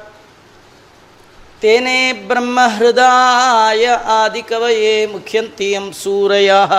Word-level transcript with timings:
तेने 1.62 1.98
ब्रह्महृदाय 2.28 3.84
आदिकवये 4.16 4.94
मुख्यन्ति 5.12 5.66
यं 5.74 5.86
सूरयः। 6.02 6.72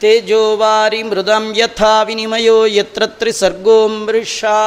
तेजो 0.00 0.42
वारि 0.56 1.02
मृदं 1.02 1.44
यथा 1.56 2.02
विनिमयो 2.02 2.66
यत्र 2.66 3.06
त्रिसर्गो 3.18 3.88
मृषा 3.88 4.60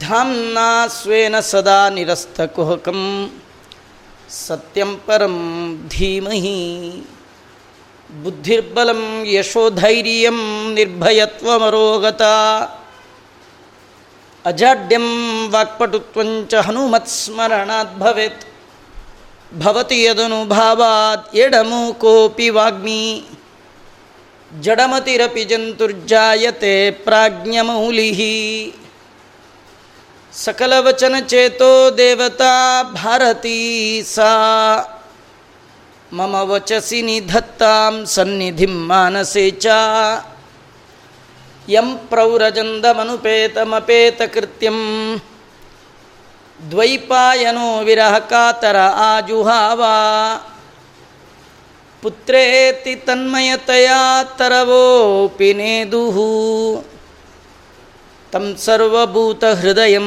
धाम्ना 0.00 0.86
स्वेन 0.96 1.40
सदा 1.40 1.90
निरस्तकुहकं 1.90 3.00
सत्यं 4.30 4.90
परं 5.06 5.36
धीमहि। 5.88 6.60
बुद्धिर्बलं 8.22 9.26
यशोधैर्यं 9.26 10.38
निर्भयत्वमरोगता। 10.74 12.34
अजाड्यं 14.46 15.06
वाक्पटुत्वञ्च 15.50 16.54
हनुमत्स्मरणात् 16.54 17.98
भवेत्। 17.98 18.46
भवति 19.54 20.06
यदनुभावात् 20.06 21.36
एडमूकोऽपि 21.36 22.50
वाग्मी। 22.50 23.24
जडमतिरपि 24.60 25.44
जन्तुर्जायते 25.44 26.90
प्राज्ञमौलिः। 26.90 28.20
सकलवचनचेतो 30.32 31.90
देवता 31.90 32.82
भारती 32.82 34.02
सा 34.02 34.30
ಮಮ 36.16 36.34
ವಚಸಿ 36.42 37.02
ನಿಧತ್ತಾಂ 37.02 38.06
ಸನ್ನಿಧಿ 38.06 38.88
ಮಾನಸೇ 38.88 39.58
ಚ 39.58 39.66
ಯಂ 41.68 41.98
ಪ್ರೌರಜಂದಮನುಪೇತಮಪೇತಕೃತ್ಯಂ 42.08 44.78
ದ್ವೈಪಾಯನೋ 46.70 47.84
ವಿರಹ 47.84 48.18
ಕಾತರ 48.30 48.76
ಆಜುಹಾವಾ 49.04 49.94
ಪುತ್ರೇತಿ 52.02 53.04
ತನ್ಮಯತೆಯಾ 53.04 54.24
ತರವೋಪಿ 54.36 55.54
ನೇದುಃ 55.54 56.16
ತಂ 58.32 58.54
ಸರ್ವಭೂತಹೃದಯ 58.58 59.98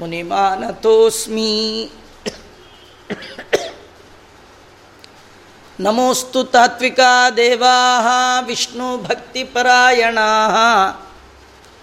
ಮುನಿಮಾನತೋಸ್ಮಿ 0.00 1.50
नमोऽस्तु 5.80 6.42
तात्विका 6.42 7.30
देवाः 7.30 8.46
विष्णुभक्तिपरायणाः। 8.46 10.94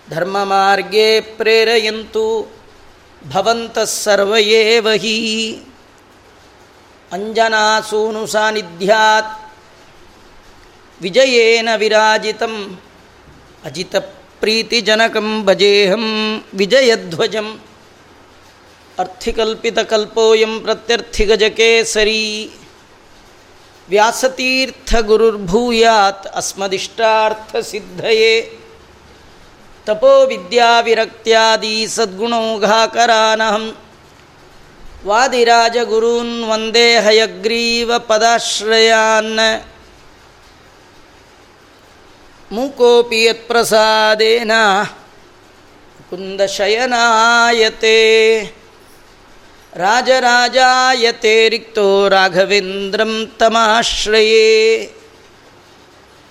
धर्ममार्गे 0.09 1.19
प्रेरयन्तु, 1.19 2.45
भवन्तः 3.27 3.85
सर्व 3.85 4.37
एव 4.37 4.89
हि 4.89 5.61
अञ्जनासूनुसान्निध्यात् 7.11 9.53
विजयेन 11.03 11.75
विराजितम् 11.75 12.75
अजितप्रीतिजनकं 13.65 15.45
भजेऽहं 15.45 16.41
विजयध्वजम्। 16.53 17.57
अर्थिकल्पितकल्पोऽयं 18.99 20.59
प्रत्यर्थिगजकेसरी। 20.59 22.51
ವ್ಯಾಸತೀರ್ಥಗುರುರ್ಭೂಯಾತ್ 23.89 26.27
ಅಸ್ಮದಿಷ್ಟಾರ್ಥ 26.27 27.55
ಸಿದ್ಧಯೇ 27.55 28.59
ತಪೋ 29.85 30.25
ವಿದ್ಯಾವಿರಕ್ತ್ಯಾದಿ 30.25 31.87
ಸದ್ಗುಣೋಘಾಕರಾನಹಂ 31.87 33.77
ವಾದಿರಾಜಗುರೂನ್ 35.05 36.49
ವಂದೇ 36.49 36.95
ಹಯಗ್ರೀವ 36.95 37.99
ಪದಾಶ್ರಯಾನ್. 37.99 39.65
ಮೂಕೋಪಿ 42.51 43.23
ಯತ್ಪ್ರಸಾದೇನ 43.23 44.51
ಕುಂದಶಯನಾಯತೆ. 46.09 47.97
ರಾಜರಾಜಾಯತೆ 49.75 51.49
ರಿಕ್ತೋ 51.49 52.07
ರಾಘವೇಂದ್ರಂ 52.07 53.31
ತಮಾಶ್ರಯೇ. 53.39 54.93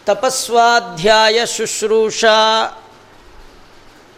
ತಪಸ್ವಾಧ್ಯಾಯ 0.06 1.46
ಶುಶ್ರೂಷಾ. 1.46 2.66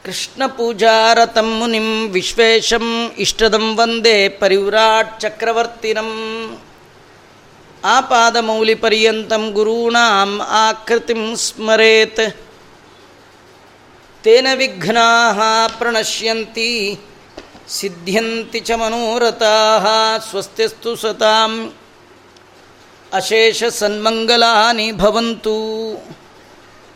ಕೃಷ್ಣಪೂಜಾರತಂ 0.05 1.59
ಮುನಿಂ 1.59 2.09
ವಿಶ್ವೇಶಂ 2.09 3.15
ಇಷ್ಟದಂ 3.19 3.77
ವಂದೇ 3.77 4.29
ಪರಿವ್ರಾಟ್ 4.29 5.21
ಚಕ್ರವರ್ತಿನಂ. 5.21 6.11
ಆಪಾದಮೌಲಿಪರ್ಯಂತಂ 7.84 9.51
ಗುರೂಣಾಂ 9.51 10.41
ಆಕೃತಿಂ 10.43 11.37
ಸ್ಮರೇತ್. 11.37 12.37
ತೇನ 14.23 14.47
ವಿಘ್ನಾ 14.55 15.69
ಪ್ರಣಶ್ಯಂತಿ. 15.79 17.01
ಸಿದ್ಧ್ಯಂತಿ 17.69 18.61
ಚ 18.61 18.73
ಮನೋರಥಾ 18.81 19.55
ಸ್ವಸ್ತಿಸ್ತು 20.27 20.97
ಸತಾಂ 20.97 21.53
ಅಶೇಷ 23.13 23.65
ಸನ್ಮಂಗಲಾನಿ 23.75 24.93
ಭವಂತು 24.93 25.57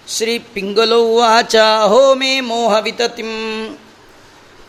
ಶ್ರೀ 0.08 0.34
ಪಿಂಗಲೋವಾಚ 0.52 1.54
ಹೋ 1.88 2.02
ಮೇ 2.14 2.32
ಮೋಹವಿತತಿಂ 2.40 3.32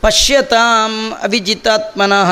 ಪಶ್ಯತಾಂ 0.04 0.94
ಅವಿಜಿತಾತ್ಮನಃ 1.24 2.32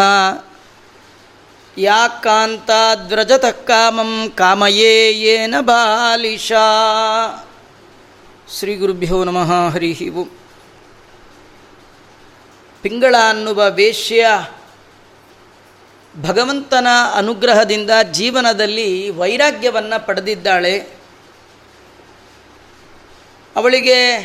ಯಾ 1.78 2.02
ಕಾಂತಾದ್ವ್ರಜತ 2.24 3.46
ಕಾಮಂ 3.64 4.12
ಕಾಮಯೇ 4.36 4.94
ಯೇನ 5.18 5.56
ಬಾಲಿಶಾ 5.62 6.66
ಶ್ರೀ 8.50 8.76
ಗುರುಭ್ಯೋ 8.76 9.18
ನಮಃ 9.24 9.52
ಹರಿ 9.70 9.92
ಓಂ. 10.12 10.28
ಪಿಂಗಳ 12.82 13.16
ಅನ್ನುವ 13.30 13.70
ವೇಶ್ಯ 13.70 14.28
ಭಗವಂತನ 16.22 16.88
ಅನುಗ್ರಹದಿಂದ 17.14 17.90
ಜೀವನದಲ್ಲಿ 18.12 19.10
ವೈರಾಗ್ಯವನ್ನು 19.10 20.06
ಪಡೆದಿದ್ದಾಳೆ. 20.06 20.80
ಅವಳಿಗೆ 23.56 24.16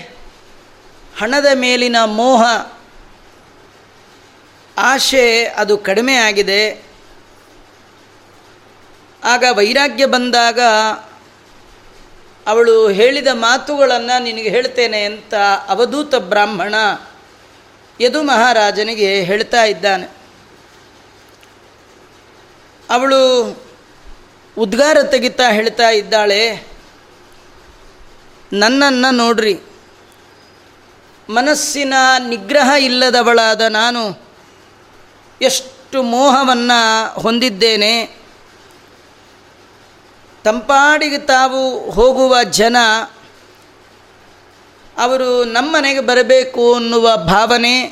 ಹಣದ 1.19 1.47
ಮೇಲಿನ 1.55 1.97
ಮೋಹ, 2.05 2.43
ಆಶೆ 4.79 5.44
ಅದು 5.44 5.79
ಕಡಿಮೆ 5.79 6.15
ಆಗಿದೆ. 6.15 6.93
ಆಗ 9.25 9.44
ವೈರಾಗ್ಯ 9.53 10.06
ಬಂದಾಗ 10.06 10.61
ಅವಳು 12.47 12.88
ಹೇಳಿದ 12.88 13.26
ಮಾತುಗಳನ್ನು 13.32 14.23
ನಿನಗೆ 14.23 14.49
ಹೇಳ್ತೇನೆ 14.49 15.03
ಅಂತ 15.03 15.35
ಅವಧೂತ 15.69 16.15
ಬ್ರಾಹ್ಮಣ 16.15 16.75
ಯದು 18.00 18.23
ಮಹಾರಾಜನಿಗೆ 18.23 19.23
ಹೇಳ್ತಾ 19.23 19.65
ಇದ್ದಾನೆ. 19.65 20.09
ಅವಳು 22.91 23.50
ಉದ್ಗಾರ 24.59 25.03
ತೆಗಿತಾ 25.03 25.50
ಹೇಳ್ತಾ 25.50 25.91
ಇದ್ದಾಳೆ. 25.91 26.67
ನನ್ನನ್ನು 28.53 29.15
ನೋಡ್ರಿ. 29.15 29.61
ಮನಸ್ಸಿನ 31.31 31.94
ನಿಗ್ರಹ 32.29 32.71
ಇಲ್ಲದವಳಾದ 32.79 33.61
ನಾನು 33.61 34.23
ಎಷ್ಟು 35.43 36.03
ಮೋಹವನ್ನು 36.03 37.21
ಹೊಂದಿದ್ದೇನೆ. 37.21 38.23
ತಂಪಾಡಿಗೆ 40.45 41.19
ತಾವು 41.19 41.91
ಹೋಗುವ 41.91 42.43
ಜನ 42.43 42.77
ಅವರು 45.02 45.44
ನಮ್ಮನೆಗೆ 45.44 46.00
ಬರಬೇಕು 46.00 46.75
ಅನ್ನುವ 46.75 47.16
ಭಾವನೆ 47.16 47.82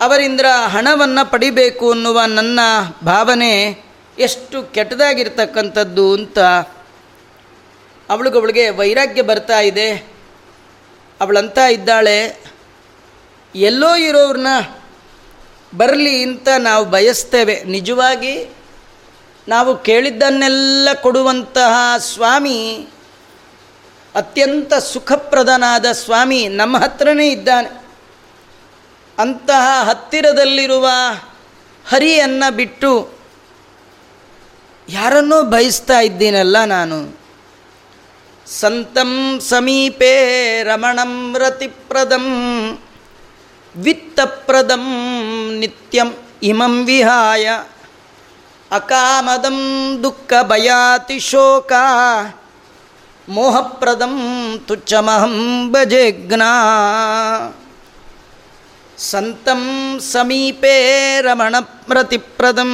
ಅವರಿಂದ 0.00 0.40
ಹಣವನ್ನು 0.66 1.30
ಪಡಿಬೇಕು 1.30 1.90
ಅನ್ನುವ 1.90 2.20
ನನ್ನ 2.26 2.60
ಭಾವನೆ 3.04 3.52
ಎಷ್ಟು 4.18 4.62
ಕೆಟ್ಟದಾಗಿರ್ತಕ್ಕಂಥದ್ದು 4.74 6.12
ಅಂತ 6.12 6.38
ಅವಳಿಗೊಬ್ಳಿಗೆ 8.08 8.70
ವೈರಾಗ್ಯ 8.70 9.22
ಬರ್ತಾ 9.22 9.60
ಇದೆ. 9.60 9.90
ಅವಳಂತ 11.20 11.58
ಇದ್ದಾಳೆ, 11.58 12.18
ಎಲ್ಲೋ 13.54 13.96
ಇರೋರನ್ನ 13.96 14.52
ಬರಲಿ 15.76 16.22
ಅಂತ 16.22 16.48
ನಾವು 16.58 16.84
ಬಯಸ್ತೇವೆ. 16.84 17.56
ನಿಜವಾಗಿ 17.64 18.34
ನಾವು 19.48 19.72
ಕೇಳಿದ್ದನ್ನೆಲ್ಲ 19.76 20.88
ಕೊಡುವಂತಹ 21.02 21.96
ಸ್ವಾಮಿ 21.98 22.88
ಅತ್ಯಂತ 24.14 24.74
ಸುಖಪ್ರದನಾದ 24.74 25.86
ಸ್ವಾಮಿ 25.92 26.48
ನಮ್ಮ 26.48 26.76
ಹತ್ರನೇ 26.76 27.28
ಇದ್ದಾನೆ. 27.28 27.88
ಅಂತಹ 29.18 29.82
ಹತ್ತಿರದಲ್ಲಿರುವ 29.84 30.88
ಹರಿಯನ್ನು 31.88 32.56
ಬಿಟ್ಟು 32.56 33.10
ಯಾರನ್ನೋ 34.88 35.42
ಬಯಸ್ತಾ 35.42 36.00
ಇದ್ದೀನಲ್ಲ 36.00 36.64
ನಾನು. 36.64 37.20
ಸಂತಂ 38.46 39.40
ಸಮೀಪೇ 39.48 40.12
ರಮಣಂ 40.62 41.36
ರತಿಪ್ರದಂ, 41.38 42.26
ವಿತ್ತಪ್ರದಂ 43.76 44.86
ನಿತ್ಯಂ 45.58 46.14
ಇಮಂ 46.42 46.84
ವಿಹಾಯ, 46.86 47.48
ಅಕಾಮದಂ 48.70 49.58
ದುಃಖ 50.02 50.32
ಭಯಾತಿ 50.42 51.18
ಶೋಕ 51.20 51.72
ಮೋಹಪ್ರದಂ 53.28 54.14
ತುಚ್ಛಮಹಂ 54.66 55.68
ಭಜೆಗ್ನಾ 55.72 56.52
ಸಂತಂ 58.98 59.62
ಸಮೀಪೇ 60.12 60.74
ರಮಣ 61.20 61.56
ಪ್ರತಿಪ್ರದಂ. 61.60 62.72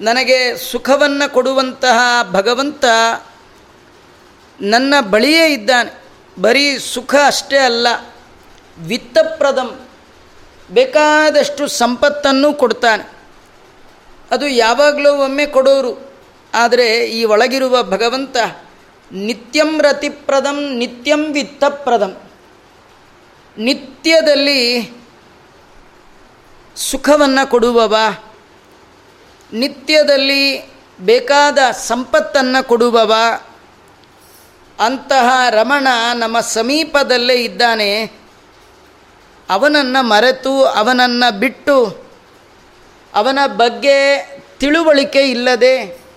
ನನಗೆ 0.00 0.56
ಸುಖವನ್ನು 0.56 1.32
ಕೊಡುವಂತಹ 1.32 1.98
ಭಗವಂತ 2.30 2.84
ನನ್ನ 4.60 4.94
ಬಳಿಯೇ 5.10 5.46
ಇದ್ದಾನೆ. 5.46 6.02
ಬರೀ 6.40 6.78
ಸುಖ 6.78 7.14
ಅಷ್ಟೇ 7.26 7.58
ಅಲ್ಲ, 7.58 7.86
ವಿತ್ತಪ್ರದಂ 8.78 9.80
ಬೇಕಾದಷ್ಟು 10.70 11.68
ಸಂಪತ್ತನ್ನು 11.68 12.52
ಕೊಡ್ತಾನೆ. 12.54 13.08
ಅದು 14.30 14.48
ಯಾವಾಗಲೂ 14.48 15.16
ಒಮ್ಮೆ 15.16 15.46
ಕೊಡೋರು 15.46 16.07
ಆದರೆ 16.54 17.04
ಈ 17.04 17.24
ಒಳಗಿರುವ 17.24 17.82
ಭಗವಂತ 17.82 18.36
ನಿತ್ಯಂ 19.12 19.82
ರತಿಪ್ರದಂ, 19.82 20.74
ನಿತ್ಯಂ 20.74 21.32
ವಿತ್ತಪ್ರದಂ. 21.32 22.22
ನಿತ್ಯದಲ್ಲಿ 23.58 24.92
ಸುಖವನ್ನು 26.76 27.50
ಕೊಡುವವ, 27.50 27.96
ನಿತ್ಯದಲ್ಲಿ 29.52 30.70
ಬೇಕಾದ 31.00 31.58
ಸಂಪತ್ತನ್ನು 31.70 32.68
ಕೊಡುವವ, 32.68 33.14
ಅಂತಹ 34.80 35.50
ರಮಣ 35.50 35.88
ನಮ್ಮ 36.14 36.40
ಸಮೀಪದಲ್ಲೇ 36.40 37.34
ಇದ್ದಾನೆ. 37.34 38.04
ಅವನನ್ನು 39.50 40.02
ಮರೆತು, 40.02 40.64
ಅವನನ್ನು 40.64 41.38
ಬಿಟ್ಟು, 41.38 42.08
ಅವನ 43.14 43.38
ಬಗ್ಗೆ 43.46 44.26
ತಿಳುವಳಿಕೆ 44.58 45.20
ಇಲ್ಲದೆ 45.20 46.07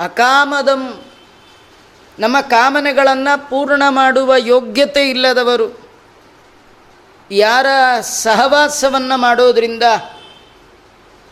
ಅಕಾಮದಂ. 0.00 1.02
ನಮ್ಮ 2.18 2.40
ಕಾಮನೆಗಳನ್ನು 2.40 3.50
ಪೂರ್ಣ 3.50 3.82
ಮಾಡುವ 3.88 4.34
ಯೋಗ್ಯತೆ 4.36 5.10
ಇಲ್ಲದವರು. 5.10 5.88
ಯಾರ 7.30 7.66
ಸಹವಾಸವನ್ನು 8.00 9.16
ಮಾಡೋದರಿಂದ 9.16 9.82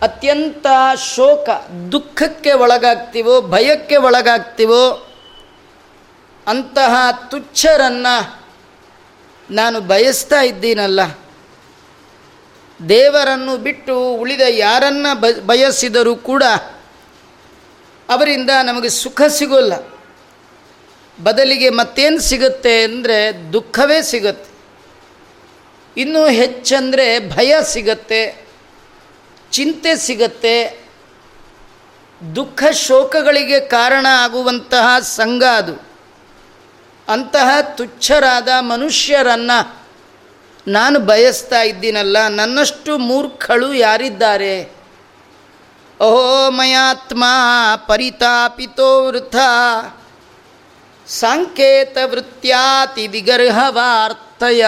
ಅತ್ಯಂತ 0.03 0.67
ಶೋಕ, 1.15 1.49
ದುಃಖಕ್ಕೆ 1.93 2.53
ಒಳಗಾಗ್ತೀವೋ, 2.53 3.41
ಭಯಕ್ಕೆ 3.41 3.97
ಒಳಗಾಗ್ತೀವೋ, 3.97 5.09
ಅಂತಹ 6.47 6.95
ತುಚ್ಛರನ್ನು 7.31 8.45
ನಾನು 9.51 9.81
ಬಯಸ್ತಾ 9.81 10.41
ಇದ್ದೀನಲ್ಲ. 10.41 11.01
ದೇವರನ್ನು 12.89 13.57
ಬಿಟ್ಟು 13.57 14.15
ಉಳಿದ 14.15 14.41
ಯಾರನ್ನ 14.49 15.07
ಬಯಸಿದರೂ 15.47 16.17
ಕೂಡ 16.17 16.43
ಅವರಿಂದ 18.09 18.51
ನಮಗೆ 18.63 18.89
ಸುಖ 18.89 19.23
ಸಿಗೋಲ್ಲ. 19.29 19.75
ಬದಲಿಗೆ 21.23 21.71
ಮತ್ತೇನು 21.71 22.21
ಸಿಗುತ್ತೆ 22.21 22.83
ಅಂದರೆ 22.85 23.19
ದುಃಖವೇ 23.53 24.03
ಸಿಗುತ್ತೆ. 24.03 24.51
ಇನ್ನೂ 25.97 26.27
ಹೆಚ್ಚಂದರೆ 26.27 27.07
ಭಯ 27.29 27.53
ಸಿಗತ್ತೆ, 27.63 28.23
ಚಿಂತೆ 29.53 29.93
ಸಿಗತ್ತೆ. 29.97 30.57
ದುಃಖ 32.35 32.63
ಶೋಕಗಳಿಗೆ 32.73 33.61
ಕಾರಣ 33.61 34.07
ಆಗುವಂತಹ 34.11 34.99
ಸಂಘ 34.99 35.43
ಅದು. 35.43 35.75
ಅಂತಹ 37.09 37.49
ತುಚ್ಛರಾದ 37.61 38.49
ಮನುಷ್ಯರನ್ನು 38.61 39.59
ನಾನು 40.67 40.99
ಬಯಸ್ತಾ 41.01 41.63
ಇದ್ದೀನಲ್ಲ, 41.63 42.29
ನನ್ನಷ್ಟು 42.29 42.99
ಮೂರ್ಖಳು 42.99 43.75
ಯಾರಿದ್ದಾರೆ? 43.75 44.82
ಓಹೋ 46.03 46.51
ಮಯಾತ್ಮ 46.51 47.25
ಪರಿತಾಪಿತೋ 47.77 49.07
ವೃಥ 49.07 49.37
ಸಾಂಕೇತ 51.07 51.99
ವೃತ್ಯಾತಿ 52.05 53.07
ವಿಗರ್ಹವಾರ್ತಯ 53.07 54.67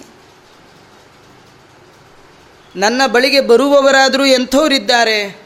ನನ್ನ 2.76 3.02
ಬಳಿಗೆ 3.06 3.40
ಬರುವವರಾದರೂ 3.40 4.25
ಎಂಥವರಿದ್ದಾರೆ? 4.25 5.43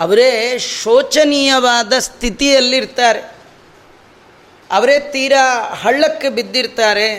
ಅವರೇ 0.00 0.58
ಶೋಚನೀಯವಾದ 0.58 1.98
ಸ್ಥಿತಿಯಲ್ಲಿರ್ತಾರೆ. 1.98 3.37
ಅವರೇ 4.70 5.00
ತೀರಾ 5.00 5.74
ಹಳ್ಳಕ್ಕೆ 5.74 6.28
ಬಿದ್ದಿರ್ತಾರೆ, 6.28 7.18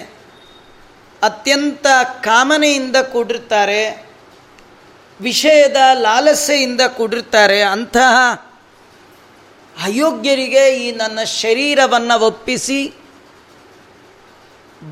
ಅತ್ಯಂತ 1.23 1.87
ಕಾಮನೆಯಿಂದ 2.21 2.95
ಕೂಡಿರ್ತಾರೆ, 2.95 4.07
ವಿಷಯದ 5.21 5.75
ಲಾಲಸೆಯಿಂದ 5.93 6.81
ಕೂಡಿರ್ತಾರೆ, 6.81 7.61
ಅಂತಹ 7.61 8.15
ಅಯೋಗ್ಯರಿಗೆ 9.83 10.75
ಈ 10.77 10.91
ನನ್ನ 10.91 11.23
ಶರೀರವನ್ನು 11.23 12.19
ಒಪ್ಪಿಸಿ, 12.19 12.93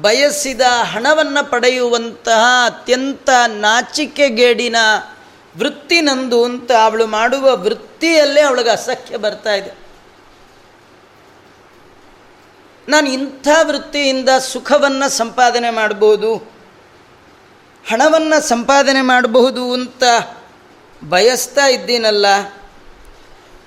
ಬಯಸಿದ 0.01 0.61
ಹಣವನ್ನು 0.83 1.51
ಪಡೆಯುವಂತಹ 1.51 2.65
ಅತ್ಯಂತ 2.65 3.29
ನಾಚಿಕೆಗೇಡಿನ 3.47 4.75
ವೃತ್ತಿ 5.57 6.01
ನಂದು 6.01 6.43
ಅಂತ 6.43 6.71
ಅವಳು 6.71 7.07
ಮಾಡುವ 7.07 7.57
ವೃತ್ತಿಯಲ್ಲೇ 7.57 8.41
ಅವಳಿಗೆ 8.41 8.69
ಅಸಖ್ಯ 8.69 9.17
ಬರ್ತಾ 9.17 9.53
ಇದೆ. 9.53 9.86
ನಾನು 12.87 13.07
ಇಂಥ 13.17 13.47
ವೃತ್ತಿಯಿಂದ 13.67 14.31
ಸುಖವನ್ನು 14.51 15.07
ಸಂಪಾದನೆ 15.17 15.69
ಮಾಡ್ಬೋದು, 15.77 16.31
ಹಣವನ್ನು 17.85 18.37
ಸಂಪಾದನೆ 18.47 19.01
ಮಾಡಬಹುದು 19.11 19.63
ಅಂತ 19.77 20.03
ಬಯಸ್ತಾ 21.01 21.65
ಇದ್ದೀನಲ್ಲ, 21.75 22.25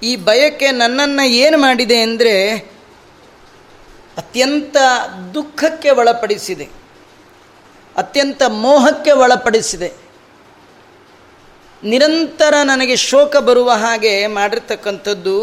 ಈ 0.02 0.12
ಬಯಕೆ 0.28 0.68
ನನ್ನನ್ನು 0.80 1.24
ಏನು 1.44 1.56
ಮಾಡಿದೆ 1.58 1.98
ಅಂದರೆ 2.02 2.34
ಅತ್ಯಂತ 4.20 4.76
ದುಃಖಕ್ಕೆ 5.34 5.90
ಒಳಪಡಿಸಿದೆ, 6.00 6.66
ಅತ್ಯಂತ 7.96 8.42
ಮೋಹಕ್ಕೆ 8.64 9.12
ಒಳಪಡಿಸಿದೆ. 9.24 9.90
ನಿರಂತರ 11.82 12.54
ನನಗೆ 12.64 12.96
ಶೋಕ 13.08 13.36
ಬರುವ 13.48 13.70
ಹಾಗೆ 13.82 14.14
ಮಾಡಿರ್ತಕ್ಕಂಥದ್ದು 14.38 15.36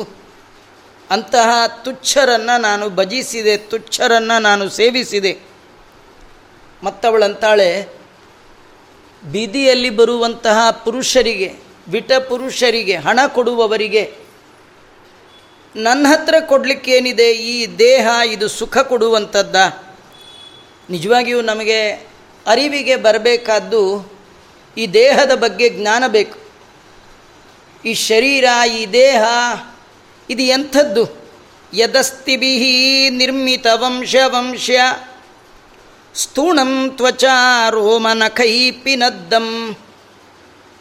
ಅಂತಹ 1.11 1.67
ತುಚ್ಛರನ್ನು 1.83 2.61
ನಾನು 2.61 2.89
ಭಜಿಸಿದೆ, 2.89 3.57
ತುಚ್ಛರನ್ನು 3.57 4.41
ನಾನು 4.41 4.69
ಸೇವಿಸಿದೆ. 4.69 5.37
ಮತ್ತವಳಂತಾಳೆ, 6.83 7.87
ಬೀದಿಯಲ್ಲಿ 9.31 9.89
ಬರುವಂತಹ 9.89 10.71
ಪುರುಷರಿಗೆ, 10.71 11.53
ವಿಟ 11.87 12.11
ಪುರುಷರಿಗೆ, 12.13 12.95
ಹಣ 12.95 13.19
ಕೊಡುವವರಿಗೆ, 13.27 14.13
ನನ್ನ 15.75 16.07
ಹತ್ರ 16.09 16.35
ಕೊಡಲಿಕ್ಕೇನಿದೆ, 16.45 17.31
ಈ 17.31 17.77
ದೇಹ, 17.77 18.07
ಇದು 18.31 18.47
ಸುಖ 18.47 18.77
ಕೊಡುವಂಥದ್ದ? 18.77 19.55
ನಿಜವಾಗಿಯೂ 20.89 21.41
ನಮಗೆ 21.41 21.89
ಅರಿವಿಗೆ 22.47 22.95
ಬರಬೇಕಾದ್ದು 22.95 24.11
ಈ 24.77 24.87
ದೇಹದ 24.87 25.31
ಬಗ್ಗೆ 25.35 25.69
ಜ್ಞಾನ 25.69 26.03
ಬೇಕು. 26.07 26.39
ಈ 27.85 27.93
ಶರೀರ, 27.93 28.45
ಈ 28.75 28.85
ದೇಹ 28.85 29.23
ಇದು 30.29 30.41
ಎಂಥದ್ದು? 30.41 31.27
ಯದಸ್ತಿಭಿ 31.73 33.09
ನಿರ್ಮಿತ 33.09 33.67
ವಂಶ 33.73 34.15
ವಂಶ 34.25 34.69
ಸ್ಥೂಣಂ 36.15 36.91
ತ್ವಚಾ 36.95 37.69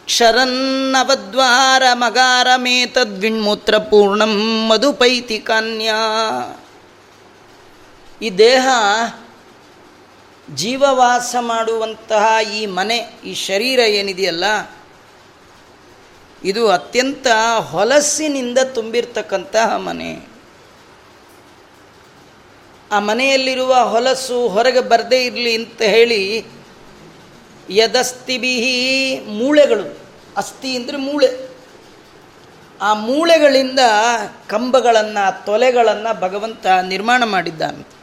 ಕ್ಷರನ್ನವದ್ವಾರ 0.05 1.83
ಮಗಾರಮೇತದ್ವಿಣ್ಮೂತ್ರ 1.93 3.79
ಪೂರ್ಣಂ 3.79 4.67
ಮಧುಪೈತಿ 4.69 5.39
ಕನ್ಯಾ. 5.39 6.01
ಈ 8.23 8.31
ದೇಹ 8.31 8.69
ಜೀವವಾಸ 10.55 11.37
ಮಾಡುವಂತಹ 11.41 12.53
ಈ 12.55 12.67
ಮನೆ, 12.67 12.97
ಈ 13.25 13.35
ಶರೀರ 13.35 13.79
ಏನಿದೆಯಲ್ಲ 13.79 14.45
ಇದು 16.45 16.71
ಅತ್ಯಂತ 16.71 17.27
ಹೊಲಸಿನಿಂದ 17.71 18.59
ತುಂಬಿರ್ತಕ್ಕಂತಹ 18.75 19.77
ಮನೆ. 19.77 20.37
ಆ 22.93 22.99
ಮನೆಯಲ್ಲಿರುವ 22.99 23.75
ಹೊಲಸು 23.75 24.49
ಹೊರಗೆ 24.49 24.81
ಬರದೇ 24.81 25.25
ಇರಲಿ 25.25 25.55
ಅಂತ 25.55 25.83
ಹೇಳಿ 25.83 26.45
ಯದಸ್ತಿಬಿಹಿ 27.71 29.21
ಮೂಳೆಗಳು. 29.21 29.99
ಅಸ್ಥಿ 30.37 30.77
ಅಂದರೆ 30.77 30.97
ಮೂಳೆ. 30.97 31.49
ಆ 32.81 32.95
ಮೂಳೆಗಳಿಂದ 32.95 33.81
ಕಂಬಗಳನ್ನು, 34.47 35.45
ತೊಲೆಗಳನ್ನು 35.45 36.21
ಭಗವಂತ 36.21 36.67
ನಿರ್ಮಾಣ 36.67 37.25
ಮಾಡಿದ್ದಾನೆ. 37.25 37.97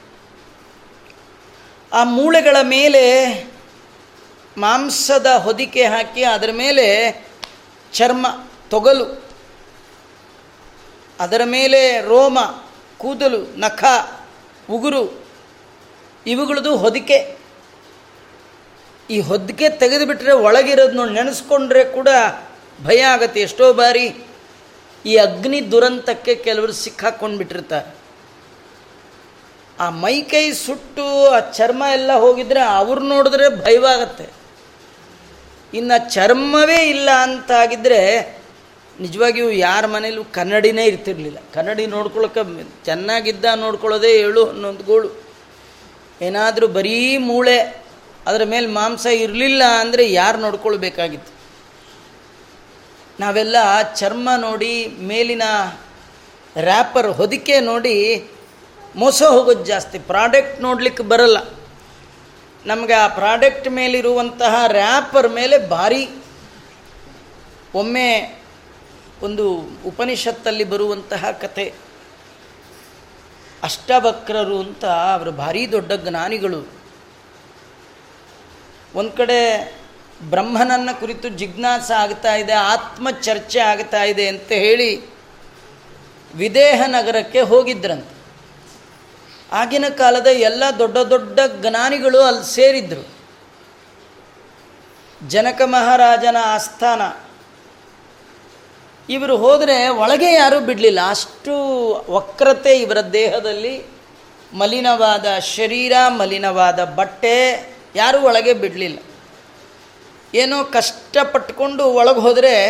ಆ 1.93 2.03
ಮೂಳೆಗಳ 2.03 2.57
ಮೇಲೆ 2.63 3.33
ಮಾಂಸದ 4.57 5.27
ಹೊದಿಕೆ 5.27 5.83
ಹಾಕಿ 5.83 6.23
ಅದರ 6.23 6.49
ಮೇಲೆ 6.53 7.09
ಚರ್ಮ 7.93 8.27
ತೊಗಲು, 8.69 9.05
ಅದರ 11.19 11.41
ಮೇಲೆ 11.45 12.01
ರೋಮ, 12.01 12.39
ಕೂದಲು, 12.97 13.41
ನಖ, 13.59 13.83
ಉಗುರು, 14.69 15.03
ಇವುಗಳದು 16.27 16.77
ಹೊದಿಕೆ. 16.77 17.37
ಈ 19.09 19.19
ಹೊದಿಕೆ 19.19 19.69
ತೆಗೆದುಬಿಟ್ರೆ 19.69 20.31
ಒಳಗಿರೋದು 20.31 20.91
ನೋಡಿ, 20.91 21.13
ನೆನೆಸ್ಕೊಂಡ್ರೆ 21.13 21.83
ಕೂಡ 21.85 22.09
ಭಯ 22.85 22.99
ಆಗತ್ತೆ. 23.05 23.39
ಎಷ್ಟೋ 23.39 23.73
ಬಾರಿ 23.73 24.05
ಈ 25.05 25.15
ಅಗ್ನಿ 25.17 25.71
ದುರಂತಕ್ಕೆ 25.71 26.35
ಕೆಲವರು 26.35 26.73
ಸಿಕ್ಕಾಕೊಂಡ್ಬಿಟ್ಟಿರ್ತಾರೆ. 26.73 27.89
ಆ 29.79 29.89
ಮೈಕೈ 29.89 30.51
ಸುಟ್ಟು 30.51 31.05
ಆ 31.29 31.39
ಚರ್ಮ 31.51 31.83
ಎಲ್ಲ 31.91 32.11
ಹೋಗಿದ್ರೆ 32.13 32.61
ಅವ್ರು 32.61 33.01
ನೋಡಿದ್ರೆ 33.01 33.47
ಭಯವಾಗತ್ತೆ. 33.63 34.42
ಇನ್ನು 35.73 35.97
ಚರ್ಮವೇ 36.13 36.89
ಇಲ್ಲ 36.89 37.09
ಅಂತಾಗಿದ್ದರೆ 37.25 38.01
ನಿಜವಾಗಿಯೂ 38.99 39.49
ಯಾರ 39.49 39.85
ಮನೇಲೂ 39.85 40.23
ಕನ್ನಡಿನೇ 40.23 40.83
ಇರ್ತಿರ್ಲಿಲ್ಲ. 40.85 41.39
ಕನ್ನಡಿ 41.53 41.87
ನೋಡ್ಕೊಳ್ಳೋಕೆ 41.87 42.41
ಚೆನ್ನಾಗಿದ್ದ 42.85 43.45
ನೋಡ್ಕೊಳ್ಳೋದೇ 43.55 44.11
ಏಳು 44.25 44.45
ಹನ್ನೊಂದು 44.45 44.83
ಗೋಳು. 44.83 45.09
ಏನಾದರೂ 46.21 46.67
ಬರೀ 46.67 47.17
ಮೂಳೆ, 47.17 47.57
ಅದರ 48.27 48.43
ಮೇಲೆ 48.43 48.67
ಮಾಂಸ 48.67 49.05
ಇರಲಿಲ್ಲ 49.05 49.63
ಅಂದರೆ 49.79 50.11
ಯಾರು 50.11 50.37
ನೋಡ್ಕೊಳ್ಬೇಕಾಗಿತ್ತು? 50.37 51.31
ನಾವೆಲ್ಲ 53.19 53.55
ಚರ್ಮ 53.95 54.29
ನೋಡಿ, 54.37 54.87
ಮೇಲಿನ 54.87 55.41
ರ್ಯಾಪರ್ 56.61 57.07
ಹೊದಿಕೆ 57.07 57.59
ನೋಡಿ 57.59 57.95
ಮೋಸ 58.95 59.23
ಹೋಗೋದು 59.23 59.65
ಜಾಸ್ತಿ. 59.65 59.99
ಪ್ರಾಡಕ್ಟ್ 59.99 60.61
ನೋಡ್ಲಿಕ್ಕೆ 60.61 61.03
ಬರಲ್ಲ. 61.03 61.37
ನಮಗೆ 62.65 62.93
ಆ 62.93 63.07
ಪ್ರಾಡಕ್ಟ್ 63.07 63.69
ಮೇಲಿರುವಂತಹ 63.69 64.63
ರ್ಯಾಪರ್ 64.67 65.29
ಮೇಲೆ 65.29 65.57
ಭಾರಿ 65.57 66.09
ಒಮ್ಮೆ 67.75 68.39
ಒಂದು 69.21 69.69
ಉಪನಿಷತ್ತಲ್ಲಿ 69.85 70.63
ಬರುವಂತಹ 70.63 71.31
ಕತೆ 71.31 71.73
ಅಷ್ಟವಕ್ರರು 73.63 74.59
ಅಂತ 74.59 74.85
ಅವರು 74.85 75.31
ಭಾರೀ 75.31 75.67
ದೊಡ್ಡ 75.67 75.91
ಜ್ಞಾನಿಗಳು. 75.93 76.71
ಒಂದು 78.95 79.11
ಕಡೆ 79.11 79.73
ಬ್ರಹ್ಮನನ್ನ 80.29 80.89
ಕುರಿತು 80.99 81.29
ಜಿಜ್ಞಾಸ 81.29 81.91
ಆಗ್ತಾ 81.91 82.35
ಇದೆ 82.35 82.53
ಆತ್ಮ 82.53 83.11
ಚರ್ಚೆ 83.11 83.59
ಆಗ್ತಾ 83.59 84.03
ಇದೆ 84.03 84.27
ಅಂತ 84.27 84.51
ಹೇಳಿ 84.51 85.05
ವಿದೇಹ 86.35 86.83
ನಗರಕ್ಕೆ 86.87 87.41
ಹೋಗಿದ್ರಂತೆ. 87.41 88.22
ಆಗಿನ 89.53 89.85
ಕಾಲದ 89.97 90.27
ಎಲ್ಲ 90.27 90.63
ದೊಡ್ಡ 90.79 90.97
ದೊಡ್ಡ 90.97 91.39
ಜ್ಞಾನಿಗಳು 91.61 92.21
ಅಲ್ಲಿ 92.21 92.55
ಸೇರಿದ್ರು. 92.55 93.07
ಜನಕ 95.27 95.61
ಮಹಾರಾಜನ 95.65 96.37
ಆಸ್ಥಾನ. 96.43 97.01
ಇವರು 99.09 99.37
ಹೋದರೆ 99.37 99.87
ಒಳಗೆ 99.87 100.33
ಯಾರೂ 100.33 100.59
ಬಿಡಲಿಲ್ಲ. 100.59 100.99
ಅಷ್ಟು 101.09 101.53
ವಕ್ರತೆ 102.09 102.79
ಇವರ 102.79 103.01
ದೇಹದಲ್ಲಿ, 103.01 103.85
ಮಲಿನವಾದ 104.53 105.39
ಶರೀರ, 105.39 105.93
ಮಲಿನವಾದ 106.07 106.83
ಬಟ್ಟೆ 106.83 107.67
ಯಾರೂ 107.95 108.21
ಒಳಗೆ 108.21 108.53
ಬಿಡಲಿಲ್ಲ. 108.53 108.99
ಏನೋ 110.35 110.63
ಕಷ್ಟಪಟ್ಟುಕೊಂಡು 110.63 111.85
ಒಳಗೆ 111.85 112.19
ಹೋದರೆ 112.19 112.65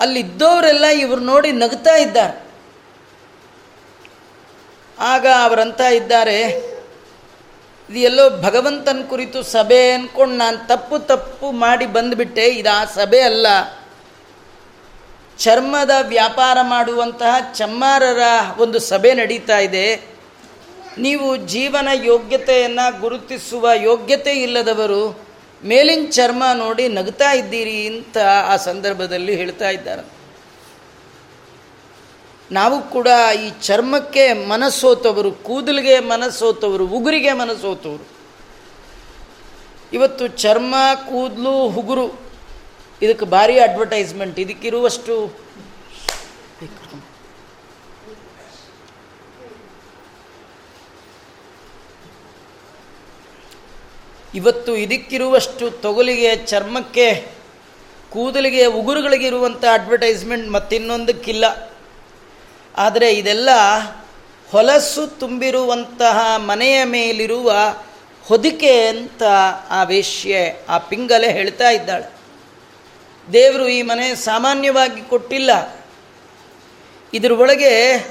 ಅಲ್ಲಿದ್ದವರೆಲ್ಲ 0.00 0.84
ಇವರು 0.84 1.20
ನೋಡಿ 1.20 1.52
ನಗ್ತಾ 1.52 1.96
ಇದ್ದಾರೆ. 1.96 2.45
ಆಗ 4.98 5.26
ಅವರಂತ 5.42 5.80
ಇದ್ದಾರೆ, 5.80 6.40
ಇದು 7.90 7.98
ಎಲ್ಲೋ 7.98 8.30
ಭಗವಂತನ 8.30 9.02
ಕುರಿತು 9.08 9.42
ಸಭೆ 9.42 9.90
ಅಂದ್ಕೊಂಡು 9.90 10.36
ನಾನು 10.36 10.68
ತಪ್ಪು 10.68 10.98
ತಪ್ಪು 10.98 11.50
ಮಾಡಿ 11.50 11.86
ಬಂದುಬಿಟ್ಟೆ, 11.86 12.46
ಇದು 12.46 12.78
ಆ 12.78 12.84
ಸಭೆ 12.84 13.20
ಅಲ್ಲ. 13.20 13.46
ಚರ್ಮದ 15.38 15.90
ವ್ಯಾಪಾರ 16.02 16.58
ಮಾಡುವಂತಹ 16.62 17.52
ಚಮ್ಮಾರರ 17.54 18.18
ಒಂದು 18.58 18.78
ಸಭೆ 18.78 19.14
ನಡೀತಾ 19.14 19.58
ಇದೆ. 19.58 20.16
ನೀವು 20.98 21.36
ಜೀವನ 21.36 21.88
ಯೋಗ್ಯತೆಯನ್ನು 21.92 23.00
ಗುರುತಿಸುವ 23.00 23.68
ಯೋಗ್ಯತೆ 23.74 24.32
ಇಲ್ಲದವರು 24.32 25.26
ಮೇಲಿನ 25.64 26.10
ಚರ್ಮ 26.10 26.44
ನೋಡಿ 26.54 26.88
ನಗ್ತಾ 26.88 27.32
ಇದ್ದೀರಿ, 27.32 27.86
ಅಂತ 27.86 28.16
ಆ 28.52 28.56
ಸಂದರ್ಭದಲ್ಲಿ 28.56 29.36
ಹೇಳ್ತಾ 29.36 29.70
ಇದ್ದಾರೆ. 29.70 30.15
ನಾವು 32.52 32.82
ಕೂಡ 32.82 33.08
ಈ 33.44 33.50
ಚರ್ಮಕ್ಕೆ 33.62 34.32
ಮನಸ್ಸೋತವರು, 34.32 35.32
ಕೂದಲಿಗೆ 35.32 36.00
ಮನಸ್ಸೋತವರು, 36.00 36.86
ಉಗುರಿಗೆ 36.86 37.32
ಮನಸ್ಸೋತವರು. 37.32 38.08
ಇವತ್ತು 39.92 40.26
ಚರ್ಮ, 40.26 40.74
ಕೂದಲು, 41.08 41.50
ಉಗುರು, 41.50 42.20
ಇದಕ್ಕೆ 43.02 43.24
ಭಾರಿ 43.26 43.58
ಅಡ್ವರ್ಟೈಸ್ಮೆಂಟ್ 43.58 44.38
ಇದಕ್ಕಿರುವಷ್ಟು 44.38 45.46
ಇವತ್ತು 54.34 54.76
ಇದಕ್ಕಿರುವಷ್ಟು 54.76 55.70
ತೊಗಲಿಗೆ, 55.70 56.36
ಚರ್ಮಕ್ಕೆ, 56.36 57.26
ಕೂದಲಿಗೆ, 58.10 58.66
ಉಗುರುಗಳಿಗೆ 58.66 59.26
ಇರುವಂಥ 59.26 59.64
ಅಡ್ವರ್ಟೈಸ್ಮೆಂಟ್ 59.72 60.50
ಮತ್ತಿನ್ನೊಂದಕ್ಕಿಲ್ಲ. 60.50 61.75
ಆದರೆ 62.76 63.12
ಇದೆಲ್ಲ 63.12 63.50
ಹೊಲಸು 64.50 65.06
ತುಂಬಿರುವಂತಹ 65.06 66.36
ಮನೆಯ 66.36 66.84
ಮೇಲಿರುವ 66.84 67.52
ಹೊದಿಕೆ 68.24 68.86
ಅಂತ 68.86 69.22
ಆ 69.70 69.82
ವೇಶ್ಯೆ, 69.82 70.64
ಆ 70.68 70.78
ಪಿಂಗಲೆ 70.78 71.32
ಹೇಳ್ತಾ 71.32 71.70
ಇದ್ದಾಳೆ. 71.70 72.06
ದೇವರು 73.32 73.68
ಈ 73.68 73.82
ಮನೆ 73.82 74.14
ಸಾಮಾನ್ಯವಾಗಿ 74.14 75.00
ಕೊಟ್ಟಿಲ್ಲ. 75.00 75.76
ಇದರ 77.14 77.32
ಒಳಗೆ 77.32 78.06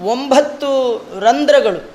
ಒಂಬತ್ತು 0.00 0.98
ರಂಧ್ರಗಳು. 1.20 1.94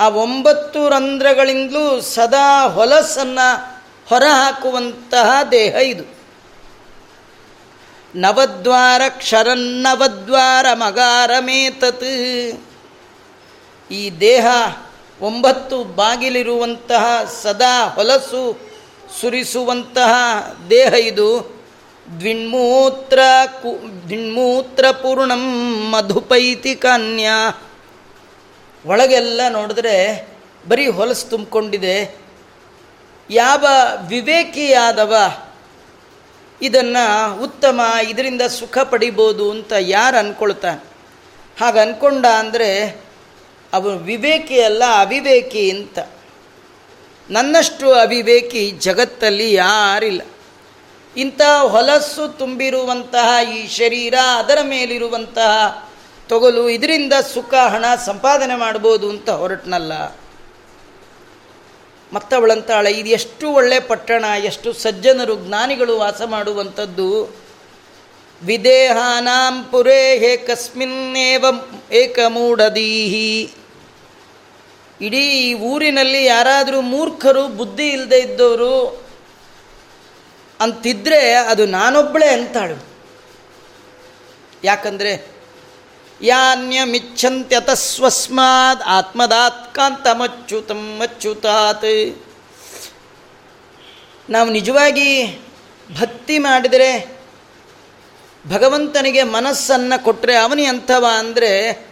ಆ 0.00 0.08
ಒಂಬತ್ತು 0.08 0.88
ರಂಧ್ರಗಳಿಂದಲೂ 0.88 2.00
ಸದಾ 2.00 2.68
ಹೊಲಸನ್ನು 2.68 3.82
ಹೊರಹಾಕುವಂತಹ 4.08 5.42
ದೇಹ 5.50 5.74
ಇದು. 5.74 6.17
ನವದ್ವಾರ 8.20 9.02
ಕ್ಷರನ್ನವದ್ವಾರ 9.08 10.66
ಮಗಾರಮೇತತ್ 10.72 12.04
ಈ 13.92 14.10
ದೇಹ 14.20 14.46
ಒಂಬತ್ತು 15.20 15.84
ಬಾಗಿಲಿರುವಂತಹ 15.84 17.04
ಸದಾ 17.42 17.88
ಹೊಲಸು 17.88 18.60
ಸುರಿಸುವಂತಹ 19.20 20.12
ದೇಹ 20.70 20.94
ಇದು. 20.94 21.58
ದ್ವಿಣ್ಮೂತ್ರ 22.20 23.18
ಕು 23.62 24.04
ದ್ವಿಣ್ಮೂತ್ರ 24.06 24.90
ಪೂರ್ಣಂ 24.90 25.74
ಮಧುಪೈತಿ 25.90 26.74
ಕನ್ಯಾ. 26.74 27.62
ಒಳಗೆಲ್ಲ 28.86 29.40
ನೋಡಿದ್ರೆ 29.48 30.28
ಬರೀ 30.68 30.86
ಹೊಲಸು 30.86 31.30
ತುಂಬಿಕೊಂಡಿದೆ. 31.30 32.16
ಯಾವ 33.30 33.66
ವಿವೇಕಿಯಾದವ 34.08 35.16
ಇದನ್ನು 36.62 37.42
ಉತ್ತಮ, 37.42 37.80
ಇದರಿಂದ 38.08 38.42
ಸುಖ 38.42 38.78
ಪಡಿಬೋದು 38.78 39.50
ಅಂತ 39.50 39.72
ಯಾರು 39.80 40.18
ಅಂದ್ಕೊಳ್ತಾನೆ 40.18 40.84
ಹಾಗೆ 41.60 41.80
ಅಂದ್ಕೊಂಡ 41.80 42.26
ಅಂದರೆ 42.26 43.00
ಅವನು 43.72 43.96
ವಿವೇಕಿ 43.96 44.60
ಅಲ್ಲ, 44.60 44.82
ಅವಿವೇಕಿ 45.00 45.70
ಅಂತ. 45.70 45.98
ನನ್ನಷ್ಟು 47.30 47.92
ಅವಿವೇಕಿ 47.92 48.70
ಜಗತ್ತಲ್ಲಿ 48.70 49.54
ಯಾರಿಲ್ಲ. 49.54 50.22
ಇಂಥ 51.16 51.40
ಹೊಲಸು 51.58 52.38
ತುಂಬಿರುವಂತಹ, 52.38 53.50
ಈ 53.54 53.68
ಶರೀರ 53.68 54.14
ಅದರ 54.14 54.58
ಮೇಲಿರುವಂತಹ 54.62 55.88
ತೊಗಲು, 56.28 56.68
ಇದರಿಂದ 56.68 57.12
ಸುಖ, 57.34 57.54
ಹಣ 57.54 57.84
ಸಂಪಾದನೆ 58.06 58.54
ಮಾಡ್ಬೋದು 58.54 59.10
ಅಂತ 59.10 59.30
ಹೊರಟ್ನಲ್ಲ. 59.30 59.92
ಮತ್ತವಳಂತಾಳೆ, 62.12 62.90
ಇದು 62.90 63.08
ಎಷ್ಟು 63.08 63.50
ಒಳ್ಳೆ 63.50 63.80
ಪಟ್ಟಣ, 63.80 64.24
ಎಷ್ಟು 64.44 64.72
ಸಜ್ಜನರು, 64.72 65.34
ಜ್ಞಾನಿಗಳು 65.36 65.98
ವಾಸ 65.98 66.22
ಮಾಡುವಂಥದ್ದು. 66.26 67.36
ವಿದೇಹಾನಾಂ 68.42 69.64
ಪುರೇ 69.64 70.18
ಹೇ 70.18 70.36
ಕಸ್ಮಿನ್ನೇವ 70.36 71.44
ಏಕಮೂಢದೀಹಿ 71.92 73.54
ಇಡೀ 75.00 75.54
ಊರಿನಲ್ಲಿ 75.54 76.24
ಯಾರಾದರೂ 76.24 76.80
ಮೂರ್ಖರು, 76.80 77.48
ಬುದ್ಧಿ 77.48 77.88
ಇಲ್ಲದೆ 77.88 78.18
ಇದ್ದವರು 78.18 78.74
ಅಂತಿದ್ರೆ 80.60 81.32
ಅದು 81.32 81.66
ನಾನೊಬ್ಬಳೇ 81.66 82.28
ಅಂತಾಳು. 82.28 82.86
ಯಾಕಂದರೆ 84.64 85.37
ಯಾನ್ಯಮಿಚ್ಛಂತ್ಯತಸ್ವಸ್ಮಾದ್ 86.22 88.82
ಆತ್ಮದಾತ್ 88.86 89.74
ಕಾಂತಮಚ್ಯುತಂ 89.74 91.00
ಅಚ್ಯುತಾತ್ 91.00 92.18
ನಾವು 94.30 94.50
ನಿಜವಾಗಿ 94.50 95.38
ಭಕ್ತಿ 96.00 96.38
ಮಾಡಿದರೆ 96.38 97.18
ಭಗವಂತನಿಗೆ 98.48 99.22
ಮನಸ್ಸನ್ನು 99.22 100.04
ಕೊಟ್ಟರೆ 100.04 100.36
ಅವನಿ 100.36 100.64
ಅಂಥವ 100.64 101.06
ಅಂದರೆ 101.18 101.86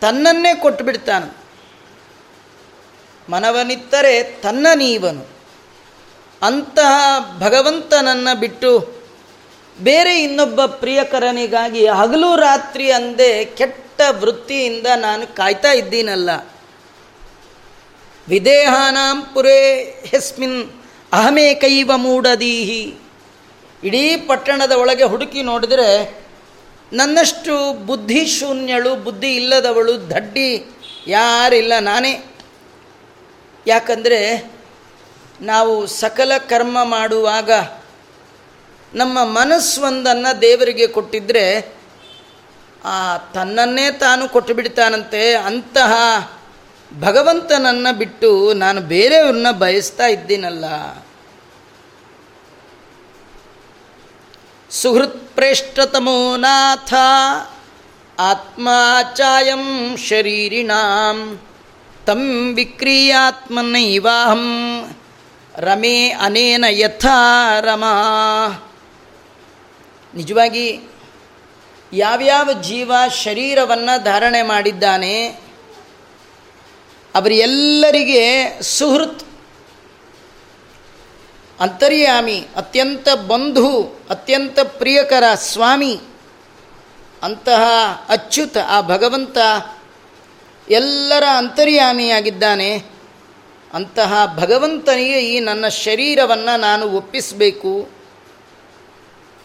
ತನ್ನನ್ನೇ 0.00 0.54
ಕೊಟ್ಟು 0.54 0.84
ಬಿಡ್ತಾನೆ. 0.84 1.36
ಮನವನಿತ್ತರೆ 3.32 4.22
ತನ್ನ 4.22 4.66
ನೀವನು. 4.74 5.28
ಅಂತಹ 6.42 7.14
ಭಗವಂತನನ್ನು 7.38 8.40
ಬಿಟ್ಟು 8.40 8.97
ಬೇರೆ 9.80 10.22
ಇನ್ನೊಬ್ಬ 10.22 10.64
ಪ್ರಿಯಕರನಿಗಾಗಿ 10.66 11.86
ಹಗಲು 11.86 12.36
ರಾತ್ರಿ 12.36 12.92
ಅಂದೇ 12.92 13.44
ಕೆಟ್ಟ 13.44 14.00
ವೃತ್ತಿಯಿಂದ 14.20 14.86
ನಾನು 14.96 15.34
ಕಾಯ್ತಾ 15.34 15.72
ಇದ್ದೀನಲ್ಲ. 15.72 16.30
ವಿದೇಹಾನಾಂ 18.28 19.22
ಪುರೇ 19.34 19.60
ಹೆಸ್ಮಿನ್ 20.06 20.70
ಅಹಮೇಕೈವ 21.12 21.90
ಮೂಡದೀಹಿ. 21.96 22.94
ಇಡೀ 23.84 24.16
ಪಟ್ಟಣದ 24.16 24.72
ಒಳಗೆ 24.72 25.04
ಹುಡುಕಿ 25.04 25.42
ನೋಡಿದರೆ 25.42 26.18
ನನ್ನಷ್ಟು 26.92 27.72
ಬುದ್ಧಿ 27.86 28.26
ಶೂನ್ಯಳು 28.26 28.96
ಬುದ್ಧಿ 28.96 29.34
ಇಲ್ಲದವಳು, 29.36 30.10
ದಡ್ಡಿ 30.10 30.70
ಯಾರಿಲ್ಲ 31.06 31.72
ನಾನೇ. 31.80 32.24
ಯಾಕಂದರೆ 33.66 34.50
ನಾವು 35.40 35.86
ಸಕಲ 35.86 36.32
ಕರ್ಮ 36.38 36.78
ಮಾಡುವಾಗ 36.84 37.50
ನಮ್ಮ 38.94 39.24
ಮನಸ್ಸೊಂದನ್ನು 39.24 40.40
ದೇವರಿಗೆ 40.40 40.86
ಕೊಟ್ಟಿದ್ದರೆ 40.86 41.74
ಆ 42.84 43.16
ತನ್ನನ್ನೇ 43.16 43.90
ತಾನು 43.90 44.28
ಕೊಟ್ಟು 44.28 44.54
ಬಿಡ್ತಾನಂತೆ 44.54 45.34
ಅಂತಹ 45.34 45.92
ಭಗವಂತನನ್ನು 47.00 47.96
ಬಿಟ್ಟು 47.96 48.52
ನಾನು 48.52 48.80
ಬೇರೆಯವ್ರನ್ನ 48.80 49.50
ಬಯಸ್ತಾ 49.50 50.06
ಇದ್ದೀನಲ್ಲ. 50.06 50.64
ಸುಹೃತ್ 54.70 55.34
ಪ್ರೇಷ್ಠತಮೋ 55.34 56.36
ನಾಥ, 56.36 56.94
ಆತ್ಮಾಚಾಯಂ 58.18 59.96
ಶರೀರಿಣಾಂ, 59.96 61.40
ತಂ 62.06 62.54
ವಿಕ್ರಿಯಾತ್ಮನೈವಾಹಂ, 62.54 63.64
ರಮೇ 65.54 66.10
ಅನೇನ 66.10 66.64
ಯಥಾ 66.68 67.60
ರಮಾ. 67.60 67.94
ನಿಜವಾಗಿ 70.18 70.80
ಯಾವ್ಯಾವ 71.92 72.50
ಜೀವ 72.62 72.92
ಶರೀರವನ್ನು 73.22 74.04
ಧಾರಣೆ 74.04 74.42
ಮಾಡಿದ್ದಾನೆ 74.42 75.26
ಅವರೆಲ್ಲರಿಗೆ 77.14 78.58
ಸುಹೃತ್, 78.62 79.22
ಅಂತರ್ಯಾಮಿ, 81.60 82.46
ಅತ್ಯಂತ 82.56 83.08
ಬಂಧು, 83.08 84.00
ಅತ್ಯಂತ 84.10 84.60
ಪ್ರಿಯಕರ 84.60 85.24
ಸ್ವಾಮಿ, 85.34 86.00
ಅಂತಹ 87.22 87.62
ಅಚ್ಯುತ, 88.08 88.56
ಆ 88.68 88.80
ಭಗವಂತ 88.80 89.38
ಎಲ್ಲರ 90.70 91.22
ಅಂತರ್ಯಾಮಿಯಾಗಿದ್ದಾನೆ. 91.36 92.84
ಅಂತಹ 93.74 94.34
ಭಗವಂತನಿಗೆ 94.36 95.24
ಈ 95.24 95.40
ನನ್ನ 95.40 95.68
ಶರೀರವನ್ನು 95.68 96.60
ನಾನು 96.60 96.88
ಒಪ್ಪಿಸಬೇಕು. 96.88 97.97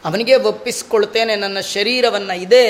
ಅವನಿಗೆ 0.06 0.36
ಒಪ್ಪಿಸ್ಕೊಳ್ತೇನೆ, 0.36 1.36
ನನ್ನ 1.36 1.60
ಶರೀರವನ್ನು 1.60 2.36
ಇದೇ. 2.38 2.66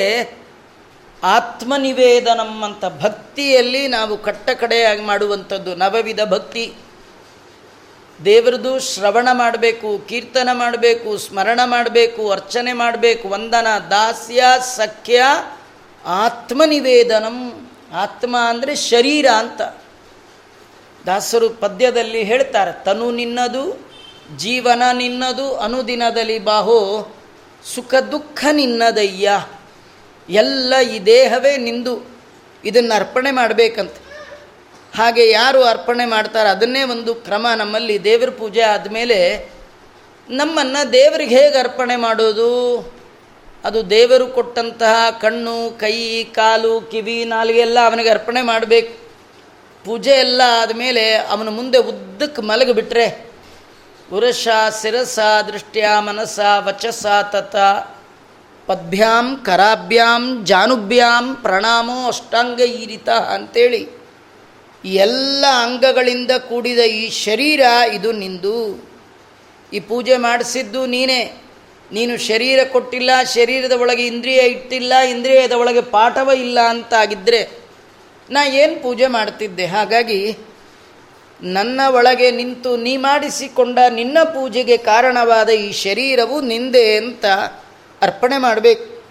ಆತ್ಮನಿವೇದನಂ 1.24 2.64
ಅಂತ 2.64 2.86
ಭಕ್ತಿಯಲ್ಲಿ 3.02 3.88
ನಾವು 3.88 4.18
ಕಟ್ಟ 4.18 4.50
ಕಡೆಯಾಗಿ 4.50 5.02
ಮಾಡುವಂಥದ್ದು 5.02 5.76
ನವವಿಧ 5.76 6.20
ಭಕ್ತಿ. 6.30 6.74
ದೇವರದು 8.26 8.80
ಶ್ರವಣ 8.80 9.28
ಮಾಡಬೇಕು, 9.32 9.98
ಕೀರ್ತನ 10.08 10.50
ಮಾಡಬೇಕು, 10.54 11.18
ಸ್ಮರಣ 11.18 11.60
ಮಾಡಬೇಕು, 11.66 12.32
ಅರ್ಚನೆ 12.32 12.74
ಮಾಡಬೇಕು, 12.74 13.30
ವಂದನ, 13.30 13.68
ದಾಸ್ಯ, 13.90 14.44
ಸಖ್ಯ, 14.76 15.24
ಆತ್ಮನಿವೇದನಂ. 16.06 17.70
ಆತ್ಮ 17.94 18.36
ಅಂದರೆ 18.50 18.76
ಶರೀರ 18.76 19.26
ಅಂತ. 19.38 19.62
ದಾಸರು 21.06 21.50
ಪದ್ಯದಲ್ಲಿ 21.50 22.24
ಹೇಳ್ತಾರೆ, 22.24 22.84
ತನು 22.84 23.12
ನಿನ್ನದು, 23.12 23.88
ಜೀವನ 24.38 24.84
ನಿನ್ನದು, 24.94 25.56
ಅನುದಿನದಲ್ಲಿ 25.58 26.40
ಬಾಹೋ. 26.40 26.80
ಸುಖ 27.66 27.96
ದುಃಖ 27.96 28.46
ನಿನ್ನದಯ್ಯ. 28.52 29.48
ಎಲ್ಲ 30.30 30.80
ಈ 30.80 31.00
ದೇಹವೇ 31.00 31.58
ನಿಂದು. 31.58 32.08
ಇದನ್ನು 32.66 32.96
ಅರ್ಪಣೆ 32.96 33.32
ಮಾಡಬೇಕಂತ. 33.32 33.92
ಹಾಗೆ 34.96 35.30
ಯಾರು 35.30 35.64
ಅರ್ಪಣೆ 35.64 36.06
ಮಾಡ್ತಾರೆ 36.06 36.50
ಅದನ್ನೇ 36.50 36.84
ಒಂದು 36.84 37.16
ಕ್ರಮ 37.16 37.48
ನಮ್ಮಲ್ಲಿ 37.56 38.04
ದೇವರ 38.04 38.30
ಪೂಜೆ 38.30 38.62
ಆದಮೇಲೆ 38.62 39.50
ನಮ್ಮನ್ನು 40.30 40.94
ದೇವರಿಗೆ 40.94 41.44
ಹೇಗೆ 41.44 41.58
ಅರ್ಪಣೆ 41.58 41.96
ಮಾಡೋದು? 41.96 42.94
ಅದು 43.66 43.90
ದೇವರು 43.90 44.28
ಕೊಟ್ಟಂತಹ 44.28 45.10
ಕಣ್ಣು, 45.22 45.80
ಕೈ, 45.80 46.24
ಕಾಲು, 46.24 46.82
ಕಿವಿ 46.82 47.26
ನಾಲಿಗೆಲ್ಲ 47.26 47.78
ಅವನಿಗೆ 47.86 48.10
ಅರ್ಪಣೆ 48.10 48.42
ಮಾಡಬೇಕು. 48.42 49.04
ಪೂಜೆ 49.86 50.12
ಎಲ್ಲ 50.12 50.42
ಆದಮೇಲೆ 50.62 51.16
ಅವನ 51.16 51.50
ಮುಂದೆ 51.50 51.78
ಉದ್ದಕ್ಕೆ 51.78 52.42
ಮಲಗಿಬಿಟ್ರೆ 52.42 53.33
ಉರಶ 54.16 54.48
ಶಿರಸ 54.80 55.20
ದೃಷ್ಟ್ಯ 55.48 55.90
ಮನಸ 56.08 56.40
ವಚಸ 56.66 57.06
ತತ 57.32 57.56
ಪದ್ಭ್ಯಾಂ 58.68 59.28
ಕರಾಭ್ಯಾಂ 59.46 60.24
ಜಾನುಭ್ಯಾಂ 60.50 61.26
ಪ್ರಣಾಮೋ 61.44 61.98
ಅಷ್ಟಾಂಗ 62.08 62.60
ಈರಿತ 62.82 63.10
ಅಂತೇಳಿ 63.36 63.82
ಈ 64.84 64.94
ಎಲ್ಲ 65.06 65.44
ಅಂಗಗಳಿಂದ 65.66 66.32
ಕೂಡಿದ 66.50 66.82
ಈ 67.00 67.04
ಶರೀರ 67.26 67.62
ಇದು 67.98 68.10
ನಿಂದು. 68.22 68.58
ಈ 69.74 69.80
ಪೂಜೆ 69.92 70.16
ಮಾಡಿಸಿದ್ದು 70.18 70.82
ನೀನೇ. 70.94 71.22
ನೀನು 71.92 72.14
ಶರೀರ 72.30 72.60
ಕೊಟ್ಟಿಲ್ಲ, 72.72 73.12
ಶರೀರದ 73.36 73.76
ಒಳಗೆ 73.84 74.04
ಇಂದ್ರಿಯ 74.12 74.42
ಇಟ್ಟಿಲ್ಲ, 74.54 74.94
ಇಂದ್ರಿಯದ 75.14 75.56
ಒಳಗೆ 75.64 75.84
ಪಾಠವ 75.96 76.32
ಇಲ್ಲ 76.46 76.60
ಅಂತಾಗಿದ್ದರೆ 76.74 77.42
ನಾ 78.30 78.42
ಏನು 78.62 78.76
ಪೂಜೆ 78.84 79.08
ಮಾಡ್ತಿದ್ದೆ? 79.18 79.66
ಹಾಗಾಗಿ 79.76 80.20
ನನ್ನ 81.44 81.82
ಒಳಗೆ 81.88 82.32
ನಿಂತು 82.32 82.78
ನೀ 82.78 82.98
ಮಾಡಿಸಿಕೊಂಡ 82.98 83.80
ನಿನ್ನ 83.90 84.18
ಪೂಜೆಗೆ 84.24 84.78
ಕಾರಣವಾದ 84.78 85.50
ಈ 85.50 85.72
ಶರೀರವು 85.72 86.42
ನಿಂದೆ 86.42 86.98
ಅಂತ 86.98 87.26
ಅರ್ಪಣೆ 88.02 88.38
ಮಾಡಬೇಕು. 88.38 89.04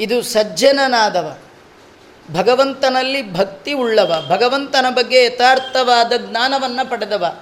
ಇದು 0.00 0.22
ಸಜ್ಜನನಾದವ. 0.22 1.38
ಭಗವಂತನಲ್ಲಿ 2.32 3.32
ಭಕ್ತಿ 3.32 3.72
ಉಳ್ಳವ. 3.72 4.26
ಭಗವಂತನ 4.28 4.86
ಬಗ್ಗೆ 4.90 5.24
ಯಥಾರ್ಥವಾದ 5.24 6.12
ಜ್ಞಾನವನ್ನು 6.18 6.90
ಪಡೆದವ. 6.90 7.36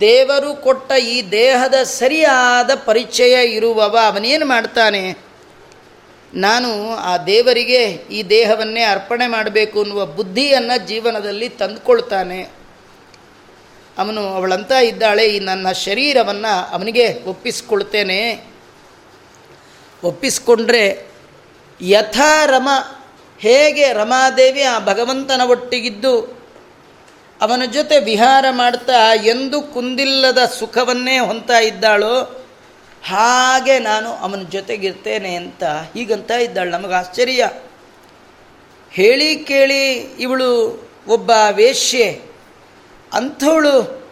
ದೇವರು 0.00 0.54
ಕೊಟ್ಟ 0.54 0.92
ಈ 0.92 1.30
ದೇಹದ 1.30 1.74
ಸರಿಯಾದ 1.74 2.70
ಪರಿಚಯ 2.84 3.46
ಇರುವವ 3.46 3.98
ಅವನೇನು 4.06 4.46
ಮಾಡ್ತಾನೆ? 4.46 5.18
ನಾನು 6.34 6.96
ಆ 6.96 7.16
ದೇವರಿಗೆ 7.16 7.84
ಈ 8.10 8.22
ದೇಹವನ್ನೇ 8.22 8.82
ಅರ್ಪಣೆ 8.82 9.26
ಮಾಡಬೇಕು 9.26 9.80
ಅನ್ನುವ 9.80 10.06
ಬುದ್ಧಿಯನ್ನು 10.06 10.86
ಜೀವನದಲ್ಲಿ 10.86 11.48
ತಂದುಕೊಳ್ತಾನೆ. 11.48 12.65
ಅವನು 13.98 14.28
ಅವಳಂತ 14.28 14.70
ಇದ್ದಾಳೆ, 14.70 15.26
ಈ 15.26 15.38
ನನ್ನ 15.38 15.72
ಶರೀರವನ್ನು 15.72 16.70
ಅವನಿಗೆ 16.72 17.22
ಒಪ್ಪಿಸ್ಕೊಳ್ತೇನೆ. 17.22 18.44
ಒಪ್ಪಿಸ್ಕೊಂಡ್ರೆ 20.04 21.06
ಯಥಾ 21.80 22.44
ರಮ 22.44 22.68
ಹೇಗೆ 23.38 23.92
ರಮಾದೇವಿ 23.92 24.62
ಆ 24.62 24.78
ಭಗವಂತನ 24.78 25.40
ಒಟ್ಟಿಗಿದ್ದು 25.40 26.20
ಅವನ 27.40 27.62
ಜೊತೆ 27.72 27.98
ವಿಹಾರ 28.00 28.44
ಮಾಡ್ತಾ 28.50 29.14
ಎಂದು 29.14 29.62
ಕುಂದಿಲ್ಲದ 29.62 30.38
ಸುಖವನ್ನೇ 30.58 31.18
ಹೊಂತಾ 31.18 31.58
ಇದ್ದಾಳೋ, 31.58 32.46
ಹಾಗೆ 33.06 33.78
ನಾನು 33.78 34.12
ಅವನ 34.12 34.42
ಜೊತೆಗಿರ್ತೇನೆ 34.42 35.34
ಅಂತ 35.34 35.64
ಹೀಗಂತ 35.64 36.30
ಇದ್ದಾಳೆ. 36.30 36.70
ನಮಗೆ 36.70 36.94
ಆಶ್ಚರ್ಯ. 36.94 37.50
ಹೇಳಿ 38.90 39.36
ಕೇಳಿ 39.36 39.92
ಇವಳು 40.18 40.50
ಒಬ್ಬ 41.08 41.32
ವೇಶ್ಯೆ. 41.50 42.35
ಅಂಥವಳು, 43.16 44.06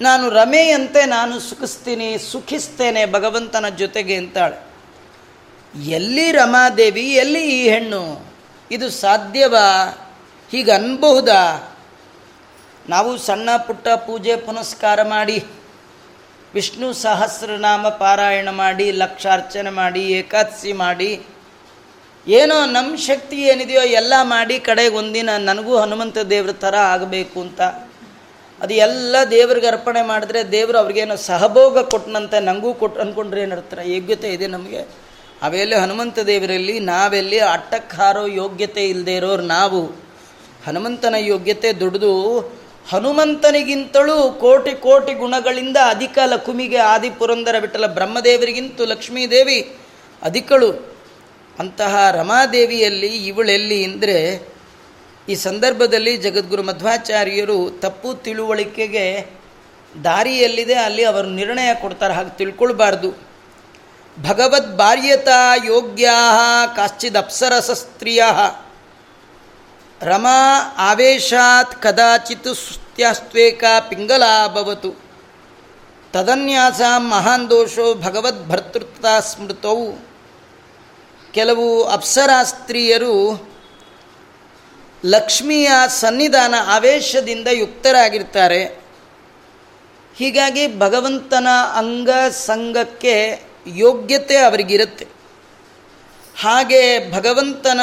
ನಾನು 0.00 0.30
ರಮೆಯಂತೆ 0.30 1.04
ನಾನು 1.06 1.40
ಸುಖಿಸ್ತೀನಿ, 1.40 2.18
ಸುಖಿಸ್ತೇನೆ 2.18 3.06
ಭಗವಂತನ 3.06 3.68
ಜೊತೆಗೆ 3.68 4.16
ಅಂತಾಳೆ. 4.16 4.66
ಎಲ್ಲಿ 5.80 6.32
ರಮಾದೇವಿ, 6.32 7.02
ಎಲ್ಲಿ 7.02 7.42
ಈ 7.50 7.68
ಹೆಣ್ಣು? 7.68 8.26
ಇದು 8.70 8.90
ಸಾಧ್ಯವಾ? 8.90 9.66
ಹೀಗೆ 10.50 10.72
ಅನ್ಬಹುದಾ? 10.72 11.72
ನಾವು 12.88 13.18
ಸಣ್ಣ 13.18 13.56
ಪುಟ್ಟ 13.56 13.88
ಪೂಜೆ 13.88 14.36
ಪುನಸ್ಕಾರ 14.36 15.02
ಮಾಡಿ, 15.02 15.44
ವಿಷ್ಣು 16.54 16.92
ಸಹಸ್ರನಾಮ 16.92 17.88
ಪಾರಾಯಣ 17.88 18.50
ಮಾಡಿ, 18.50 18.92
ಲಕ್ಷಾರ್ಚನೆ 18.92 19.70
ಮಾಡಿ, 19.70 20.02
ಏಕಾದಶಿ 20.02 20.72
ಮಾಡಿ, 20.72 21.22
ಏನೋ 22.28 22.66
ನಮ್ಮ 22.66 22.96
ಶಕ್ತಿ 22.96 23.36
ಏನಿದೆಯೋ 23.36 23.82
ಎಲ್ಲ 23.82 24.14
ಮಾಡಿ 24.22 24.58
ಕಡೆಗೆ 24.58 24.96
ಒಂದಿನ 24.96 25.30
ನನಗೂ 25.36 25.76
ಹನುಮಂತ 25.76 26.18
ದೇವ್ರ 26.18 26.52
ಥರ 26.52 26.74
ಆಗಬೇಕು 26.74 27.40
ಅಂತ 27.40 27.60
ಅದು 28.62 28.74
ಎಲ್ಲ 28.74 29.16
ದೇವ್ರಿಗೆ 29.30 29.66
ಅರ್ಪಣೆ 29.66 30.02
ಮಾಡಿದ್ರೆ 30.02 30.52
ದೇವರು 30.52 30.78
ಅವ್ರಿಗೇನು 30.78 31.16
ಸಹಭೋಗ 31.16 31.78
ಕೊಟ್ಟನಂತೆ 31.78 32.40
ನನಗೂ 32.40 32.74
ಕೊಟ್ಟು 32.74 33.00
ಅಂದ್ಕೊಂಡ್ರೆ 33.00 33.40
ಏನರ್ತಾರೆ 33.42 33.94
ಯೋಗ್ಯತೆ 33.94 34.28
ಇದೆ 34.28 34.46
ನಮಗೆ. 34.46 34.80
ಅವೆಲ್ಲಿ 35.42 35.74
ಹನುಮಂತ 35.74 36.18
ದೇವರಲ್ಲಿ 36.18 36.80
ನಾವೆಲ್ಲಿ 36.80 37.38
ಅಟ್ಟಕ್ಕಾರೋ 37.38 38.26
ಯೋಗ್ಯತೆ 38.26 38.88
ಇಲ್ಲದೆ 38.88 39.16
ಇರೋರು 39.16 39.42
ನಾವು. 39.42 39.82
ಹನುಮಂತನ 40.66 41.14
ಯೋಗ್ಯತೆ 41.18 41.72
ದುಡಿದು 41.72 42.40
ಹನುಮಂತನಿಗಿಂತಲೂ 42.88 44.32
ಕೋಟಿ 44.32 44.70
ಕೋಟಿ 44.70 45.14
ಗುಣಗಳಿಂದ 45.14 45.76
ಅಧಿಕ 45.86 46.18
ಲಕುಮಿಗೆ 46.26 46.76
ಆದಿ 46.76 47.10
ಪುರಂದರ 47.10 47.58
ಬಿಟ್ಟಲ 47.58 47.86
ಬ್ರಹ್ಮದೇವರಿಗಿಂತೂ 47.86 48.84
ಲಕ್ಷ್ಮೀದೇವಿ 48.84 49.76
ಅಧಿಕಳು. 50.22 50.96
ಅಂತಹ 51.58 52.10
ರಮಾದೇವಿಯಲ್ಲಿ 52.10 53.06
ಇವಳೆಲ್ಲಿ 53.06 53.84
ಅಂದರೆ 53.84 54.16
ಈ 55.28 55.34
ಸಂದರ್ಭದಲ್ಲಿ 55.34 56.16
ಜಗದ್ಗುರು 56.16 56.62
ಮಧ್ವಾಚಾರ್ಯರು 56.62 57.70
ತಪ್ಪು 57.80 58.14
ತಿಳುವಳಿಕೆಗೆ 58.14 59.26
ದಾರಿಯಲ್ಲಿದೆ, 60.04 60.74
ಅಲ್ಲಿ 60.74 61.04
ಅವರು 61.04 61.28
ನಿರ್ಣಯ 61.28 61.74
ಕೊಡ್ತಾರೆ, 61.74 62.14
ಹಾಗೆ 62.14 62.36
ತಿಳ್ಕೊಳ್ಬಾರ್ದು. 62.36 63.10
ಭಗವದ್ 64.28 64.76
ಬಾರ್ಯತಾ 64.76 65.54
ಯೋಗ್ಯ 65.66 66.10
ಕಾಶ್ಚಿದ್ 66.76 67.16
ಅಪ್ಸರಸ 67.16 67.70
ಸ್ತ್ರೀಯ. 67.70 68.22
ರಮಾ 70.02 70.74
ಆವೇಶಾತ್ 70.78 71.82
ಕದಾಚಿತ್ 71.82 72.44
ಸುತ್ಯಾಸ್ತ್ವೇಕ 72.44 73.64
ಪಿಂಗಲಾಭವತು. 73.88 75.06
ತದನ್ಯಾಸ 76.12 76.80
ಮಹಾನ್ 76.96 77.50
ದೋಷೋ 77.50 77.94
ಭಗವದ್ 77.94 78.48
ಭರ್ತೃತ್ವ 78.48 79.06
ಸ್ಮೃತವು 79.20 80.08
ಕೆಲವು 81.32 81.84
ಅಪ್ಸರಾ 81.84 82.42
ಸ್ತ್ರೀಯರು 82.42 83.48
ಲಕ್ಷ್ಮಿಯ 85.06 85.70
ಸನ್ನಿಧಾನ 85.88 86.54
ಆವೇಶದಿಂದ 86.66 87.48
ಯುಕ್ತರಾಗಿರ್ತಾರೆ. 87.52 88.64
ಹೀಗಾಗಿ 90.16 90.78
ಭಗವಂತನ 90.78 91.46
ಅಂಗ 91.74 92.10
ಸಂಘಕ್ಕೆ 92.30 93.40
ಯೋಗ್ಯತೆ 93.66 94.36
ಅವರಿಗಿರುತ್ತೆ. 94.36 95.06
ಹಾಗೆ 96.40 97.12
ಭಗವಂತನ 97.12 97.80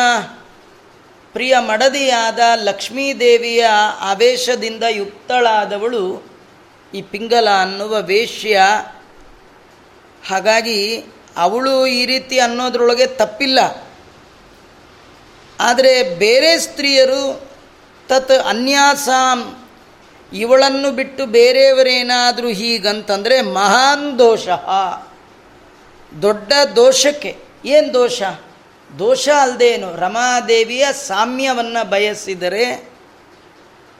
ಪ್ರಿಯ 1.34 1.56
ಮಡದಿಯಾದ 1.60 2.40
ಲಕ್ಷ್ಮೀದೇವಿಯ 2.56 3.66
ಆವೇಶದಿಂದ 4.00 4.84
ಯುಕ್ತಳಾದವಳು 4.90 6.34
ಈ 6.94 7.02
ಪಿಂಗಲ 7.02 7.50
ಅನ್ನುವ 7.62 8.02
ವೇಶ್ಯ. 8.02 8.62
ಹಾಗಾಗಿ 10.28 11.06
ಅವಳು 11.38 11.88
ಈ 11.88 12.06
ರೀತಿ 12.06 12.40
ಅನ್ನೋದ್ರೊಳಗೆ 12.40 13.08
ತಪ್ಪಿಲ್ಲ. 13.08 13.60
ಆದರೆ 15.60 16.16
ಬೇರೆ 16.16 16.60
ಸ್ತ್ರೀಯರು 16.60 17.50
ತತ್ 18.08 18.32
ಅನ್ಯಾಸಾಂ, 18.32 19.70
ಇವಳನ್ನು 20.34 20.92
ಬಿಟ್ಟು 20.92 21.26
ಬೇರೆಯವರೇನಾದರೂ 21.26 22.48
ಹೀಗಂತಂದರೆ 22.48 23.42
ಮಹಾನ್ 23.42 24.20
ದೋಷ. 24.20 24.48
ದೊಡ್ಡ 26.22 26.54
ದೋಷಕ್ಕೆ. 26.76 27.38
ಏನು 27.66 27.94
ದೋಷ? 27.94 28.22
ದೋಷ 29.00 29.30
ಅಲ್ಲದೇನು 29.30 29.96
ರಮಾದೇವಿಯ 29.96 30.88
ಸಾಮ್ಯವನ್ನು 30.94 31.90
ಬಯಸಿದರೆ 31.90 32.90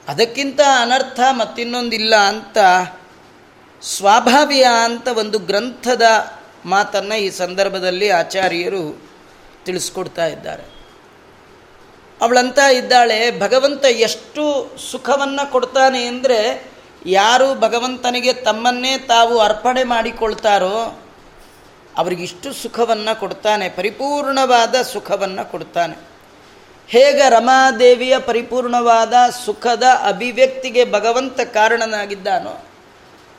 ಅದಕ್ಕಿಂತ 0.08 0.60
ಅನರ್ಥ 0.82 1.20
ಮತ್ತಿನ್ನೊಂದಿಲ್ಲ 1.30 2.16
ಅಂತ 2.16 2.58
ಸ್ವಾಭಾವ್ಯ 3.82 4.66
ಅಂತ 4.84 5.08
ಒಂದು 5.08 5.38
ಗ್ರಂಥದ 5.38 6.02
ಮಾತನ್ನು 6.64 7.18
ಈ 7.18 7.30
ಸಂದರ್ಭದಲ್ಲಿ 7.30 8.10
ಆಚಾರ್ಯರು 8.10 9.10
ತಿಳಿಸ್ಕೊಡ್ತಾ 9.64 10.26
ಇದ್ದಾರೆ. 10.26 10.73
ಅವಳಂತ 12.24 12.60
ಇದ್ದಾಳೆ, 12.72 13.18
ಭಗವಂತ 13.40 13.84
ಎಷ್ಟು 14.06 14.44
ಸುಖವನ್ನು 14.90 15.44
ಕೊಡ್ತಾನೆ 15.52 16.00
ಅಂದರೆ 16.06 16.40
ಯಾರು 17.18 17.48
ಭಗವಂತನಿಗೆ 17.60 18.32
ತಮ್ಮನ್ನೇ 18.46 18.92
ತಾವು 19.08 19.34
ಅರ್ಪಣೆ 19.38 19.82
ಮಾಡಿಕೊಳ್ತಾರೋ 19.84 20.76
ಅವರಿಗಿಷ್ಟು 21.96 22.48
ಸುಖವನ್ನು 22.52 23.12
ಕೊಡ್ತಾನೆ, 23.20 23.66
ಪರಿಪೂರ್ಣವಾದ 23.68 24.76
ಸುಖವನ್ನು 24.92 25.44
ಕೊಡ್ತಾನೆ. 25.50 25.96
ಹೇಗೆ 26.88 27.24
ರಮಾದೇವಿಯ 27.30 28.14
ಪರಿಪೂರ್ಣವಾದ 28.18 29.14
ಸುಖದ 29.44 29.86
ಅಭಿವ್ಯಕ್ತಿಗೆ 30.08 30.82
ಭಗವಂತ 30.92 31.40
ಕಾರಣನಾಗಿದ್ದಾನೋ, 31.54 32.54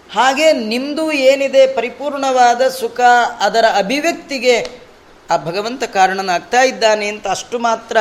ಹಾಗೆ 0.09 0.47
ನಿಮ್ಮದು 0.71 1.05
ಏನಿದೆ 1.29 1.63
ಪರಿಪೂರ್ಣವಾದ 1.75 2.61
ಸುಖ 2.79 2.99
ಅದರ 3.39 3.65
ಅಭಿವ್ಯಕ್ತಿಗೆ 3.77 4.55
ಆ 5.29 5.35
ಭಗವಂತ 5.45 5.83
ಕಾರಣನಾಗ್ತಾ 5.93 6.61
ಇದ್ದಾನೆ 6.61 7.05
ಅಂತ 7.07 7.25
ಅಷ್ಟು 7.27 7.59
ಮಾತ್ರ 7.59 7.97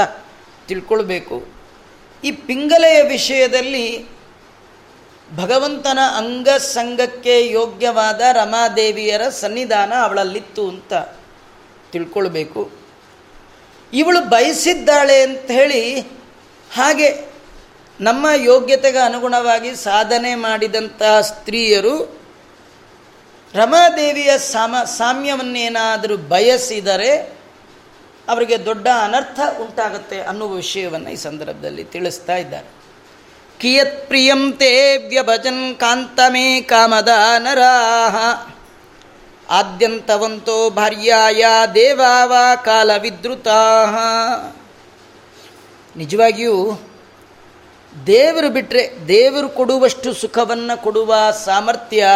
ತಿಳ್ಕೊಳ್ಬೇಕು. 0.68 1.46
ಈ 2.24 2.30
ಪಿಂಗಲೆಯ 2.30 3.02
ವಿಷಯದಲ್ಲಿ 3.02 4.06
ಭಗವಂತನ 5.36 5.98
ಅಂಗ 6.16 6.48
ಸಂಘಕ್ಕೆ 6.48 7.50
ಯೋಗ್ಯವಾದ 7.50 8.20
ರಮಾದೇವಿಯರ 8.32 9.28
ಸನ್ನಿಧಾನ 9.28 9.92
ಅವಳಲ್ಲಿತ್ತು 10.02 10.68
ಅಂತ 10.68 10.94
ತಿಳ್ಕೊಳ್ಬೇಕು. 11.92 12.70
ಇವಳು 13.92 14.20
ಬಯಸಿದ್ದಾಳೆ 14.20 15.22
ಅಂತ 15.22 15.50
ಹೇಳಿ 15.50 16.00
ಹಾಗೆ 16.74 17.34
ನಮ್ಮ 18.00 18.26
ಯೋಗ್ಯತೆಗೆ 18.34 18.98
ಅನುಗುಣವಾಗಿ 18.98 19.76
ಸಾಧನೆ 19.76 20.34
ಮಾಡಿದಂತಹ 20.34 21.20
ಸ್ತ್ರೀಯರು 21.20 22.20
ರಮಾದೇವಿಯ 23.54 24.38
ಸಾಮ, 24.38 24.76
ಸಾಮ್ಯವನ್ನೇನಾದರೂ 24.84 26.16
ಬಯಸಿದರೆ 26.16 27.33
ಅವರಿಗೆ 28.28 28.64
ದೊಡ್ಡ 28.64 28.88
ಅನರ್ಥ 29.02 29.40
ಉಂಟಾಗುತ್ತೆ 29.60 30.20
ಅನ್ನುವ 30.20 30.52
ವಿಷಯವನ್ನು 30.52 31.10
ಈ 31.10 31.16
ಸಂದರ್ಭದಲ್ಲಿ 31.16 31.84
ತಿಳಿಸ್ತಾ 31.84 32.36
ಇದ್ದಾರೆ. 32.36 32.68
ಕಿಯತ್ 33.58 34.08
ಪ್ರಿಯಂ 34.08 34.52
ತೇ 34.52 34.96
ವ್ಯಭಜನ್ 35.08 35.76
ಕಾಂತಮೇ 35.76 36.60
ಕಾಮದ 36.60 37.08
ನರಾಹ 37.38 38.16
ಆದ್ಯಂತವಂತೋ 39.50 40.70
ಭಾರ್ಯಾಯ 40.70 41.44
ದೇವಾವ 41.74 42.32
ಕಾಲ 42.64 42.90
ವಿದ್ರುತಾ 42.96 43.60
ನಿಜವಾಗಿಯೂ 45.96 46.80
ದೇವರು 48.06 48.48
ಬಿಟ್ಟರೆ 48.50 49.08
ದೇವರು 49.08 49.48
ಕೊಡುವಷ್ಟು 49.48 50.14
ಸುಖವನ್ನು 50.14 50.82
ಕೊಡುವ 50.82 51.14
ಸಾಮರ್ಥ್ಯ 51.44 52.06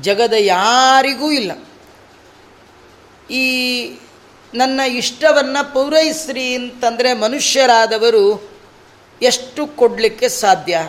ಜಗದ 0.00 0.34
ಯಾರಿಗೂ 0.38 1.30
ಇಲ್ಲ. 1.30 1.52
ಈ 3.30 3.44
ನನ್ನ 4.54 4.80
ಇಷ್ಟವನ್ನು 4.80 5.72
ಪೂರೈಸ್ರಿ 5.74 6.54
ಅಂತಂದರೆ 6.54 7.12
ಮನುಷ್ಯರಾದವರು 7.12 8.50
ಎಷ್ಟು 9.22 9.66
ಕೊಡಲಿಕ್ಕೆ 9.66 10.28
ಸಾಧ್ಯ? 10.28 10.88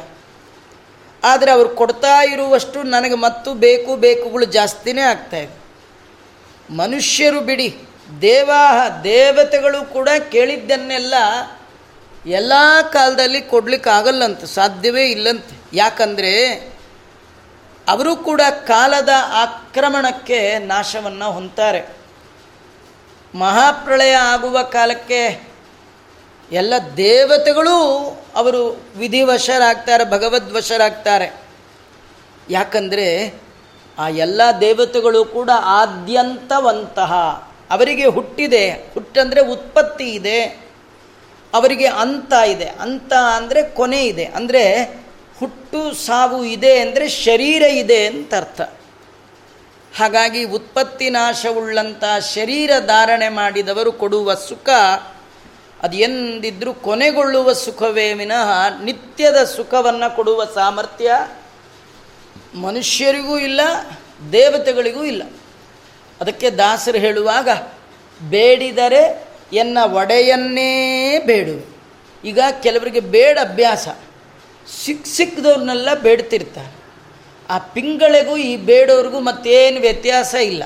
ಆದರೆ 1.23 1.51
ಅವರು 1.51 1.69
ಕೊಡ್ತಾ 1.69 2.23
ಇರುವಷ್ಟು 2.23 2.83
ನನಗೆ 2.83 3.15
ಮತ್ತು 3.15 3.53
ಬೇಕು 3.53 3.95
ಬೇಕುಗಳು 3.95 4.45
ಜಾಸ್ತಿನೇ 4.45 5.01
ಆಗ್ತಾಯಿದೆ 5.01 5.59
ಮನುಷ್ಯರು 6.73 7.41
ಬಿಡಿ 7.41 7.77
ದೇವಾಹ 8.21 9.01
ದೇವತೆಗಳು 9.03 9.93
ಕೂಡ 9.93 10.09
ಕೇಳಿದ್ದನ್ನೆಲ್ಲ 10.31 11.13
ಎಲ್ಲ 12.25 12.53
ಕಾಲದಲ್ಲಿ 12.91 13.41
ಕೊಡಲಿಕ್ಕಾಗಲ್ಲಂತ, 13.41 14.43
ಸಾಧ್ಯವೇ 14.43 15.05
ಇಲ್ಲಂತೆ. 15.05 15.55
ಯಾಕಂದರೆ 15.73 16.33
ಅವರು 17.87 18.15
ಕೂಡ 18.15 18.41
ಕಾಲದ 18.67 19.09
ಆಕ್ರಮಣಕ್ಕೆ 19.31 20.59
ನಾಶವನ್ನು 20.59 21.31
ಹೊಂತಾರೆ 21.31 21.98
ಮಹಾಪ್ರಳಯ 23.35 24.11
ಆಗುವ 24.11 24.63
ಕಾಲಕ್ಕೆ 24.63 25.49
ಎಲ್ಲ 26.51 26.73
ದೇವತೆಗಳು 26.97 27.75
ಅವರು 28.35 28.81
ವಿಧಿವಶರಾಗ್ತಾರೆ, 28.95 30.03
ಭಗವದ್ವಶರಾಗ್ತಾರೆ. 30.03 31.33
ಯಾಕಂದರೆ 32.49 33.33
ಆ 33.99 34.09
ಎಲ್ಲ 34.09 34.41
ದೇವತೆಗಳು 34.61 35.25
ಕೂಡ 35.25 35.49
ಆದ್ಯಂತವಂತಹ, 35.63 37.13
ಅವರಿಗೆ 37.71 38.05
ಹುಟ್ಟಿದೆ. 38.05 38.69
ಹುಟ್ಟಂದರೆ 38.69 39.41
ಉತ್ಪತ್ತಿ 39.41 40.09
ಇದೆ, 40.09 40.45
ಅವರಿಗೆ 41.53 41.87
ಅಂತ 41.87 42.33
ಇದೆ. 42.33 42.65
ಅಂತ 42.65 43.13
ಅಂದರೆ 43.13 43.63
ಕೊನೆ 43.63 44.05
ಇದೆ. 44.05 44.25
ಅಂದರೆ 44.25 44.83
ಹುಟ್ಟು 45.39 45.93
ಸಾವು 45.93 46.45
ಇದೆ 46.45 46.79
ಅಂದರೆ 46.79 47.09
ಶರೀರ 47.09 47.61
ಇದೆ 47.61 48.05
ಅಂತ 48.05 48.33
ಅರ್ಥ. 48.33 48.61
ಹಾಗಾಗಿ 49.95 50.43
ಉತ್ಪತ್ತಿ 50.43 51.09
ನಾಶವುಳ್ಳಂಥ 51.09 52.03
ಶರೀರ 52.33 52.71
ಧಾರಣೆ 52.85 53.29
ಮಾಡಿದವರು 53.29 53.91
ಕೊಡುವ 53.91 54.35
ಸುಖ, 54.35 54.69
ಅದು 55.81 55.97
ಎಂದಿದ್ರೂ 55.97 56.73
ಕೊನೆಗೊಳ್ಳುವ 56.73 57.53
ಸುಖವೇ 57.53 58.13
ವಿನಃ 58.13 58.81
ನಿತ್ಯದ 58.83 59.43
ಸುಖವನ್ನು 59.43 60.15
ಕೊಡುವ 60.15 60.45
ಸಾಮರ್ಥ್ಯ 60.45 61.11
ಮನುಷ್ಯರಿಗೂ 62.55 63.37
ಇಲ್ಲ, 63.37 63.61
ದೇವತೆಗಳಿಗೂ 64.31 65.03
ಇಲ್ಲ. 65.03 65.23
ಅದಕ್ಕೆ 66.21 66.49
ದಾಸರು 66.49 66.97
ಹೇಳುವಾಗ, 66.97 67.49
ಬೇಡಿದರೆ 68.29 69.27
ಎನ್ನ 69.53 69.77
ಒಡೆಯನ್ನೇ 69.83 71.19
ಬೇಡು. 71.19 71.77
ಈಗ 72.25 72.39
ಕೆಲವರಿಗೆ 72.63 72.99
ಬೇಡ 72.99 73.39
ಅಭ್ಯಾಸ. 73.39 73.87
ಸಿಕ್ಕ 74.83 75.07
ಸಿಕ್ಕದವ್ರನ್ನೆಲ್ಲ 75.07 75.93
ಬೇಡ್ತಿರ್ತಾರೆ. 75.93 76.78
ಆ 77.49 77.57
ಪಿಂಗಳೆಗೂ 77.57 78.37
ಈ 78.37 78.55
ಬೇಡೋರಿಗೂ 78.55 79.19
ಮತ್ತೇನು 79.19 79.79
ವ್ಯತ್ಯಾಸ 79.81 80.33
ಇಲ್ಲ. 80.33 80.63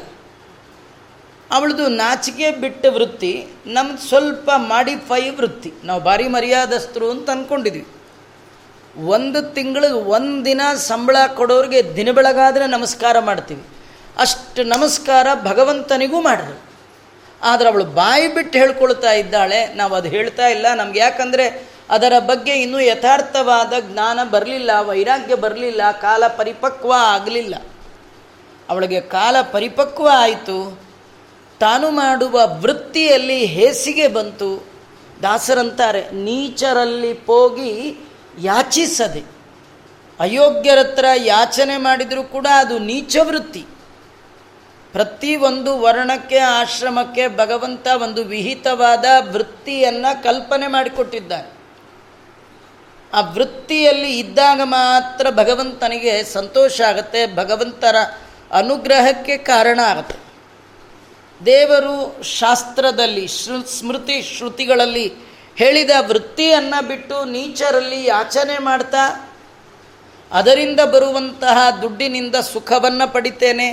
ಅವಳದು 1.51 1.87
ನಾಚಿಕೆ 1.87 2.51
ಬಿಟ್ಟ 2.51 2.85
ವೃತ್ತಿ, 2.89 3.47
ನಮ್ದು 3.65 4.07
ಸ್ವಲ್ಪ 4.07 4.51
ಮಾಡಿಫೈ 4.55 5.29
ವೃತ್ತಿ. 5.29 5.73
ನಾವು 5.83 6.01
ಭಾರಿ 6.01 6.27
ಮರ್ಯಾದಸ್ತರು 6.27 7.11
ಅಂತ 7.11 7.29
ಅಂದ್ಕೊಂಡಿದ್ವಿ 7.29 7.85
ಒಂದು 9.05 9.53
ತಿಂಗಳು 9.53 9.97
ಒಂದು 9.97 10.45
ದಿನ 10.45 10.61
ಸಂಬಳ 10.75 11.17
ಕೊಡೋರಿಗೆ 11.35 11.95
ದಿನ 11.95 12.11
ಬೆಳಗಾದರೆ 12.11 12.67
ನಮಸ್ಕಾರ 12.67 13.19
ಮಾಡ್ತೀವಿ. 13.19 13.63
ಅಷ್ಟು 14.17 14.63
ನಮಸ್ಕಾರ 14.63 15.27
ಭಗವಂತನಿಗೂ 15.43 16.21
ಮಾಡಿದ್ರು. 16.21 16.61
ಆದರೆ 17.43 17.69
ಅವಳು 17.69 17.85
ಬಾಯಿ 17.85 18.27
ಬಿಟ್ಟು 18.33 18.59
ಹೇಳ್ಕೊಳ್ತಾ 18.59 19.11
ಇದ್ದಾಳೆ, 19.11 19.73
ನಾವು 19.73 19.95
ಅದು 19.95 20.09
ಹೇಳ್ತಾ 20.09 20.47
ಇಲ್ಲ. 20.47 20.65
ನಮ್ಗೆ 20.75 20.99
ಯಾಕಂದರೆ 20.99 21.72
ಅದರ 21.93 22.13
ಬಗ್ಗೆ 22.19 22.53
ಇನ್ನೂ 22.53 22.79
ಯಥಾರ್ಥವಾದ 22.79 23.73
ಜ್ಞಾನ 23.79 24.19
ಬರಲಿಲ್ಲ, 24.23 24.71
ವೈರಾಗ್ಯ 24.79 25.35
ಬರಲಿಲ್ಲ, 25.35 25.81
ಕಾಲ 25.91 26.27
ಪರಿಪಕ್ವ 26.27 26.93
ಆಗಲಿಲ್ಲ. 26.97 27.55
ಅವಳಿಗೆ 28.69 29.01
ಕಾಲ 29.01 29.35
ಪರಿಪಕ್ವ 29.51 30.09
ಆಯಿತು. 30.13 30.81
ತಾನು 31.59 31.91
ಮಾಡುವ 31.91 32.41
ವೃತ್ತಿಯಲ್ಲಿ 32.45 33.45
ಹೇಸಿಗೆ 33.45 34.07
ಬಂತು. 34.07 34.67
ದಾಸರಂತಾರೆ, 35.21 36.11
ನೀಚರಲ್ಲಿ 36.11 37.13
ಹೋಗಿ 37.13 37.95
ಯಾಚಿಸದೆ. 38.39 39.23
ಅಯೋಗ್ಯರತ್ರ 40.19 41.05
ಯಾಚನೆ 41.15 41.77
ಮಾಡಿದರೂ 41.77 42.23
ಕೂಡ 42.23 42.47
ಅದು 42.55 42.79
ನೀಚ 42.79 43.17
ವೃತ್ತಿ. 43.23 43.65
ಪ್ರತಿ 44.91 45.35
ಒಂದು 45.35 45.81
ವರ್ಣಕ್ಕೆ, 45.81 46.37
ಆಶ್ರಮಕ್ಕೆ 46.37 47.27
ಭಗವಂತ 47.27 47.87
ಒಂದು 48.01 48.23
ವಿಹಿತವಾದ 48.23 49.05
ವೃತ್ತಿಯನ್ನು 49.31 50.23
ಕಲ್ಪನೆ 50.23 50.67
ಮಾಡಿಕೊಟ್ಟಿದ್ದಾನೆ. 50.67 51.52
ಆ 53.17 53.21
ವೃತ್ತಿಯಲ್ಲಿ 53.35 54.11
ಇದ್ದಾಗ 54.19 54.61
ಮಾತ್ರ 54.77 55.25
ಭಗವಂತನಿಗೆ 55.41 56.13
ಸಂತೋಷ 56.37 56.75
ಆಗುತ್ತೆ, 56.89 57.21
ಭಗವಂತರ 57.39 57.95
ಅನುಗ್ರಹಕ್ಕೆ 58.59 59.35
ಕಾರಣ 59.51 59.79
ಆಗುತ್ತೆ. 59.91 60.17
ದೇವರು 61.41 61.95
ಶಾಸ್ತ್ರದಲ್ಲಿ 62.39 63.25
ಶೃ 63.37 63.57
ಸ್ಮೃತಿ 63.75 64.17
ಶ್ರುತಿಗಳಲ್ಲಿ 64.31 65.07
ಹೇಳಿದ 65.61 65.93
ವೃತ್ತಿಯನ್ನು 66.09 66.79
ಬಿಟ್ಟು 66.87 67.17
ನೀಚರಲ್ಲಿ 67.35 67.99
ಯಾಚನೆ 68.05 68.57
ಮಾಡ್ತಾ, 68.67 69.03
ಅದರಿಂದ 70.31 70.81
ಬರುವಂತಹ 70.93 71.57
ದುಡ್ಡಿನಿಂದ 71.81 72.35
ಸುಖವನ್ನು 72.53 73.07
ಪಡಿತೇನೆ, 73.15 73.69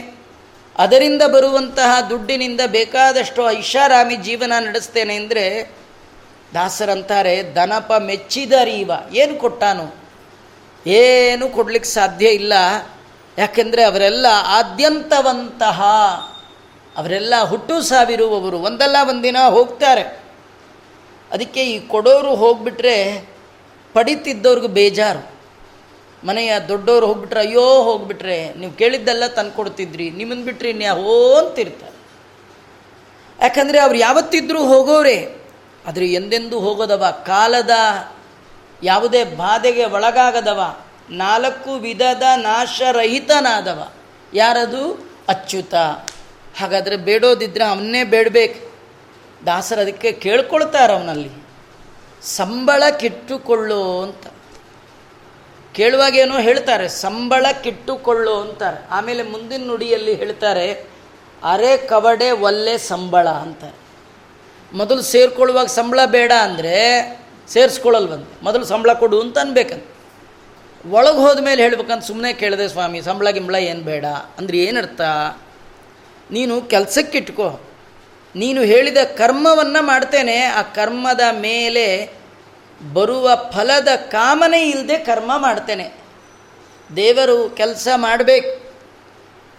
ಅದರಿಂದ 0.76 1.22
ಬರುವಂತಹ 1.34 1.92
ದುಡ್ಡಿನಿಂದ 2.10 2.62
ಬೇಕಾದಷ್ಟು 2.76 3.42
ಐಷಾರಾಮಿ 3.58 4.16
ಜೀವನ 4.26 4.52
ನಡೆಸ್ತೇನೆ 4.66 5.14
ಅಂದರೆ 5.22 5.46
ದಾಸರಂತಾರೆ 6.54 7.42
ದನಪ 7.42 7.92
ಮೆಚ್ಚಿದರೀವ, 7.98 8.90
ಏನು 9.12 9.34
ಕೊಟ್ಟಾನು? 9.34 9.94
ಏನು 10.86 11.48
ಕೊಡ್ಲಿಕ್ಕೆ 11.48 11.90
ಸಾಧ್ಯ 11.90 12.28
ಇಲ್ಲ. 12.28 12.52
ಯಾಕೆಂದರೆ 13.38 13.82
ಅವರೆಲ್ಲ 13.82 14.26
ಆದ್ಯಂತವಂತಹ, 14.44 15.82
ಅವರೆಲ್ಲ 16.96 17.34
ಹುಟ್ಟು 17.42 17.82
ಸಾವಿರುವವರು. 17.82 18.58
ಒಂದಲ್ಲ 18.58 18.96
ಒಂದಿನ 19.08 19.36
ಹೋಗ್ತಾರೆ. 19.48 20.20
ಅದಕ್ಕೆ 21.32 21.66
ಈ 21.66 21.86
ಕೊಡೋರು 21.86 22.34
ಹೋಗ್ಬಿಟ್ರೆ 22.34 23.28
ಪಡಿತಿದ್ದವ್ರಿಗೆ 23.92 24.68
ಬೇಜಾರು. 24.68 25.30
ಮನೆಯ 26.26 26.60
ದೊಡ್ಡವರು 26.68 27.06
ಹೋಗ್ಬಿಟ್ರೆ, 27.06 27.40
ಅಯ್ಯೋ, 27.40 27.82
ಹೋಗ್ಬಿಟ್ರೆ, 27.82 28.54
ನೀವು 28.54 28.72
ಕೇಳಿದ್ದೆಲ್ಲ 28.72 29.26
ತಂದು 29.26 29.52
ಕೊಡ್ತಿದ್ರಿ 29.52 30.10
ನಿಮ್ಮನ್ನು 30.10 30.44
ಬಿಟ್ಟರೆ 30.44 30.70
ಇನ್ಯಾವೋ 30.70 31.34
ಅಂತಿರ್ತಾರೆ. 31.34 32.00
ಯಾಕಂದರೆ 33.42 33.80
ಅವ್ರು 33.80 33.98
ಯಾವತ್ತಿದ್ರೂ 33.98 34.64
ಹೋಗೋರೆ. 34.64 35.39
ಆದರೆ 35.86 36.06
ಎಂದೆಂದೂ 36.06 36.60
ಹೋಗದವ? 36.60 37.22
ಕಾಲದ 37.26 37.70
ಯಾವುದೇ 38.82 39.24
ಬಾಧೆಗೆ 39.24 39.84
ಒಳಗಾಗದವ? 39.84 40.80
ನಾಲ್ಕು 41.10 41.74
ವಿಧದ 41.74 42.22
ನಾಶರಹಿತನಾದವ. 42.36 43.88
ಯಾರದು? 44.34 45.10
ಅಚ್ಯುತ. 45.28 45.74
ಹಾಗಾದರೆ 46.58 46.96
ಬೇಡೋದಿದ್ರೆ 46.96 47.64
ಅವನ್ನೇ 47.64 48.04
ಬೇಡಬೇಕು. 48.04 48.70
ದಾಸರು 49.46 49.80
ಅದಕ್ಕೆ 49.80 50.12
ಕೇಳ್ಕೊಳ್ತಾರೆ 50.12 50.92
ಅವನಲ್ಲಿ. 50.92 51.30
ಸಂಬಳ 52.22 52.82
ಕಿಟ್ಟುಕೊಳ್ಳೋ 53.00 54.02
ಅಂತ. 54.02 54.26
ಕೇಳುವಾಗೇನೋ 55.72 56.38
ಹೇಳ್ತಾರೆ, 56.38 56.88
ಸಂಬಳ 56.88 57.46
ಕಿಟ್ಟುಕೊಳ್ಳೋ 57.62 58.40
ಅಂತಾರೆ. 58.40 58.86
ಆಮೇಲೆ 58.90 59.22
ಮುಂದಿನ 59.22 59.66
ನುಡಿಯಲ್ಲಿ 59.66 60.14
ಹೇಳ್ತಾರೆ, 60.14 60.72
ಅರೆ 61.44 61.76
ಕವಡೆ 61.76 62.30
ಒಲ್ಲೆ 62.30 62.78
ಸಂಬಳ 62.78 63.28
ಅಂತಾರೆ. 63.28 63.79
ಮೊದಲು 64.74 65.02
ಸೇರ್ಕೊಳ್ಳುವಾಗ 65.02 65.66
ಸಂಬಳ 65.66 66.00
ಬೇಡ 66.04 66.32
ಅಂದರೆ 66.42 66.76
ಸೇರಿಸ್ಕೊಳ್ಳಲ್ವಂತೆ. 67.48 68.44
ಮೊದಲು 68.44 68.64
ಸಂಬಳ 68.64 68.92
ಕೊಡು 68.92 69.20
ಅಂತ 69.20 69.38
ಅನ್ಬೇಕಂತ. 69.38 69.84
ಒಳಗೆ 70.90 71.16
ಹೋದ 71.16 71.38
ಮೇಲೆ 71.44 71.62
ಹೇಳ್ಬೇಕಂತ 71.62 72.04
ಸುಮ್ಮನೆ 72.04 72.32
ಕೇಳಿದೆ 72.32 72.68
ಸ್ವಾಮಿ, 72.68 73.02
ಸಂಬಳ 73.02 73.30
ಗಿಂಬಳ 73.30 73.54
ಏನು 73.54 73.80
ಬೇಡ? 73.80 74.04
ಅಂದರೆ 74.04 74.58
ಏನರ್ಥ? 74.58 75.00
ನೀನು 76.30 76.60
ಕೆಲಸಕ್ಕೆ 76.62 77.18
ಇಟ್ಕೋ 77.18 77.60
ನೀನು 78.36 78.62
ಹೇಳಿದ 78.62 78.96
ಕರ್ಮವನ್ನು 79.16 79.82
ಮಾಡ್ತೇನೆ, 79.82 80.42
ಆ 80.42 80.62
ಕರ್ಮದ 80.62 81.20
ಮೇಲೆ 81.30 82.12
ಬರುವ 82.94 83.30
ಫಲದ 83.52 83.88
ಕಾಮನೆ 83.96 84.70
ಇಲ್ಲದೆ 84.70 84.98
ಕರ್ಮ 84.98 85.32
ಮಾಡ್ತೇನೆ. 85.36 85.92
ದೇವರು 86.96 87.50
ಕೆಲಸ 87.50 87.88
ಮಾಡಬೇಕು. 87.96 88.70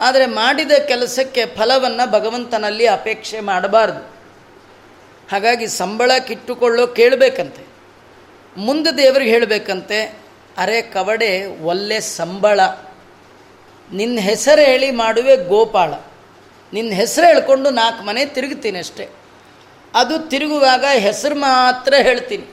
ಆದರೆ 0.01 0.25
ಮಾಡಿದ 0.25 0.71
ಕೆಲಸಕ್ಕೆ 0.71 1.45
ಫಲವನ್ನು 1.45 2.11
ಭಗವಂತನಲ್ಲಿ 2.11 2.87
ಅಪೇಕ್ಷೆ 2.87 3.39
ಮಾಡಬಾರ್ದು. 3.39 4.20
ಹಾಗಾಗಿ 5.31 5.67
ಸಂಬಳ 5.67 6.11
ಕಿಟ್ಟುಕೊಳ್ಳೋ 6.27 6.87
ಕೇಳಬೇಕಂತೆ. 6.87 7.65
ಮುಂದೆ 8.57 8.97
ದೇವರಿಗೆ 8.97 9.31
ಹೇಳಬೇಕಂತೆ, 9.31 10.19
ಅರೆ 10.57 10.81
ಕವಡೆ, 10.81 11.45
ಒಲ್ಲೆ 11.61 11.99
ಸಂಬಳ. 11.99 12.59
ನಿನ್ನ 13.93 14.19
ಹೆಸರು 14.19 14.61
ಹೇಳಿ 14.61 14.91
ಮಾಡುವೆ 14.91 15.35
ಗೋಪಾಳ. 15.35 15.93
ನಿನ್ನ 16.73 16.93
ಹೆಸರು 16.93 17.25
ಹೇಳ್ಕೊಂಡು 17.25 17.69
ನಾಲ್ಕು 17.69 18.03
ಮನೆ 18.03 18.25
ತಿರುಗ್ತೀನಿ 18.25 18.79
ಅಷ್ಟೇ. 18.79 19.09
ಅದು 19.95 20.19
ತಿರುಗುವಾಗ 20.19 20.85
ಹೆಸರು 20.99 21.35
ಮಾತ್ರ 21.35 21.93
ಹೇಳ್ತೀನಿ. 21.93 22.43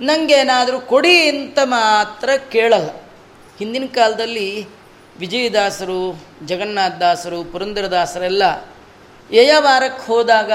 ನನಗೇನಾದರೂ 0.00 0.80
ಕೊಡಿ 0.80 1.28
ಅಂತ 1.28 1.58
ಮಾತ್ರ 1.64 2.30
ಕೇಳಲ್ಲ. 2.52 2.90
ಹಿಂದಿನ 3.58 3.86
ಕಾಲದಲ್ಲಿ 3.94 4.66
ವಿಜಯದಾಸರು 5.18 6.24
ಜಗನ್ನಾಥದಾಸರು 6.46 7.44
ಪುರಂದರದಾಸರೆಲ್ಲ 7.44 8.42
ಯಯವಾರಕ್ಕೆ 9.32 10.06
ಹೋದಾಗ 10.06 10.52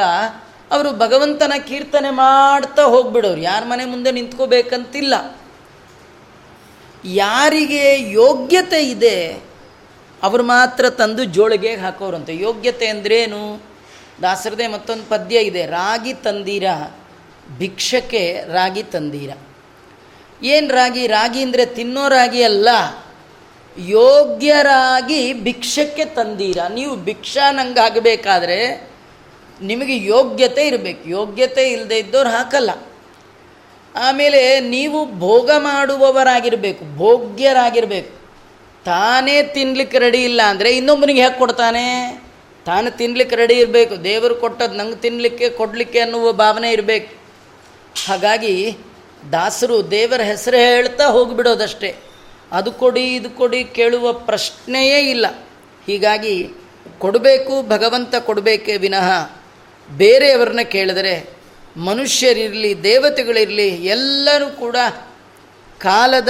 ಅವರು 0.71 0.91
ಭಗವಂತನ 0.91 1.53
ಕೀರ್ತನೆ 1.67 2.09
ಮಾಡ್ತಾ 2.09 2.83
ಹೋಗ್ಬಿಡೋರು. 2.83 3.41
ಯಾರ 3.41 3.63
ಮನೆ 3.65 3.85
ಮುಂದೆ 3.85 4.11
ನಿಂತ್ಕೋಬೇಕಂತಿಲ್ಲ. 4.11 5.13
ಯಾರಿಗೆ 7.05 8.11
ಯೋಗ್ಯತೆ 8.11 8.81
ಇದೆ, 8.89 9.17
ಅವರು 10.23 10.43
ಮಾತ್ರ 10.43 10.89
ತಂದು 10.89 11.23
ಜೋಳಿಗೆ 11.23 11.75
ಹಾಕೋರಂತೆ. 11.75 12.37
ಯೋಗ್ಯತೆ 12.37 12.87
ಅಂದ್ರೇನು? 12.87 13.61
ದಾಸರದೇ 14.21 14.67
ಮತ್ತೊಂದು 14.67 15.03
ಪದ್ಯ 15.03 15.39
ಇದೆ, 15.39 15.65
ರಾಗಿ 15.65 16.13
ತಂದೀರ, 16.13 16.63
ಭಿಕ್ಷಕ್ಕೆ 17.57 18.23
ರಾಗಿ 18.53 18.83
ತಂದೀರ. 18.83 19.31
ಏನು 20.43 20.67
ರಾಗಿ? 20.73 21.07
ರಾಗಿ 21.07 21.41
ಅಂದರೆ 21.41 21.65
ತಿನ್ನೋ 21.65 22.07
ರಾಗಿ 22.07 22.43
ಅಲ್ಲ. 22.43 22.69
ಯೋಗ್ಯರಾಗಿ 23.77 25.33
ಭಿಕ್ಷಕ್ಕೆ 25.33 26.05
ತಂದೀರ. 26.05 26.59
ನೀವು 26.73 26.95
ಭಿಕ್ಷಾ 26.95 27.51
ನಂಗೆ 27.51 27.79
ಆಗಬೇಕಾದ್ರೆ 27.79 28.88
ನಿಮಗೆ 29.61 30.03
ಯೋಗ್ಯತೆ 30.03 30.67
ಇರಬೇಕು. 30.67 31.09
ಯೋಗ್ಯತೆ 31.09 31.71
ಇಲ್ಲದೆ 31.71 31.97
ಇದ್ದವ್ರು 31.97 32.29
ಹಾಕಲ್ಲ. 32.29 32.71
ಆಮೇಲೆ 33.95 34.59
ನೀವು 34.59 35.19
ಭೋಗ 35.19 35.51
ಮಾಡುವವರಾಗಿರಬೇಕು, 35.57 36.97
ಭೋಗ್ಯರಾಗಿರಬೇಕು. 36.97 38.19
ತಾನೇ 38.85 39.43
ತಿನ್ಲಿಕ್ಕೆ 39.43 39.99
ರೆಡಿ 39.99 40.23
ಇಲ್ಲ 40.23 40.41
ಅಂದರೆ 40.41 40.77
ಇನ್ನೊಬ್ಬನಿಗೆ 40.77 41.23
ಹೇಗೆ 41.23 41.37
ಕೊಡ್ತಾನೆ? 41.37 42.19
ತಾನು 42.65 42.97
ತಿನ್ಲಿಕ್ಕೆ 42.97 43.35
ರೆಡಿ 43.35 43.53
ಇರಬೇಕು. 43.53 44.03
ದೇವರು 44.03 44.35
ಕೊಟ್ಟದ್ದು 44.35 44.77
ನಂಗೆ 44.77 44.95
ತಿನ್ನಲಿಕ್ಕೆ 44.95 45.49
ಕೊಡಲಿಕ್ಕೆ 45.49 45.99
ಅನ್ನುವ 45.99 46.31
ಭಾವನೆ 46.31 46.71
ಇರಬೇಕು. 46.71 47.13
ಹಾಗಾಗಿ 48.07 48.77
ದಾಸರು 49.31 49.91
ದೇವರ 49.91 50.21
ಹೆಸರು 50.21 50.57
ಹೇಳ್ತಾ 50.57 51.05
ಹೋಗಿಬಿಡೋದಷ್ಟೇ. 51.05 51.95
ಅದು 52.51 52.71
ಕೊಡಿ, 52.71 53.15
ಇದು 53.15 53.29
ಕೊಡಿ 53.29 53.63
ಕೇಳುವ 53.63 54.13
ಪ್ರಶ್ನೆಯೇ 54.13 55.09
ಇಲ್ಲ. 55.09 55.25
ಹೀಗಾಗಿ 55.87 56.49
ಕೊಡಬೇಕು, 56.99 57.69
ಭಗವಂತ 57.69 58.15
ಕೊಡಬೇಕೇ 58.15 58.77
ವಿನಃ. 58.77 59.38
ಬೇರೆಯವರನ್ನ 59.89 60.61
ಕೇಳಿದರೆ 60.61 61.29
ಮನುಷ್ಯರಿರಲಿ, 61.77 62.83
ದೇವತೆಗಳಿರಲಿ, 62.83 63.67
ಎಲ್ಲರೂ 63.67 64.49
ಕೂಡ 64.49 64.75
ಕಾಲದ 65.79 66.29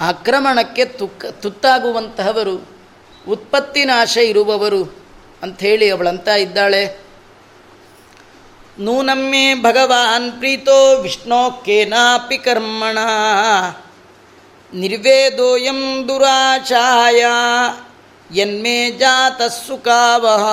ಆಕ್ರಮಣಕ್ಕೆ 0.00 0.84
ತುಕ್ಕ, 0.84 1.26
ತುತ್ತಾಗುವಂತಹವರು 1.26 2.68
ಉತ್ಪತ್ತಿನಾಶ 3.28 4.16
ಇರುವವರು 4.16 4.96
ಅಂಥೇಳಿ 5.42 5.90
ಅವಳಂತ 5.90 6.28
ಇದ್ದಾಳೆ. 6.28 7.02
ನೂನಮ್ಮೆ 8.78 9.54
ಭಗವಾನ್ 9.54 10.32
ಪ್ರೀತೋ 10.32 11.00
ವಿಷ್ಣೋ 11.02 11.50
ಕೇನಾಪಿ 11.50 12.38
ಕರ್ಮಣ 12.38 12.98
ನಿರ್ವೇದೋಯಂ 14.74 16.08
ದುರಾಚಾಯ 16.08 17.24
ಯನ್ಮೇ 18.32 18.90
ಜಾತ 18.90 19.42
ಸುಖಾವಹ, 19.42 20.44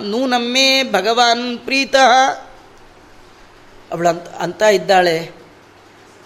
ನೂನಮ್ಮೆ 0.00 0.82
ಭಗವಾನ್ 0.82 1.58
ಪ್ರೀತಃ. 1.58 2.30
ಅವಳಂತ 3.92 4.28
ಅಂತ 4.28 4.62
ಇದ್ದಾಳೆ. 4.62 5.30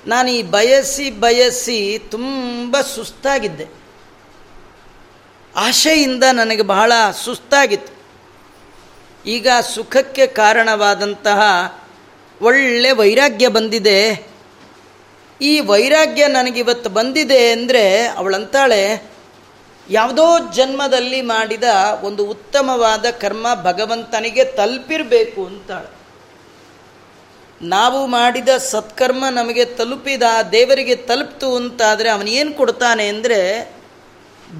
ನಾನು 0.06 0.30
ಈ 0.30 0.42
ಬಯಸಿ 0.42 1.10
ಬಯಸಿ 1.10 2.08
ತುಂಬ 2.10 2.80
ಸುಸ್ತಾಗಿದ್ದೆ. 2.80 3.66
ಆಶೆಯಿಂದ 5.56 6.24
ನನಗೆ 6.32 6.62
ಬಹಳ 6.62 6.92
ಸುಸ್ತಾಗಿತ್ತು. 7.24 7.98
ಈಗ 9.26 9.48
ಸುಖಕ್ಕೆ 9.74 10.26
ಕಾರಣವಾದಂತಹ 10.26 11.40
ಒಳ್ಳೆ 12.42 12.90
ವೈರಾಗ್ಯ 12.90 13.48
ಬಂದಿದೆ. 13.48 14.26
ಈ 15.40 15.60
ವೈರಾಗ್ಯ 15.60 16.26
ನನಗಿವತ್ತು 16.26 16.90
ಬಂದಿದೆ 16.90 17.50
ಅಂದರೆ 17.50 18.06
ಅವಳಂತಾಳೆ 18.06 19.17
ಯಾವುದೋ 19.90 20.52
ಜನ್ಮದಲ್ಲಿ 20.52 21.22
ಮಾಡಿದ 21.22 21.64
ಒಂದು 22.02 22.24
ಉತ್ತಮವಾದ 22.24 23.06
ಕರ್ಮ 23.20 23.46
ಭಗವಂತನಿಗೆ 23.62 24.44
ತಲುಪಿರಬೇಕು 24.44 25.46
ಅಂತಾಳೆ. 25.46 25.98
ನಾವು 27.62 28.06
ಮಾಡಿದ 28.06 28.48
ಸತ್ಕರ್ಮ 28.48 29.24
ನಮಗೆ 29.30 29.64
ತಲುಪಿದ 29.64 30.22
ದೇವರಿಗೆ 30.52 30.94
ತಲುಪ್ತು 30.94 31.56
ಅಂತಾದರೆ 31.56 32.10
ಅವನೇನು 32.10 32.52
ಕೊಡ್ತಾನೆ 32.52 33.08
ಅಂದರೆ 33.08 33.72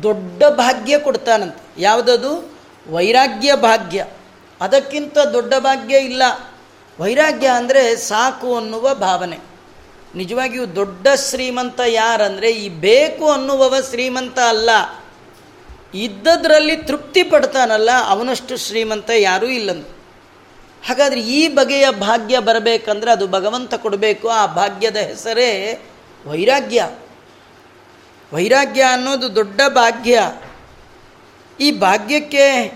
ದೊಡ್ಡ 0.02 0.44
ಭಾಗ್ಯ 0.44 0.98
ಕೊಡ್ತಾನಂತೆ. 0.98 1.82
ಯಾವುದದು? 1.82 2.52
ವೈರಾಗ್ಯ 2.90 3.54
ಭಾಗ್ಯ. 3.54 4.06
ಅದಕ್ಕಿಂತ 4.60 5.18
ದೊಡ್ಡ 5.18 5.54
ಭಾಗ್ಯ 5.58 5.96
ಇಲ್ಲ. 5.96 6.22
ವೈರಾಗ್ಯ 7.00 7.48
ಅಂದರೆ 7.48 7.96
ಸಾಕು 7.96 8.56
ಅನ್ನುವ 8.56 8.94
ಭಾವನೆ. 8.94 9.38
ನಿಜವಾಗಿಯೂ 10.14 10.66
ದೊಡ್ಡ 10.66 11.08
ಶ್ರೀಮಂತ 11.30 11.80
ಯಾರಂದರೆ 11.86 12.50
ಈ 12.50 12.68
ಬೇಕು 12.68 13.30
ಅನ್ನುವವ 13.30 13.74
ಶ್ರೀಮಂತ 13.90 14.38
ಅಲ್ಲ. 14.38 14.70
ಇದ್ದದ್ರಲ್ಲಿ 15.94 16.76
ತೃಪ್ತಿ 16.76 17.22
ಪಡ್ತಾನಲ್ಲ, 17.22 17.90
ಅವನಷ್ಟು 18.06 18.56
ಶ್ರೀಮಂತ 18.56 19.10
ಯಾರೂ 19.18 19.46
ಇಲ್ಲಂತ. 19.46 19.86
ಹಾಗಾದರೆ 20.86 21.20
ಈ 21.20 21.48
ಬಗೆಯ 21.48 21.90
ಭಾಗ್ಯ 21.90 22.38
ಬರಬೇಕಂದ್ರೆ 22.38 23.12
ಅದು 23.12 23.28
ಭಗವಂತ 23.28 23.74
ಕೊಡಬೇಕು. 23.74 24.28
ಆ 24.28 24.46
ಭಾಗ್ಯದ 24.46 24.96
ಹೆಸರೇ 24.96 25.80
ವೈರಾಗ್ಯ. 26.26 26.90
ವೈರಾಗ್ಯ 28.32 28.82
ಅನ್ನೋದು 28.82 29.34
ದೊಡ್ಡ 29.34 29.60
ಭಾಗ್ಯ. 29.68 30.32
ಈ 31.60 31.70
ಭಾಗ್ಯಕ್ಕೆ 31.70 32.72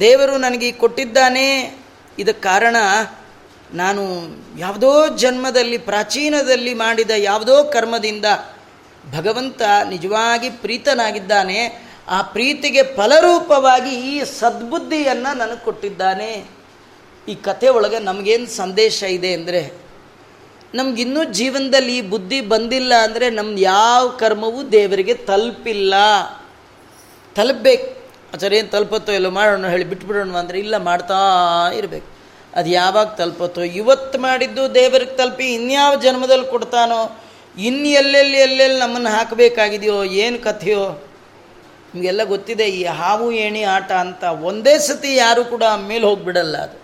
ದೇವರು 0.00 0.36
ನನಗೆ 0.36 0.72
ಕೊಟ್ಟಿದ್ದಾನೆ. 0.72 1.78
ಇದಕ್ಕೆ 2.18 2.42
ಕಾರಣ 2.42 2.76
ನಾನು 3.74 4.22
ಯಾವುದೋ 4.58 5.08
ಜನ್ಮದಲ್ಲಿ, 5.08 5.78
ಪ್ರಾಚೀನದಲ್ಲಿ 5.78 6.74
ಮಾಡಿದ 6.74 7.10
ಯಾವುದೋ 7.16 7.64
ಕರ್ಮದಿಂದ 7.64 8.24
ಭಗವಂತ 9.16 9.62
ನಿಜವಾಗಿ 9.88 10.50
ಪ್ರೀತನಾಗಿದ್ದಾನೆ. 10.50 11.91
ಆ 12.08 12.22
ಪ್ರೀತಿಗೆ 12.22 12.82
ಫಲರೂಪವಾಗಿ 12.82 13.92
ಈ 14.12 14.24
ಸದ್ಬುದ್ಧಿಯನ್ನು 14.24 15.30
ನನಗೆ 15.38 15.64
ಕೊಟ್ಟಿದ್ದಾನೆ. 15.64 16.30
ಈ 17.28 17.34
ಕಥೆ 17.34 17.68
ಒಳಗೆ 17.68 17.98
ನಮಗೇನು 17.98 18.46
ಸಂದೇಶ 18.46 19.02
ಇದೆ 19.02 19.32
ಅಂದರೆ, 19.34 19.62
ನಮಗಿನ್ನೂ 20.74 21.24
ಜೀವನದಲ್ಲಿ 21.24 21.98
ಈ 21.98 22.00
ಬುದ್ಧಿ 22.00 22.40
ಬಂದಿಲ್ಲ 22.40 22.92
ಅಂದರೆ 22.94 23.30
ನಮ್ದು 23.30 23.58
ಯಾವ 23.58 24.08
ಕರ್ಮವೂ 24.08 24.62
ದೇವರಿಗೆ 24.62 25.14
ತಲುಪಿಲ್ಲ. 25.14 25.94
ತಲುಪಬೇಕು. 27.36 27.88
ಆಚಾರ 28.34 28.52
ಏನು 28.52 28.68
ತಲುಪತ್ತೋ 28.68 29.12
ಎಲ್ಲೋ 29.12 29.30
ಮಾಡೋಣ 29.30 29.66
ಹೇಳಿ 29.66 29.84
ಬಿಟ್ಬಿಡೋಣ 29.84 30.36
ಅಂದರೆ 30.36 30.58
ಇಲ್ಲ, 30.58 30.78
ಮಾಡ್ತಾ 30.78 31.18
ಇರಬೇಕು. 31.78 32.08
ಅದು 32.56 32.70
ಯಾವಾಗ 32.70 33.06
ತಲುಪತ್ತೋ? 33.06 33.62
ಇವತ್ತು 33.62 34.18
ಮಾಡಿದ್ದು 34.18 34.74
ದೇವರಿಗೆ 34.74 35.16
ತಲುಪಿ 35.16 35.54
ಇನ್ಯಾವ 35.54 35.94
ಜನ್ಮದಲ್ಲಿ 35.94 36.46
ಕೊಡ್ತಾನೋ? 36.46 37.18
ಇನ್ನು 37.58 37.88
ಎಲ್ಲೆಲ್ಲಿ 37.88 38.38
ಎಲ್ಲೆಲ್ಲಿ 38.38 38.78
ನಮ್ಮನ್ನು 38.80 39.10
ಹಾಕಬೇಕಾಗಿದೆಯೋ? 39.10 40.04
ಏನು 40.04 40.38
ಕಥೆಯೋ? 40.38 40.84
ನಿಮಗೆಲ್ಲ 41.94 42.24
ಗೊತ್ತಿದೆ, 42.24 42.64
ಈ 42.64 42.84
ಹಾವು 42.84 43.32
ಏಣಿ 43.32 43.62
ಆಟ 43.62 43.92
ಅಂತ 43.92 44.24
ಒಂದೇ 44.24 44.78
ಸತಿ 44.78 45.16
ಯಾರು 45.16 45.44
ಕೂಡ 45.44 45.62
ಮೇಲೆ 45.76 46.04
ಹೋಗಿಬಿಡಲ್ಲ 46.06 46.56
ಅದು. 46.56 46.78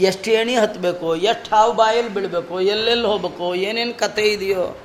ಎಷ್ಟು 0.00 0.30
ಏಣಿ 0.30 0.54
ಹತ್ತಬೇಕು 0.54 1.16
ಎಷ್ಟು 1.16 1.56
ಹಾವು 1.56 1.72
ಬಾಯಲ್ಲಿ 1.72 2.14
ಬೀಳಬೇಕು, 2.14 2.60
ಎಲ್ಲೆಲ್ಲಿ 2.60 3.06
ಹೋಗಬೇಕು, 3.06 3.54
ಏನೇನು 3.54 3.94
ಕತೆ 3.94 4.22
ಇದೆಯೋ. 4.22 4.80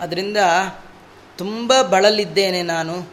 ಅದರಿಂದ 0.00 0.36
ತುಂಬ 1.38 1.82
ಬಳಲಿದ್ದೇನೆ 1.82 2.62
ನಾನು. 2.62 3.08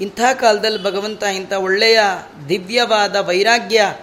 ಇಂಥ 0.00 0.20
ಕಾಲದಲ್ಲಿ 0.34 0.82
ಭಗವಂತ 0.82 1.22
ಇಂಥ 1.22 1.52
ಒಳ್ಳೆಯ 1.52 2.00
ದಿವ್ಯವಾದ 2.48 3.16
ವೈರಾಗ್ಯ 3.16 3.94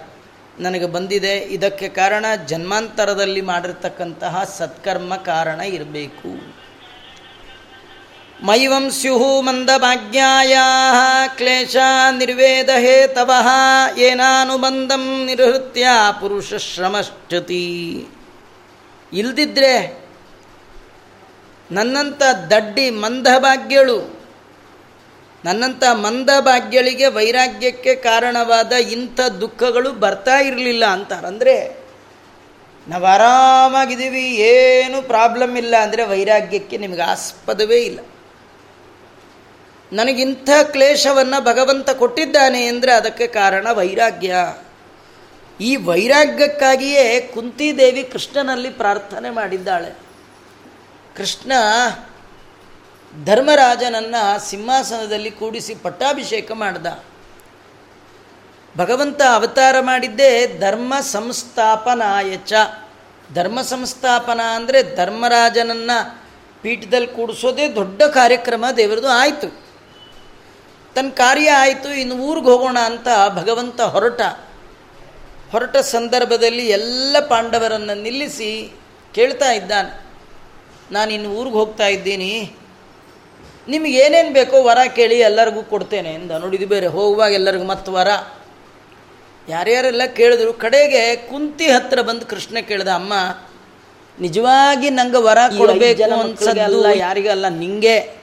ನನಗೆ 0.60 0.86
ಬಂದಿದೆ. 0.86 1.38
ಇದಕ್ಕೆ 1.38 1.90
ಕಾರಣ 1.90 2.26
ಜನ್ಮಾಂತರದಲ್ಲಿ 2.46 3.42
ಮಾಡಿರ್ತಕ್ಕಂತಹ 3.42 4.44
ಸತ್ಕರ್ಮ 4.58 5.16
ಕಾರಣ 5.16 5.60
ಇರಬೇಕು. 5.60 6.57
ಮೈವಂ 8.46 8.90
ಸ್ಯುಹು 8.90 9.42
ಮಂದಭಾಗ್ಯಾಯ 9.42 10.56
ಕ್ಲೇಶ 11.38 11.76
ನಿರ್ವೇದ 12.12 12.70
ಹೇತವ 12.70 13.32
ಏನಾನುಬಂಧಂ 13.98 15.26
ನಿರ್ಹೃತ್ಯ 15.26 15.88
ಪುರುಷ 16.20 16.54
ಶ್ರಮಶ್ಚತಿ 16.56 17.64
ಇಲ್ದಿದ್ರೆ 19.14 20.04
ನನ್ನಂಥ 21.72 22.22
ದಡ್ಡಿ 22.52 22.90
ಮಂದಭಾಗ್ಯಳು 22.90 24.18
ನನ್ನಂಥ 25.46 25.84
ಮಂದಭಾಗ್ಯಳಿಗೆ 25.84 27.08
ವೈರಾಗ್ಯಕ್ಕೆ 27.08 27.96
ಕಾರಣವಾದ 27.96 28.72
ಇಂಥ 28.72 29.20
ದುಃಖಗಳು 29.22 29.92
ಬರ್ತಾ 29.94 30.38
ಇರಲಿಲ್ಲ 30.40 30.86
ಅಂತಾರೆ 30.86 31.28
ಅಂದರೆ 31.28 31.86
ನಾವು 32.88 33.06
ಆರಾಮಾಗಿದ್ದೀವಿ, 33.06 34.22
ಏನು 34.22 35.02
ಪ್ರಾಬ್ಲಮ್ 35.02 35.58
ಇಲ್ಲ 35.58 35.76
ಅಂದರೆ 35.78 36.04
ವೈರಾಗ್ಯಕ್ಕೆ 36.04 36.78
ನಿಮಗೆ 36.78 37.02
ಆಸ್ಪದವೇ 37.02 37.76
ಇಲ್ಲ. 37.76 38.00
ನನಗಿಂಥ 39.94 40.50
ಕ್ಲೇಶವನ್ನು 40.64 41.44
ಭಗವಂತ 41.44 41.90
ಕೊಟ್ಟಿದ್ದಾನೆ 41.90 42.66
ಅಂದರೆ 42.66 42.92
ಅದಕ್ಕೆ 42.92 43.28
ಕಾರಣ 43.28 43.68
ವೈರಾಗ್ಯ. 43.72 44.36
ಈ 45.62 45.76
ವೈರಾಗ್ಯಕ್ಕಾಗಿಯೇ 45.76 47.20
ಕುಂತಿದೇವಿ 47.34 48.04
ಕೃಷ್ಣನಲ್ಲಿ 48.04 48.70
ಪ್ರಾರ್ಥನೆ 48.70 49.30
ಮಾಡಿದ್ದಾಳೆ. 49.30 49.96
ಕೃಷ್ಣ 51.16 51.52
ಧರ್ಮರಾಜನನ್ನು 53.26 54.50
ಸಿಂಹಾಸನದಲ್ಲಿ 54.50 55.32
ಕೂಡಿಸಿ 55.32 55.76
ಪಟ್ಟಾಭಿಷೇಕ 55.76 56.52
ಮಾಡ್ದ. 56.52 57.04
ಭಗವಂತ 58.78 59.22
ಅವತಾರ 59.34 59.76
ಮಾಡಿದ್ದೇ 59.80 60.60
ಧರ್ಮ 60.60 60.94
ಸಂಸ್ಥಾಪನಾಯಚ 61.00 62.54
ಧರ್ಮ 63.34 63.62
ಸಂಸ್ಥಾಪನ 63.62 64.42
ಅಂದರೆ 64.42 64.96
ಧರ್ಮರಾಜನನ್ನು 64.96 66.20
ಪೀಠದಲ್ಲಿ 66.62 67.08
ಕೂಡಿಸೋದೇ 67.08 67.70
ದೊಡ್ಡ 67.70 68.02
ಕಾರ್ಯಕ್ರಮ 68.04 68.66
ದೇವರದು 68.78 69.08
ಆಯಿತು. 69.08 69.67
ತನ್ನ 70.98 71.10
ಕಾರ್ಯ 71.10 71.52
ಆಯಿತು 71.52 71.90
ಇನ್ನು 71.90 72.16
ಊರಿಗೆ 72.16 72.46
ಹೋಗೋಣ 72.46 72.78
ಅಂತ 72.80 73.08
ಭಗವಂತ 73.36 73.82
ಹೊರಟ. 73.82 74.22
ಹೊರಟ 75.52 75.78
ಸಂದರ್ಭದಲ್ಲಿ 75.78 76.68
ಎಲ್ಲ 76.68 77.18
ಪಾಂಡವರನ್ನು 77.20 78.02
ನಿಲ್ಲಿಸಿ 78.02 78.72
ಕೇಳ್ತಾ 79.16 79.52
ಇದ್ದಾನೆ. 79.52 80.02
ನಾನು 80.92 81.14
ಇನ್ನು 81.14 81.30
ಊರಿಗೆ 81.30 81.56
ಹೋಗ್ತಾ 81.56 81.88
ಇದ್ದೀನಿ. 81.88 82.52
ನಿಮಗೆ 83.68 83.98
ಏನೇನು 83.98 84.34
ಬೇಕೋ 84.34 84.64
ವರ 84.64 84.78
ಕೇಳಿ 84.96 85.20
ಎಲ್ಲರಿಗೂ 85.20 85.64
ಕೊಡ್ತೇನೆ 85.64 86.14
ಎಂದ. 86.14 86.32
ನೋಡಿದು 86.32 86.68
ಬೇರೆ 86.68 86.88
ಹೋಗುವಾಗ 86.88 87.34
ಎಲ್ಲರಿಗೂ 87.34 87.64
ಮತ್ತೆ 87.64 87.92
ವರ. 87.92 88.08
ಯಾರ್ಯಾರೆಲ್ಲ 89.50 90.06
ಕೇಳಿದ್ರು 90.06 90.54
ಕಡೆಗೆ 90.54 91.16
ಕುಂತಿ 91.16 91.68
ಹತ್ರ 91.68 92.02
ಬಂದು 92.02 92.26
ಕೃಷ್ಣ 92.26 92.60
ಕೇಳ್ದ 92.60 92.88
ಅಮ್ಮ 92.88 93.14
ನಿಜವಾಗಿ 94.22 94.90
ನಂಗೆ 94.90 95.18
ವರ 95.18 95.38
ಕೊಡಬೇಕು 95.58 96.20
ಅನ್ಸಲ್ಲ 96.20 96.86
ಯಾರಿಗಲ್ಲ 96.96 97.48
ನಿಂಗೆ. 97.48 98.17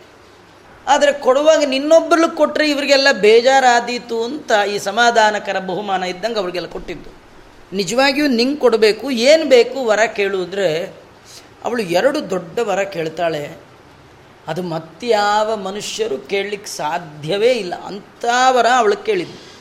ಆದರೆ 0.88 1.12
ಕೊಡುವಾಗ 1.12 1.62
ನಿನ್ನೊಬ್ಬರು 1.66 2.36
ಕೊಟ್ಟರೆ 2.36 2.70
ಇವರಿಗೆಲ್ಲ 2.70 3.08
ಬೇಜಾರಾದೀತು 3.12 4.24
ಅಂತ 4.24 4.52
ಈ 4.74 4.78
ಸಮಾಧಾನಕರ 4.78 5.58
ಬಹುಮಾನ 5.58 6.02
ಇದ್ದಂಗೆ 6.02 6.38
ಅವ್ರಿಗೆಲ್ಲ 6.38 6.68
ಕೊಟ್ಟಿದ್ದು. 6.68 7.10
ನಿಜವಾಗಿಯೂ 7.72 8.26
ನಿಂಗೆ 8.26 8.56
ಕೊಡಬೇಕು, 8.56 9.10
ಏನು 9.10 9.44
ಬೇಕು 9.44 9.84
ವರ 9.84 10.00
ಕೇಳುವುದ್ರೆ 10.06 10.84
ಅವಳು 11.64 11.82
ಎರಡು 11.82 12.30
ದೊಡ್ಡ 12.30 12.58
ವರ 12.58 12.82
ಕೇಳ್ತಾಳೆ. 12.82 13.64
ಅದು 14.48 14.62
ಮತ್ಯಾವ 14.62 15.56
ಮನುಷ್ಯರು 15.56 16.18
ಕೇಳಲಿಕ್ಕೆ 16.18 16.70
ಸಾಧ್ಯವೇ 16.70 17.52
ಇಲ್ಲ. 17.52 17.74
ಅಂಥ 17.84 18.24
ವರ 18.50 18.66
ಅವಳು 18.76 18.96
ಕೇಳಿದ್ದು. 18.96 19.54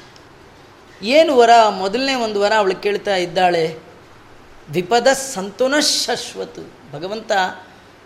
ಏನು 1.05 1.37
ವರ? 1.37 1.49
ಮೊದಲನೇ 1.69 2.13
ಒಂದು 2.13 2.41
ವರ 2.41 2.53
ಅವಳು 2.57 2.75
ಕೇಳ್ತಾ 2.75 3.15
ಇದ್ದಾಳೆ. 3.15 3.77
ದ್ವಿಪದ 4.69 5.07
ಸಂತುನ 5.07 5.79
ಶಶ್ವತು. 5.79 6.69
ಭಗವಂತ 6.93 7.31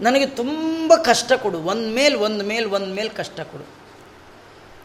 ನನಗೆ 0.01 0.25
ತುಂಬ 0.25 0.95
ಕಷ್ಟ 0.95 1.33
ಕೊಡು. 1.33 1.57
ಒಂದು 1.57 1.89
ಮೇಲೆ 1.89 2.15
ಒಂದು 2.15 2.45
ಮೇಲೆ 2.45 2.65
ಒಂದು 2.65 2.93
ಮೇಲೆ 2.93 3.09
ಕಷ್ಟ 3.09 3.39
ಕೊಡು. 3.39 3.65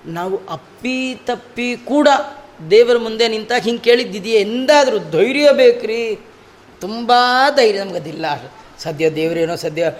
ನಾವು 0.06 0.40
ಅಪ್ಪಿ 0.50 1.14
ತಪ್ಪಿ 1.26 1.76
ಕೂಡ 1.76 2.08
ದೇವರ 2.70 2.96
ಮುಂದೆ 2.96 3.28
ನಿಂತಾಗ 3.28 3.62
ಹಿಂಗೆ 3.62 3.82
ಕೇಳಿದ್ದಿದೆಯೇ? 3.82 4.40
ಎಂದಾದರೂ 4.40 4.98
ಧೈರ್ಯ 4.98 5.48
ಬೇಕ್ರಿ. 5.52 6.18
ತುಂಬ 6.80 7.12
ಧೈರ್ಯ 7.56 7.84
ನಮಗದಿಲ್ಲ 7.84 8.26
ಸದ್ಯ 8.78 9.10
ದೇವರೇನೋ 9.10 9.56
ಸದ್ಯ 9.56 9.94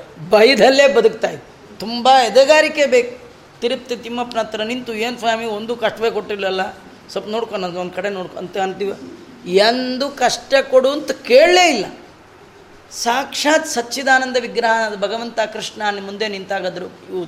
ಬದುಕ್ತಾ 0.95 1.31
ಇದ್ದ. 1.31 1.43
ತುಂಬ 1.79 2.09
ಎದೆಗಾರಿಕೆ 2.09 2.87
ಬೇಕು. 2.87 3.23
ತಿರುಪ್ತಿ 3.61 3.97
ತಿಮ್ಮಪ್ಪನ 3.97 4.39
ಹತ್ರ 4.39 4.63
ನಿಂತು, 4.63 4.95
ಏನು 4.95 5.19
ಸ್ವಾಮಿ, 5.19 5.45
ಒಂದು 5.45 5.77
ಕಷ್ಟವೇ 5.77 6.11
ಕೊಟ್ಟಿಲ್ಲಲ್ಲ? 6.11 6.73
ಸ್ವಲ್ಪ 7.11 7.29
ನೋಡ್ಕೊಂಡು 7.29 7.67
ಒಂದು 7.67 7.93
ಕಡೆ 7.93 8.09
ನೋಡ್ಕೊ, 8.09 8.39
ಅಂತ 8.39 8.59
ಅಂತೀವಿ. 8.59 8.93
ಎಂದು 9.51 10.09
ಕಷ್ಟ 10.09 10.55
ಕೊಡು 10.71 10.89
ಅಂತ 10.89 11.11
ಕೇಳಲೇ 11.11 11.71
ಇಲ್ಲ. 11.71 11.85
ಸಾಕ್ಷಾತ್ 12.93 13.67
ಸಚ್ಚಿದಾನಂದ 13.67 14.37
ವಿಗ್ರಹ 14.41 14.95
ಭಗವಂತ 14.95 15.41
ಕೃಷ್ಣ 15.41 15.83
ಮುಂದೆ 16.01 16.29
ನಿಂತಾಗದ್ರು. 16.29 16.87
ಇವು 16.87 17.27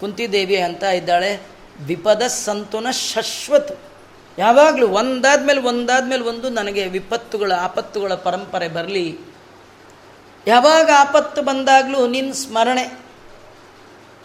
ಕುಂತಿದೇವಿ 0.00 0.56
ಅಂತ 0.56 0.82
ಇದ್ದಾಳೆ. 0.82 1.40
ವಿಪದ 1.86 2.22
ಸಂತುನ 2.22 2.90
ಶಶ್ವತ್. 2.90 3.80
ಯಾವಾಗಲೂ 4.38 4.88
ಒಂದಾದ್ಮೇಲೆ 4.88 5.60
ಒಂದಾದ್ಮೇಲೆ 5.60 6.22
ಒಂದು 6.22 6.48
ನನಗೆ 6.48 6.86
ವಿಪತ್ತುಗಳ, 6.86 7.52
ಆಪತ್ತುಗಳ 7.52 8.14
ಪರಂಪರೆ 8.14 8.68
ಬರಲಿ. 8.68 9.18
ಯಾವಾಗ 10.46 10.90
ಆಪತ್ತು 10.98 11.42
ಬಂದಾಗಲೂ 11.42 12.06
ನಿನ್ನ 12.06 12.32
ಸ್ಮರಣೆ. 12.32 12.98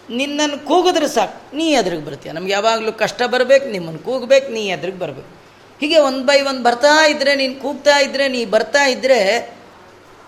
ನಿನ್ನನ್ನು 0.09 0.65
ಕೂಗಿದ್ರೆ 0.65 1.07
ಸಾಕು. 1.07 1.55
ನೀ 1.55 1.71
ಎದ್ರಿಗೆ 1.71 2.05
ಬರ್ತೀಯ. 2.05 2.31
ನಮ್ಗೆ 2.31 2.51
ಯಾವಾಗಲೂ 2.51 2.91
ಕಷ್ಟ 2.91 3.23
ಬರಬೇಕು, 3.23 3.65
ನಿಮ್ಮನ್ನು 3.65 3.99
ಕೂಗಬೇಕು, 3.99 4.49
ನೀ 4.49 4.67
ಎದ್ರಿಗೆ 4.67 4.99
ಬರಬೇಕು. 4.99 5.45
ಹೀಗೆ 5.79 5.99
ಒಂದು 5.99 6.23
ಬೈ 6.23 6.41
ಒಂದು 6.41 6.63
ಬರ್ತಾ 6.63 7.05
ಇದ್ದರೆ 7.05 7.35
ನೀನು 7.35 7.55
ಕೂಗ್ತಾ 7.55 7.97
ಇದ್ದರೆ 7.97 8.27
ನೀ 8.27 8.45
ಬರ್ತಾ 8.45 8.85
ಇದ್ದರೆ 8.85 9.55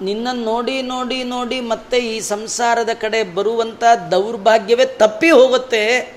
ನಿನ್ನನ್ನು 0.02 0.44
ನೋಡಿ 0.44 0.82
ನೋಡಿ 0.82 1.24
ನೋಡಿ 1.24 1.60
ಮತ್ತೆ 1.60 1.98
ಈ 1.98 2.20
ಸಂಸಾರದ 2.20 2.90
ಕಡೆ 3.02 3.24
ಬರುವಂಥ 3.24 3.84
ದೌರ್ಭಾಗ್ಯವೇ 4.12 4.86
ತಪ್ಪಿ 4.86 5.30
ಹೋಗುತ್ತೆ. 5.30 6.14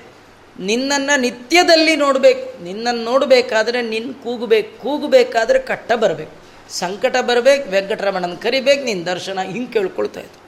ನಿನ್ನನ್ನು 0.59 1.19
ನಿತ್ಯದಲ್ಲಿ 1.19 1.95
ನೋಡಬೇಕು. 1.95 2.63
ನಿನ್ನನ್ನು 2.63 3.03
ನೋಡಬೇಕಾದ್ರೆ 3.03 3.81
ನಿನ್ನ 3.81 4.13
ಕೂಗಬೇಕು. 4.23 4.81
ಕೂಗಬೇಕಾದ್ರೆ 4.81 5.59
ಕಟ್ಟ 5.59 5.91
ಬರಬೇಕು. 5.91 6.41
ಸಂಕಟ 6.69 7.15
ಬರಬೇಕು, 7.21 7.69
ವೆಂಕಟರಮಣನ 7.69 8.33
ಕರಿಬೇಕು 8.33 8.83
ನಿನ್ನ 8.83 9.09
ದರ್ಶನ 9.09 9.39
ಹಿಂಗೆ 9.41 9.73
ಕೇಳ್ಕೊಳ್ತಾ 9.73 10.19
ಇದ್ದು 10.19 10.41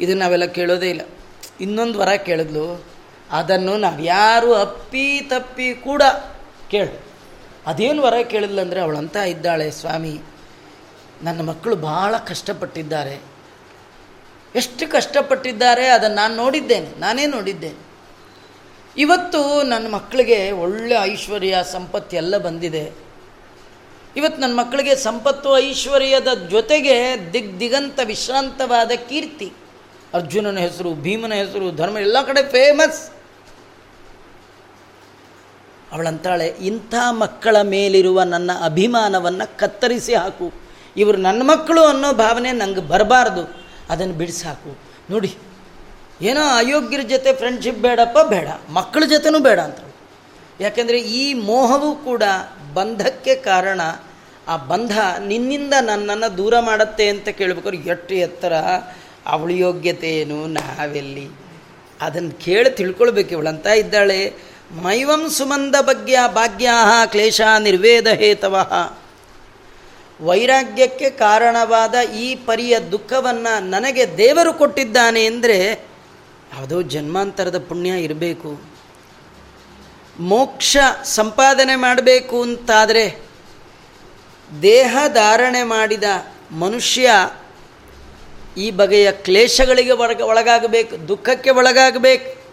ಇದು 0.00 0.14
ನಾವೆಲ್ಲ 0.14 0.44
ಕೇಳೋದೇ 0.44 0.90
ಇಲ್ಲ. 0.90 1.00
ಇನ್ನೊಂದು 1.60 1.98
ವರ 1.98 2.08
ಕೇಳಿದ್ಲು. 2.08 2.84
ಅದನ್ನು 3.30 3.76
ನಾವು 3.76 4.02
ಯಾರು 4.02 4.54
ಅಪ್ಪಿ 4.54 5.20
ತಪ್ಪಿ 5.28 5.74
ಕೂಡ 5.74 6.02
ಕೇಳು. 6.70 7.02
ಅದೇನು 7.66 8.02
ವರ 8.02 8.14
ಕೇಳಿದ್ಲಂದರೆ 8.30 8.80
ಅವಳಂತ 8.80 9.16
ಇದ್ದಾಳೆ 9.16 9.70
ಸ್ವಾಮಿ. 9.70 10.20
ನನ್ನ 11.22 11.48
ಮಕ್ಕಳು 11.48 11.76
ಭಾಳ 11.76 12.16
ಕಷ್ಟಪಟ್ಟಿದ್ದಾರೆ. 12.16 13.20
ಎಷ್ಟು 14.54 14.90
ಕಷ್ಟಪಟ್ಟಿದ್ದಾರೆ 14.92 15.86
ಅದನ್ನು 15.86 16.16
ನಾನು 16.16 16.36
ನೋಡಿದ್ದೇನೆ, 16.36 17.00
ನಾನೇ 17.00 17.26
ನೋಡಿದ್ದೇನೆ. 17.26 17.84
ಇವತ್ತು 18.96 19.62
ನನ್ನ 19.62 19.94
ಮಕ್ಕಳಿಗೆ 19.94 20.50
ಒಳ್ಳೆ 20.50 20.94
ಐಶ್ವರ್ಯ, 20.94 21.56
ಸಂಪತ್ತು 21.72 22.16
ಎಲ್ಲ 22.16 22.38
ಬಂದಿದೆ. 22.38 22.92
ಇವತ್ತು 24.16 24.40
ನನ್ನ 24.40 24.54
ಮಕ್ಕಳಿಗೆ 24.54 24.96
ಸಂಪತ್ತು, 24.96 25.58
ಐಶ್ವರ್ಯದ 25.58 26.48
ಜೊತೆಗೆ 26.50 27.16
ದಿಗ್ 27.32 27.60
ದಿಗಂತ 27.60 28.00
ವಿಶ್ರಾಂತವಾದ 28.04 28.90
ಕೀರ್ತಿ. 28.90 29.52
ಅರ್ಜುನನ 30.14 30.58
ಹೆಸರು, 30.58 30.94
ಭೀಮನ 30.94 31.32
ಹೆಸರು, 31.32 31.76
ಧರ್ಮ 31.76 31.98
ಎಲ್ಲ 31.98 32.22
ಕಡೆ 32.22 32.42
ಫೇಮಸ್ 32.42 33.10
ಅವಳಂತಾಳೆ, 35.92 36.46
ಇಂಥ 36.46 36.94
ಮಕ್ಕಳ 37.10 37.56
ಮೇಲಿರುವ 37.62 38.22
ನನ್ನ 38.22 38.50
ಅಭಿಮಾನವನ್ನು 38.64 39.58
ಕತ್ತರಿಸಿ 39.58 40.14
ಹಾಕು. 40.14 40.63
ಇವರು 40.96 41.18
ನನ್ನ 41.18 41.42
ಮಕ್ಕಳು 41.42 41.82
ಅನ್ನೋ 41.84 42.12
ಭಾವನೆ 42.12 42.52
ನಂಗೆ 42.52 42.80
ಬರಬಾರ್ದು. 42.80 43.42
ಅದನ್ನು 43.90 44.14
ಬಿಡಿಸಾಕು 44.14 44.78
ನೋಡಿ, 45.10 45.30
ಏನೋ 46.22 46.44
ಅಯೋಗ್ಯರ 46.56 47.02
ಜೊತೆ 47.02 47.32
ಫ್ರೆಂಡ್ಶಿಪ್ 47.32 47.78
ಬೇಡಪ್ಪ, 47.78 48.18
ಬೇಡ. 48.28 48.48
ಮಕ್ಕಳ 48.70 49.02
ಜೊತೆನೂ 49.04 49.38
ಬೇಡ 49.38 49.60
ಅಂತ. 49.60 49.78
ಯಾಕೆಂದರೆ 50.60 50.98
ಈ 51.00 51.34
ಮೋಹವು 51.34 51.90
ಕೂಡ 51.96 52.22
ಬಂಧಕ್ಕೆ 52.74 53.34
ಕಾರಣ. 53.34 53.80
ಆ 54.48 54.56
ಬಂಧ 54.56 54.94
ನಿನ್ನಿಂದ 55.26 55.74
ನನ್ನನ್ನು 55.80 56.28
ದೂರ 56.36 56.54
ಮಾಡುತ್ತೆ 56.60 57.08
ಅಂತ 57.08 57.28
ಕೇಳಬೇಕಾದ್ರೆ 57.28 57.78
ಎಷ್ಟು 57.90 58.14
ಎತ್ತರ 58.14 58.54
ಅವಳ 59.26 59.50
ಯೋಗ್ಯತೆ 59.50 60.08
ಏನು 60.10 60.46
ನಾವೆಲ್ಲಿ? 60.46 61.26
ಅದನ್ನು 62.00 62.32
ಕೇಳಿ 62.44 62.70
ತಿಳ್ಕೊಳ್ಬೇಕು 62.70 63.38
ಅಂತ 63.48 63.66
ಇದ್ದಾಳೆ. 63.66 64.20
ಮೈವಂ 64.82 65.22
ಸುಮಂದ 65.28 65.76
ಬಗ್ಗೆ 65.80 66.16
ಭಾಗ್ಯಾ 66.34 67.06
ಕ್ಲೇಶ 67.06 67.40
ನಿರ್ವೇದ 67.58 68.06
ಹೇತವ. 68.06 68.56
ವೈರಾಗ್ಯಕ್ಕೆ 70.20 71.10
ಕಾರಣವಾದ 71.10 71.94
ಈ 72.14 72.34
ಪರಿಯ 72.34 72.80
ದುಃಖವನ್ನು 72.80 73.70
ನನಗೆ 73.70 74.18
ದೇವರು 74.18 74.52
ಕೊಟ್ಟಿದ್ದಾನೆ 74.52 75.26
ಅಂದರೆ 75.26 75.86
ಯಾವುದೋ 76.52 76.82
ಜನ್ಮಾಂತರದ 76.82 77.58
ಪುಣ್ಯ 77.58 77.90
ಇರಬೇಕು. 77.90 78.60
ಮೋಕ್ಷ 80.20 80.76
ಸಂಪಾದನೆ 81.04 81.76
ಮಾಡಬೇಕು 81.76 82.42
ಅಂತಾದರೆ 82.42 83.18
ದೇಹ 84.62 84.96
ಧಾರಣೆ 85.08 85.62
ಮಾಡಿದ 85.62 86.04
ಮನುಷ್ಯ 86.52 87.10
ಈ 88.56 88.70
ಬಗೆಯ 88.70 89.12
ಕ್ಲೇಶಗಳಿಗೆ 89.12 89.92
ಒಳಗ 89.92 90.20
ಒಳಗಾಗಬೇಕು, 90.20 91.08
ದುಃಖಕ್ಕೆ 91.08 91.50
ಒಳಗಾಗಬೇಕು. 91.50 92.44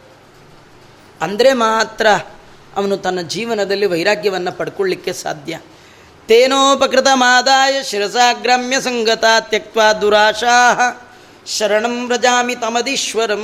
ಅಂದರೆ 1.22 1.54
ಮಾತ್ರ 1.54 2.08
ಅವನು 2.76 2.98
ತನ್ನ 2.98 3.22
ಜೀವನದಲ್ಲಿ 3.22 3.86
ವೈರಾಗ್ಯವನ್ನು 3.86 4.52
ಪಡ್ಕೊಳ್ಳಿಕ್ಕೆ 4.52 5.14
ಸಾಧ್ಯ. 5.14 5.60
ತೇನೋಪಕೃತ 6.32 7.10
ಮಾದಾಯ 7.14 7.84
ಶಿರಸಾಗ್ರಾಮ್ಯ 7.84 8.78
ಸಂಗತ 8.82 9.26
ತ್ಯಕ್ತ 9.40 9.78
ದುರಾಶಾ 10.02 10.58
ಶರಣಂ 11.56 11.96
ವ್ರಜಾಮಿ 12.08 12.56
ತಮದೀಶ್ವರಂ 12.56 13.44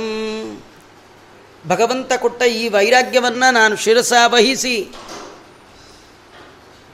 ಭಗವಂತ 1.68 2.12
ಕೊಟ್ಟ 2.12 2.42
ಈ 2.42 2.68
ವೈರಾಗ್ಯವನ್ನು 2.68 3.48
ನಾನು 3.52 3.76
ಶಿರಸ 3.76 4.12
ವಹಿಸಿ, 4.26 4.76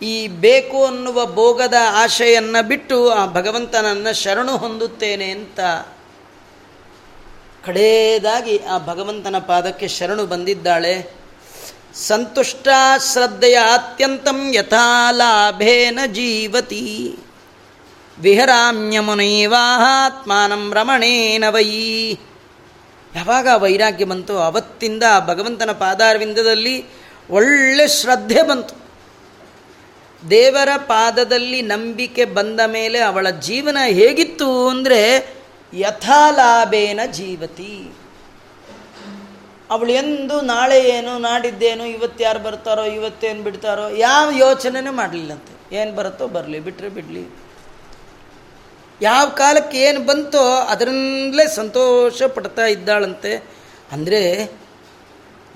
ಈ 0.03 0.17
ಬೇಕು 0.45 0.79
ಅನ್ನುವ 0.85 1.27
ಭೋಗದ 1.35 1.75
ಆಶೆಯನ್ನು 2.03 2.61
ಬಿಟ್ಟು 2.69 2.99
ಆ 3.11 3.27
ಭಗವಂತನನ್ನು 3.27 4.13
ಶರಣು 4.23 4.57
ಹೊಂದುತ್ತೇನೆ 4.57 5.31
ಅಂತ 5.31 5.61
ಕಡೆಯದಾಗಿ 7.67 8.57
ಆ 8.59 8.79
ಭಗವಂತನ 8.87 9.39
ಪಾದಕ್ಕೆ 9.39 9.89
ಶರಣು 9.89 10.27
ಬಂದಿದ್ದಾಳೆ. 10.27 11.24
ಸಂತುಷ್ಟ 11.95 12.69
ಶ್ರದ್ಧೆಯ 13.13 13.55
ಅತ್ಯಂತಂ 13.55 14.55
ಯಥಾ 14.55 15.11
ಲಾಭೇನ 15.11 15.99
ಜೀವತಿ. 16.07 17.19
ವಿಹರಾಮ್ಯಮುನೈವಾತ್ಮಾನಂ 18.21 20.75
ರಮಣೇನ 20.75 21.45
ವೈ. 21.49 22.17
ಯಾವಾಗ 23.17 23.49
ವೈರಾಗ್ಯ 23.57 24.05
ಬಂತು 24.05 24.39
ಅವತ್ತಿಂದ 24.39 25.03
ಭಗವಂತನ 25.27 25.73
ಪಾದಾರವಿಂದದಲ್ಲಿ 25.73 26.85
ಒಳ್ಳೆ 27.31 27.89
ಶ್ರದ್ಧೆ 27.89 28.43
ಬಂತು. 28.43 28.85
ದೇವರ 30.31 30.69
ಪಾದದಲ್ಲಿ 30.77 31.63
ನಂಬಿಕೆ 31.63 32.25
ಬಂದ 32.25 32.61
ಮೇಲೆ 32.67 32.99
ಅವಳ 32.99 33.31
ಜೀವನ 33.31 33.77
ಹೇಗಿತ್ತು 33.87 34.69
ಅಂದರೆ 34.69 35.33
ಯಥಾಲಾಭೇನ 35.75 37.01
ಜೀವತಿ. 37.13 37.97
ಅವಳು 39.75 39.93
ಎಂದು 40.03 40.37
ನಾಳೆ 40.53 40.79
ಏನು 40.97 41.12
ನಾಡಿದ್ದೇನು 41.18 41.85
ಇವತ್ತು 41.97 42.20
ಯಾರು 42.25 42.41
ಬರ್ತಾರೋ, 42.49 42.85
ಇವತ್ತೇನು 42.99 43.43
ಬಿಡ್ತಾರೋ, 43.43 43.87
ಯಾವ 44.07 44.27
ಯೋಚನೆನೇ 44.45 44.93
ಮಾಡಲಿಲ್ಲಂತೆ. 45.01 45.53
ಏನು 45.77 45.93
ಬರುತ್ತೋ 45.95 46.27
ಬರಲಿ 46.37 46.61
ಬಿಟ್ಟರೆ 46.61 46.89
ಬಿಡಲಿ. 46.89 47.25
ಯಾವ 49.03 49.25
ಕಾಲಕ್ಕೆ 49.41 49.79
ಏನು 49.87 50.01
ಬಂತೋ 50.01 50.43
ಅದರಿಂದಲೇ 50.72 51.45
ಸಂತೋಷ 51.55 52.22
ಪಡ್ತಾ 52.37 52.66
ಇದ್ದಾಳಂತೆ. 52.66 53.33
ಅಂದರೆ 53.93 54.20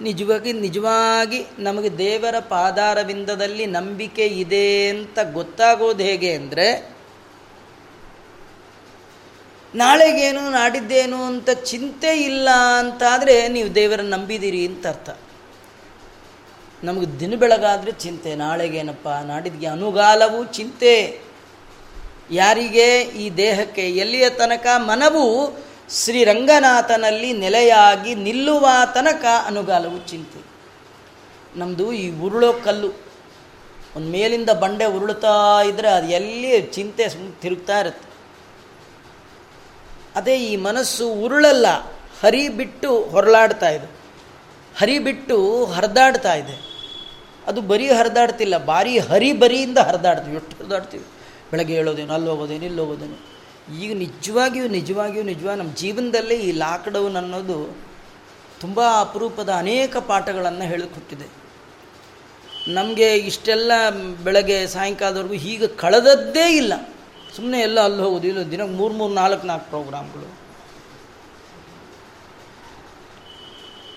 ನಿಜವಾಗಿ 0.00 0.50
ನಿಜವಾಗಿ 0.64 1.38
ನಮಗೆ 1.58 1.90
ದೇವರ 1.98 2.36
ಪಾದಾರವಿಂದದಲ್ಲಿ 2.48 3.64
ನಂಬಿಕೆ 3.76 4.26
ಇದೆ 4.42 4.66
ಅಂತ 4.88 5.18
ಗೊತ್ತಾಗೋದು 5.32 6.02
ಹೇಗೆ 6.08 6.30
ಅಂದರೆ 6.32 6.66
ನಾಳೆಗೇನು, 9.78 10.50
ನಾಡಿದ್ದೇನು 10.50 11.22
ಅಂತ 11.22 11.50
ಚಿಂತೆ 11.50 12.16
ಇಲ್ಲ 12.16 12.48
ಅಂತಾದರೆ 12.78 13.48
ನೀವು 13.48 13.74
ದೇವರನ್ನು 13.74 14.10
ನಂಬಿದ್ದೀರಿ 14.10 14.66
ಅಂತ 14.66 14.86
ಅರ್ಥ. 14.86 15.10
ನಮಗೆ 16.84 17.20
ದಿನ 17.20 17.34
ಬೆಳಗಾದರೆ 17.36 17.92
ಚಿಂತೆ, 17.92 18.34
ನಾಳೆಗೇನಪ್ಪ, 18.34 19.08
ನಾಡಿದ್ಗೆ 19.08 19.66
ಅನುಗಾಲವು 19.66 20.44
ಚಿಂತೆ. 20.44 21.20
ಯಾರಿಗೆ? 22.30 23.00
ಈ 23.00 23.30
ದೇಹಕ್ಕೆ. 23.30 23.90
ಎಲ್ಲಿಯ 23.90 24.30
ತನಕ? 24.30 24.66
ಮನವು 24.76 25.56
ಶ್ರೀರಂಗನಾಥನಲ್ಲಿ 25.90 27.32
ನೆಲೆಯಾಗಿ 27.32 28.14
ನಿಲ್ಲುವ 28.14 28.68
ತನಕ 28.94 29.24
ಅನುಗಾಲವು 29.46 30.08
ಚಿಂತೆ. 30.08 30.44
ನಮ್ಮದು 31.56 31.92
ಈ 31.92 32.20
ಉರುಳೋ 32.20 32.52
ಕಲ್ಲು. 32.52 32.88
ಒಂದು 33.96 34.08
ಮೇಲಿಂದ 34.08 34.50
ಬಂಡೆ 34.50 34.84
ಉರುಳುತ್ತಾ 34.84 35.62
ಇದ್ದರೆ 35.62 35.88
ಅದು 35.88 36.08
ಎಲ್ಲಿ 36.08 36.60
ಚಿಂತೆ 36.60 37.08
ತಿರುಗ್ತಾ 37.40 37.80
ಇರುತ್ತೆ. 37.80 38.07
ಅದೇ 40.18 40.34
ಈ 40.50 40.52
ಮನಸ್ಸು 40.56 41.06
ಉರುಳಲ್ಲ 41.24 41.66
ಹರಿ 42.22 42.48
ಬಿಟ್ಟು 42.60 42.90
ಹೊರಳಾಡ್ತಾ 43.10 43.68
ಇದೆ. 43.68 43.88
ಹರಿ 44.78 44.98
ಬಿಟ್ಟು 44.98 45.36
ಹರಿದಾಡ್ತಾ 45.64 46.34
ಇದೆ. 46.34 46.56
ಅದು 47.46 47.60
ಬರೀ 47.60 47.86
ಹರಿದಾಡ್ತಿಲ್ಲ 47.88 48.56
ಬಾರಿ 48.64 48.98
ಹರಿ 49.10 49.32
ಬರಿಯಿಂದ 49.32 49.78
ಹರಿದಾಡ್ತೀವಿ. 49.78 50.36
ಎಷ್ಟು 50.36 50.56
ಹರಿದಾಡ್ತೀವಿ? 50.56 51.04
ಬೆಳಗ್ಗೆ 51.50 51.74
ಹೇಳೋದೇನು, 51.74 52.12
ಅಲ್ಲಿ 52.12 52.28
ಹೋಗೋದೇನು, 52.30 52.64
ಇಲ್ಲಿ 52.64 52.80
ಹೋಗೋದೇನು. 52.80 53.18
ಈಗ 53.82 53.90
ನಿಜವಾಗಿಯೂ 53.96 54.66
ನಿಜವಾಗಿಯೂ 54.68 55.24
ನಿಜವಾಗಿ 55.24 55.58
ನಮ್ಮ 55.58 55.72
ಜೀವನದಲ್ಲೇ 55.74 56.36
ಈ 56.48 56.52
ಲಾಕ್ಡೌನ್ 56.52 57.16
ಅನ್ನೋದು 57.16 57.58
ತುಂಬ 58.60 58.78
ಅಪರೂಪದ 59.00 59.50
ಅನೇಕ 59.56 59.96
ಪಾಠಗಳನ್ನು 59.96 60.64
ಹೇಳಿಕೊಟ್ಟಿದೆ 60.64 61.28
ನಮಗೆ 62.68 63.08
ಇಷ್ಟೆಲ್ಲ 63.30 63.72
ಬೆಳಗ್ಗೆ 64.24 64.66
ಸಾಯಂಕಾಲದವರೆಗೂ 64.66 65.34
ಹೀಗೆ 65.34 65.66
ಕಳೆದದ್ದೇ 65.66 66.46
ಇಲ್ಲ. 66.56 66.74
ಸುಮ್ಮನೆ 67.38 67.60
ಎಲ್ಲ 67.60 67.80
ಅಲ್ಲಿ 67.80 68.02
ಹೋಗೋದು. 68.02 68.28
ಇಲ್ಲ 68.28 68.50
ದಿನಕ್ಕೆ 68.50 68.74
ಮೂರು 68.74 68.94
ಮೂರು, 68.94 69.14
ನಾಲ್ಕು 69.14 69.46
ನಾಲ್ಕು 69.46 69.66
ಪ್ರೋಗ್ರಾಮ್ಗಳು. 69.66 70.38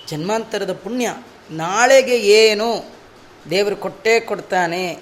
ಜನ್ಮಾಂತರದ 0.07 0.73
ಪುಣ್ಯ. 0.73 1.15
ನಾಳೆಗೆ 1.51 2.17
ಏನು? 2.17 2.91
ದೇವರು 3.49 3.75
ಕೊಟ್ಟೇ 3.75 4.19
ಕೊಡ್ತಾನೆ. 4.19 4.99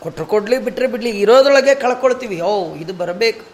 ಕೊಟ್ಟರು 0.00 0.26
ಕೊಡಲಿ 0.26 0.58
ಬಿಟ್ಟರೆ 0.58 0.86
ಬಿಡಲಿ, 0.86 1.10
ಇರೋದ್ರೊಳಗೆ 1.10 1.74
ಕಳ್ಕೊಳ್ತೀವಿ. 1.74 2.40
ಓ, 2.40 2.74
ಇದು 2.74 2.92
ಬರಬೇಕು. 2.92 3.46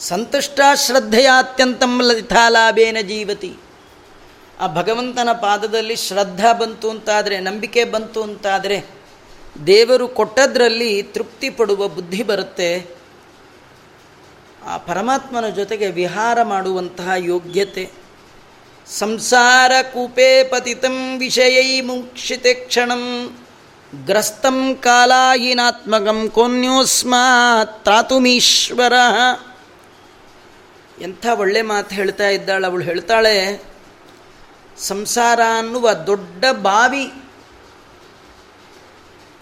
ಸಂತುಷ್ಟ 0.00 0.60
ಶ್ರದ್ಧೆಯ 0.74 1.30
ಅತ್ಯಂತಂ 1.38 2.02
ಲಲಿತಾಲಾಭೇನ 2.02 2.96
ಜೀವತಿ. 3.02 3.56
ಆ 4.60 4.66
ಭಗವಂತನ 4.74 5.28
ಪಾದದಲ್ಲಿ 5.32 5.96
ಶ್ರದ್ಧಾ 5.96 6.52
ಬಂತು 6.52 6.90
ಅಂತಾದರೆ, 6.90 7.40
ನಂಬಿಕೆ 7.40 7.84
ಬಂತು 7.84 8.22
ಅಂತಾದರೆ 8.22 8.99
ದೇವರು 9.66 10.08
ಕೊಟ್ಟದ್ರಲ್ಲಿ 10.08 11.02
ತೃಪ್ತಿ 11.02 11.50
ಪಡುವ 11.50 11.88
ಬುದ್ಧಿ 11.88 12.22
ಬರುತ್ತೆ. 12.22 12.86
ಆ 14.66 14.76
ಪರಮಾತ್ಮನ 14.76 15.48
ಜೊತೆಗೆ 15.48 15.90
ವಿಹಾರ 15.90 16.42
ಮಾಡುವಂತಹ 16.42 17.10
ಯೋಗ್ಯತೆ. 17.16 17.90
ಸಂಸಾರ 18.86 19.72
ಕೂಪೇ 19.92 20.44
ಪತಿತಂ 20.44 21.18
ವಿಷಯೈ 21.18 21.80
ಮುಕ್ಷಿತೆ 21.80 22.54
ಕ್ಷಣಂ. 22.54 23.36
ಗ್ರಸ್ತಂ 24.06 24.74
ಕಾಲಾಹೀನಾತ್ಮಕಂ 24.74 26.28
ಕೋನ್ಯೋಸ್ಮಾತ್ 26.28 27.84
ತ್ರಾತುಮೀಶ್ವರ. 27.84 28.92
ಎಂಥ 31.00 31.26
ಒಳ್ಳೆ 31.38 31.62
ಮಾತು 31.62 31.94
ಹೇಳ್ತಾ 31.94 32.28
ಇದ್ದಾಳೆ, 32.28 32.66
ಅವಳು 32.66 32.84
ಹೇಳ್ತಾಳೆ, 32.84 33.62
ಸಂಸಾರ 34.78 35.40
ಅನ್ನುವ 35.58 35.92
ದೊಡ್ಡ 35.92 36.44
ಬಾವಿ 36.52 37.19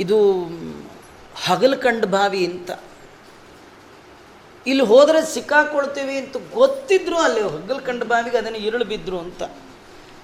ಇದು 0.01 0.19
ಹಗಲು 1.47 1.77
ಕಂಡ 1.77 2.05
ಬಾವಿ 2.05 2.47
ಅಂತ. 2.47 2.71
ಇಲ್ಲಿ 4.67 4.85
ಹೋದರೆ 4.85 5.21
ಸಿಕ್ಕಾಕೊಳ್ತೀವಿ 5.35 6.17
ಅಂತ 6.17 6.37
ಗೊತ್ತಿದ್ರು 6.55 7.19
ಅಲ್ಲಿ 7.19 7.41
ಹಗಲು 7.41 7.87
ಕಂಡು 7.87 8.05
ಬಾವಿಗೆ 8.05 8.39
ಅದನ್ನು 8.39 8.59
ಇರುಳು 8.59 8.85
ಬಿದ್ದರು 8.85 9.19
ಅಂತ. 9.19 9.43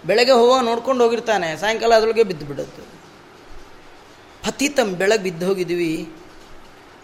ಬೆಳಗ್ಗೆ 0.06 0.32
ಹೋಗೋ 0.32 0.60
ನೋಡ್ಕೊಂಡು 0.60 1.04
ಹೋಗಿರ್ತಾನೆ, 1.04 1.56
ಸಾಯಂಕಾಲ 1.56 1.94
ಅದರೊಳಗೆ 1.94 2.22
ಬಿದ್ದು 2.22 2.46
ಬಿಡುತ್ತೆ 2.46 2.82
ಪತಿತಂ 4.46 4.92
ಬೆಳಗ್ಗೆ 4.92 5.30
ಬಿದ್ದು 5.30 5.46
ಹೋಗಿದ್ವಿ. 5.46 6.08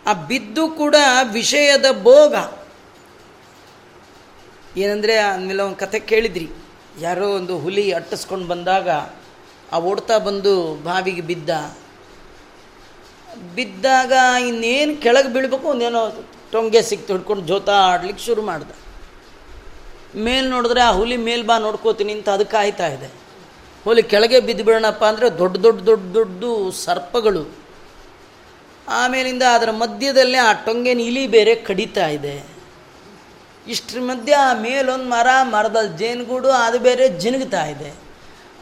ಆ 0.07 0.13
ಬಿದ್ದು 0.13 0.69
ಕೂಡ 0.69 0.97
ವಿಷಯದ 1.33 1.87
ಭೋಗ. 2.03 2.35
ಏನಂದರೆ 4.77 5.19
ಆಮೇಲೆ 5.19 5.63
ಒಂದು 5.63 5.77
ಕತೆ 5.77 6.01
ಕೇಳಿದ್ರಿ. 6.01 6.49
ಯಾರೋ 7.01 7.29
ಒಂದು 7.29 7.59
ಹುಲಿ 7.59 7.93
ಅಟ್ಟಿಸ್ಕೊಂಡು 7.93 8.47
ಬಂದಾಗ, 8.47 8.89
ಆ 9.73 9.79
ಓಡ್ತಾ 9.79 10.19
ಬಂದು 10.19 10.75
ಬಾವಿಗೆ 10.85 11.21
ಬಿದ್ದ. 11.21 11.51
ಬಿದ್ದಾಗ 13.57 14.13
ಇನ್ನೇನು 14.49 14.93
ಕೆಳಗೆ 15.05 15.31
ಬೀಳ್ಬೇಕು, 15.35 15.67
ಒಂದೇನೋ 15.73 16.03
ಟೊಂಗೆ 16.53 16.81
ಸಿಕ್ತು 16.91 17.11
ಹಿಡ್ಕೊಂಡು 17.15 17.43
ಜೋತ 17.51 17.71
ಆಡ್ಲಿಕ್ಕೆ 17.93 18.23
ಶುರು 18.29 18.43
ಮಾಡ್ದೆ. 18.51 18.75
ಮೇಲೆ 20.27 20.47
ನೋಡಿದ್ರೆ 20.55 20.81
ಆ 20.89 20.91
ಹುಲಿ 20.99 21.17
ಮೇಲ್ 21.27 21.45
ಬಾ 21.49 21.57
ನೋಡ್ಕೋತೀನಿ 21.65 22.13
ಅಂತ 22.19 22.29
ಅದಕ್ಕೆ 22.37 22.55
ಕಾಯ್ತಾ 22.57 22.87
ಇದೆ. 22.97 23.09
ಹುಲಿ 23.85 24.03
ಕೆಳಗೆ 24.13 24.39
ಬಿದ್ದು 24.49 24.63
ಬಿಡೋಣಪ್ಪ 24.69 25.05
ಅಂದರೆ 25.11 25.27
ದೊಡ್ಡ 25.41 25.57
ದೊಡ್ಡ 25.67 25.81
ದೊಡ್ಡ 25.89 26.05
ದೊಡ್ಡ 26.17 26.45
ಸರ್ಪಗಳು. 26.87 27.43
ಆಮೇಲಿಂದ 29.01 29.45
ಅದರ 29.57 29.71
ಮಧ್ಯದಲ್ಲೇ 29.83 30.39
ಆ 30.49 30.53
ಟೊಂಗೆನ 30.67 31.03
ಇಲಿ 31.09 31.25
ಬೇರೆ 31.37 31.55
ಕಡಿತಾ 31.69 32.07
ಇದೆ. 32.17 32.35
ಇಷ್ಟ್ರ 33.67 34.01
ಮಧ್ಯೆ 34.11 34.35
ಆ 34.47 34.53
ಮೇಲೊಂದು 34.67 35.09
ಮರ 35.15 35.29
ಮರದಲ್ಲಿ 35.55 35.93
ಜೇನುಗೂಡು, 36.01 36.49
ಅದು 36.67 36.79
ಬೇರೆ 36.87 37.07
ಜಿನುಗ್ತಾ 37.23 37.63
ಇದೆ. 37.75 37.91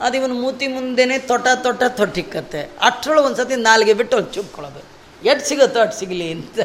ಅದು 0.04 0.14
ಇವನು 0.16 0.34
ಮೂತಿ 0.42 0.66
ಮುಂದೆನೇ 0.74 1.16
ತೊಟ 1.30 1.46
ತೊಟ, 1.64 1.82
ತೊಟ್ಟಿಕ್ಕತ್ತೆ. 2.00 2.60
ಅಷ್ಟರೊಳಗೆ 2.86 3.26
ಒಂದು 3.26 3.38
ಸತಿ 3.40 3.56
ನಾಲ್ಗೆ 3.68 3.94
ಬಿಟ್ಟು 4.00 4.14
ಒಂದು 4.16 4.30
ಚುಪ್ಕೊಳ್ಳೋದು 4.36 4.82
ಎಟ್ 5.30 5.42
ಸಿಗುತ್ತೋ 5.48 5.80
ಅಟ್ 5.80 5.94
ಸಿಗಲಿ 6.00 6.28
ಅಂತ. 6.32 6.58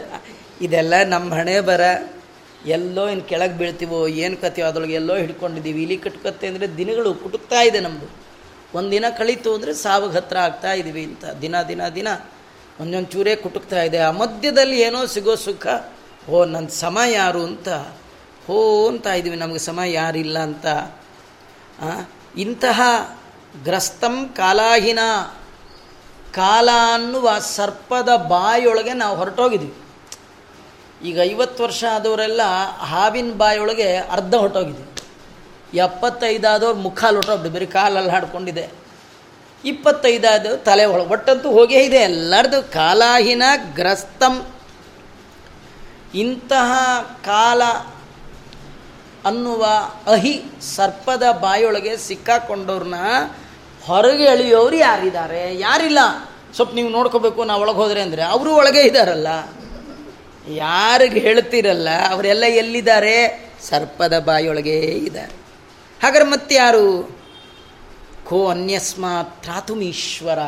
ಇದೆಲ್ಲ 0.66 0.94
ನಮ್ಮ 1.14 1.30
ಹಣೆ 1.40 1.56
ಬರ. 1.70 1.84
ಎಲ್ಲೋ 2.76 3.04
ಇನ್ನು 3.10 3.26
ಕೆಳಗೆ 3.30 3.56
ಬೀಳ್ತೀವೋ, 3.62 4.00
ಏನು 4.08 4.36
ಕತ್ತೀವೋ 4.42 4.68
ಅದ್ರೊಳಗೆ 4.68 4.96
ಎಲ್ಲೋ 5.00 5.16
ಹಿಡ್ಕೊಂಡಿದ್ದೀವಿ. 5.24 5.80
ಇಲಿ 5.86 5.98
ಕಟ್ಕತ್ತೆ 6.04 6.46
ಅಂದರೆ 6.48 6.68
ದಿನಗಳು 6.78 7.10
ಕುಟುಕ್ತಾ 7.24 7.62
ಇದೆ 7.62 7.80
ನಮ್ಮದು 7.80 8.10
ಒಂದಿನ 8.78 9.06
ಕಳೀತು 9.18 9.50
ಅಂದರೆ 9.56 9.74
ಸಾವಿಗೆ 9.82 10.14
ಹತ್ರ 10.18 10.38
ಆಗ್ತಾ 10.38 10.72
ಇದ್ದೀವಿ 10.74 11.04
ಅಂತ. 11.10 11.26
ದಿನ 11.42 11.56
ದಿನ 11.72 11.82
ದಿನ 11.98 12.08
ಒಂದೊಂದು 12.80 13.10
ಚೂರೇ 13.14 13.34
ಕುಟುಕ್ತಾ 13.46 13.82
ಇದೆ. 13.84 14.00
ಆ 14.08 14.12
ಮಧ್ಯದಲ್ಲಿ 14.22 14.78
ಏನೋ 14.82 15.00
ಸಿಗೋ 15.06 15.36
ಸುಖ. 15.36 15.66
ಓ 16.30 16.46
ನನ್ನ 16.46 16.68
ಸಮ 16.68 16.98
ಯಾರು 17.12 17.42
ಅಂತ. 17.50 17.70
ಹೋ, 18.48 18.88
ಅಂತ 18.92 19.06
ಇದ್ದೀವಿ 19.20 19.38
ನಮಗೆ 19.38 19.62
ಸಮ 19.68 19.80
ಯಾರಿಲ್ಲ 20.00 20.38
ಅಂತ. 20.40 20.66
ಇಂತಹ 22.38 22.80
ಗ್ರಸ್ತಂ 23.64 24.30
ಕಾಲಾಹಿನ. 24.38 25.00
ಕಾಲ 26.34 26.70
ಅನ್ನುವ 26.94 27.40
ಸರ್ಪದ 27.40 28.10
ಬಾಯೊಳಗೆ 28.16 28.94
ನಾವು 28.94 29.18
ಹೊರಟೋಗಿದ್ವಿ. 29.18 29.74
ಈಗ 31.08 31.22
ಐವತ್ತು 31.22 31.64
ವರ್ಷ 31.64 31.84
ಆದವರೆಲ್ಲ 31.84 32.42
ಹಾವಿನ 32.78 33.34
ಬಾಯೊಳಗೆ 33.34 33.96
ಅರ್ಧ 33.96 34.36
ಹೊರಟೋಗಿದ್ವಿ. 34.36 34.86
ಎಪ್ಪತ್ತೈದಾದವ್ರು 35.78 36.80
ಮುಖಾಲು 36.80 37.16
ಹೊರಟೋಗ್ಬಿಟ್ಟು 37.16 37.56
ಬರೀ 37.56 37.66
ಕಾಲಲ್ಲಿ 37.66 38.12
ಹಾಡ್ಕೊಂಡಿದೆ. 38.12 38.70
ಇಪ್ಪತ್ತೈದಾದವ್ರು 39.66 40.64
ತಲೆ 40.64 40.86
ಒಳಗೆ, 40.86 41.08
ಒಟ್ಟಂತೂ 41.08 41.52
ಹೋಗೇ 41.52 41.80
ಇದೆ 41.80 41.98
ಎಲ್ಲರದು. 41.98 42.72
ಕಾಲಾಹಿನ, 42.72 43.44
ಗ್ರಸ್ತಂ. 43.76 44.48
ಇಂತಹ 46.16 47.02
ಕಾಲ 47.26 47.64
ಅನ್ನುವ 49.26 49.66
ಅಹಿ 50.08 50.44
ಸರ್ಪದ 50.62 51.24
ಬಾಯೊಳಗೆ 51.42 51.98
ಸಿಕ್ಕಾಕೊಂಡವ್ರನ್ನ 51.98 52.96
ಹೊರಗೆ 53.86 54.24
ಎಳೆಯೋರು 54.24 54.76
ಯಾರಿದ್ದಾರೆ? 54.76 55.42
ಯಾರಿಲ್ಲ. 55.60 56.00
ಸ್ವಲ್ಪ 56.56 56.72
ನೀವು 56.74 56.90
ನೋಡ್ಕೋಬೇಕು 56.90 57.44
ನಾವು 57.44 57.62
ಒಳಗೆ 57.62 57.76
ಹೋದರೆ 57.76 58.02
ಅಂದರೆ 58.02 58.24
ಅವರು 58.24 58.52
ಒಳಗೆ 58.56 58.82
ಇದ್ದಾರಲ್ಲ 58.82 59.28
ಯಾರಿಗೆ 60.56 61.20
ಹೇಳ್ತಿರಲ್ಲ, 61.20 61.90
ಅವರೆಲ್ಲ 62.10 62.46
ಎಲ್ಲಿದ್ದಾರೆ? 62.46 63.16
ಸರ್ಪದ 63.70 64.20
ಬಾಯೊಳಗೆ 64.20 64.78
ಇದ್ದಾರೆ. 64.80 65.36
ಹಾಗಾದ್ರೆ 66.04 66.56
ಯಾರು 66.56 66.86
ಕೋ 68.26 68.40
ಅನ್ಯಸ್ಮಾತ್ 68.50 69.44
ತ್ರಾತುಮೀಶ್ವರ. 69.44 70.40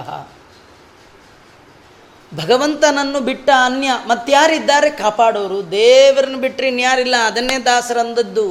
ಭಗವಂತನನ್ನು 2.31 3.19
ಬಿಟ್ಟ 3.19 3.49
ಅನ್ಯ 3.65 3.89
ಮತ್ತಾರಿದ್ದಾರೆ 4.07 4.89
ಕಾಪಾಡೋರು. 4.89 5.71
ದೇವರನ್ನು 5.71 6.37
ಬಿಟ್ಟರೆ 6.37 6.67
ಇನ್ಯಾರಿಲ್ಲ 6.67 7.15
ಅದನ್ನೇ 7.25 7.57
ದಾಸರಂದದ್ದು 7.57 8.47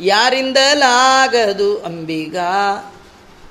ಯಾರಿಂದಲಾಗದು 0.00 1.70
ಅಂಬಿಗ? 1.78 2.36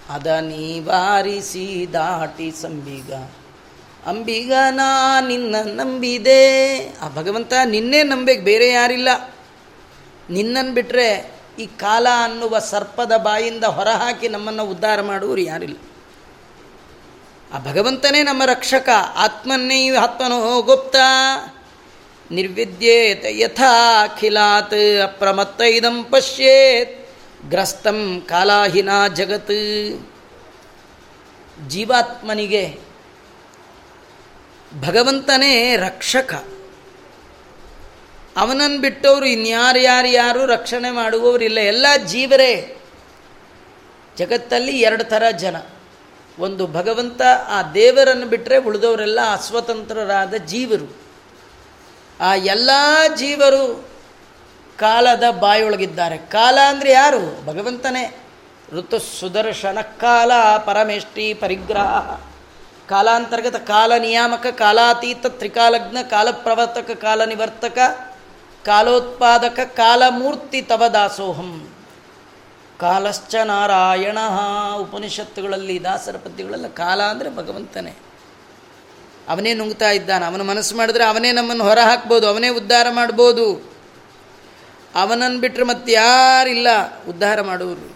ಅದ 0.10 0.28
ನೀವಾರಿಸಿ 0.28 1.88
ದಾಟಿ 1.94 2.52
ಸಂಬಿಗ. 2.52 3.14
ಅಂಬಿಗ 4.06 4.54
ನಾ 4.72 5.22
ನಿನ್ನ 5.22 5.56
ನಂಬಿದೆ. 5.64 6.80
ಆ 7.02 7.10
ಭಗವಂತ 7.16 7.54
ನಿನ್ನೆ 7.66 8.04
ನಂಬೇಕು 8.04 8.46
ಬೇರೆ 8.46 8.70
ಯಾರಿಲ್ಲ. 8.70 9.34
ನಿನ್ನನ್ನು 10.30 10.74
ಬಿಟ್ಟರೆ 10.74 11.32
ಈ 11.60 11.66
ಕಾಲ 11.66 12.08
ಅನ್ನುವ 12.24 12.60
ಸರ್ಪದ 12.60 13.12
ಬಾಯಿಂದ 13.18 13.64
ಹೊರಹಾಕಿ 13.64 14.28
ನಮ್ಮನ್ನು 14.28 14.66
ಉದ್ಧಾರ 14.66 15.02
ಮಾಡುವರು 15.02 15.42
ಯಾರಿಲ್ಲ. 15.42 15.76
ಆ 17.54 17.58
ಭಗವಂತನೇ 17.60 18.24
ನಮ್ಮ 18.24 18.44
ರಕ್ಷಕ, 18.46 18.90
ಆತ್ಮನ್ನೇ 19.16 19.90
ಆತ್ಮನೋ. 19.90 20.62
ಗುಪ್ತ, 20.62 20.96
ನಿರ್ವಿದ್ಯೇತ 22.32 23.26
ಯಥಾಖಿಲಾತ್ 23.30 25.02
ಅಪ್ರಮತ್ತ 25.02 25.62
ಇದಂ 25.62 26.04
ಪಶ್ಯೇತ್. 26.04 27.05
ಗ್ರಸ್ತಂ 27.50 28.26
ಕಾಲಾಹಿನ 28.30 28.90
ಜಗತ್. 29.14 30.12
ಜೀವಾತ್ಮನಿಗೆ 31.68 32.80
ಭಗವಂತನೇ 34.82 35.76
ರಕ್ಷಕ. 35.76 36.34
ಅವನನ್ನು 38.38 38.82
ಬಿಟ್ಟವರು 38.82 39.26
ಇನ್ಯಾರು 39.26 39.80
ಯಾರು 39.80 40.08
ಯಾರು 40.08 40.46
ರಕ್ಷಣೆ 40.46 40.92
ಮಾಡುವವರಿಲ್ಲ. 40.92 41.58
ಎಲ್ಲ 41.58 41.86
ಜೀವರೇ 42.06 42.78
ಜಗತ್ತಲ್ಲಿ 44.18 44.80
ಎರಡು 44.80 45.04
ಥರ 45.04 45.24
ಜನ. 45.38 45.56
ಒಂದು 46.40 46.68
ಭಗವಂತ, 46.68 47.22
ಆ 47.48 47.72
ದೇವರನ್ನು 47.72 48.26
ಬಿಟ್ಟರೆ 48.26 48.58
ಉಳಿದವರೆಲ್ಲ 48.58 49.20
ಅಸ್ವತಂತ್ರರಾದ 49.32 50.34
ಜೀವರು. 50.34 50.98
ಆ 52.22 52.36
ಎಲ್ಲ 52.36 52.70
ಜೀವರು 53.16 53.95
ಕಾಲದ 54.78 55.24
ಬಾಯೊಳಗಿದ್ದಾರೆ 55.40 56.18
ಕಾಲ 56.18 56.58
ಅಂದರೆ 56.68 56.92
ಯಾರು? 56.92 57.46
ಭಗವಂತನೇ. 57.46 58.18
ಋತು 58.72 59.00
ಸುದರ್ಶನ 59.00 59.78
ಕಾಲ, 59.82 60.32
ಪರಮೇಷ್ಠಿ, 60.66 61.34
ಪರಿಗ್ರಹ. 61.34 62.20
ಕಾಲಾಂತರ್ಗತ 62.90 63.56
ಕಾಲ 63.56 63.98
ನಿಯಾಮಕ, 63.98 64.48
ಕಾಲಾತೀತ 64.48 65.26
ತ್ರಿಕಾಲಜ್ಞ 65.28 65.98
ಕಾಲಪ್ರವರ್ತಕ 66.10 66.92
ಕಾಲ 66.92 67.26
ನಿವರ್ತಕ 67.26 67.78
ಕಾಲೋತ್ಪಾದಕ, 68.66 69.60
ಕಾಲಮೂರ್ತಿ 69.60 70.62
ತವ 70.62 70.88
ದಾಸೋಹಂ. 70.88 71.70
ಕಾಲಶ್ಚ 72.80 73.36
ನಾರಾಯಣ. 73.36 74.18
ಉಪನಿಷತ್ತುಗಳಲ್ಲಿ 74.76 75.84
ದಾಸರ 75.84 76.16
ಪದ್ಯಗಳೆಲ್ಲ 76.18 76.68
ಕಾಲ 76.68 77.02
ಅಂದರೆ 77.02 77.36
ಭಗವಂತನೇ. 77.36 77.94
ಅವನೇ 79.30 79.54
ನುಂಗ್ತಾ 79.54 79.92
ಇದ್ದಾನೆ. 79.92 80.26
ಅವನ 80.26 80.42
ಮನಸ್ಸು 80.42 80.76
ಮಾಡಿದ್ರೆ 80.76 81.04
ಅವನೇ 81.04 81.32
ನಮ್ಮನ್ನು 81.32 81.64
ಹೊರ 81.64 81.80
ಹಾಕ್ಬೋದು 81.80 82.28
ಅವನೇ 82.28 82.50
ಉದ್ಧಾರ 82.50 82.88
ಮಾಡ್ಬೋದು. 82.90 83.75
ಅವನನ್ನು 84.96 85.40
ಬಿಟ್ಟರೆ 85.40 85.64
ಮತ್ತೆ 85.64 85.92
ಯಾರಿಲ್ಲ 85.92 86.68
ಉದ್ಧಾರ 87.08 87.42
ಮಾಡುವರು 87.42 87.96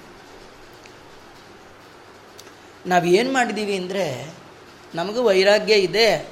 ನಾವೇನು 2.86 3.34
ಮಾಡಿದ್ದೀವಿ 3.34 3.76
ಅಂದರೆ, 3.76 4.34
ನಮಗೂ 4.96 5.24
ವೈರಾಗ್ಯ 5.24 5.74
ಇದೆ. 5.74 6.28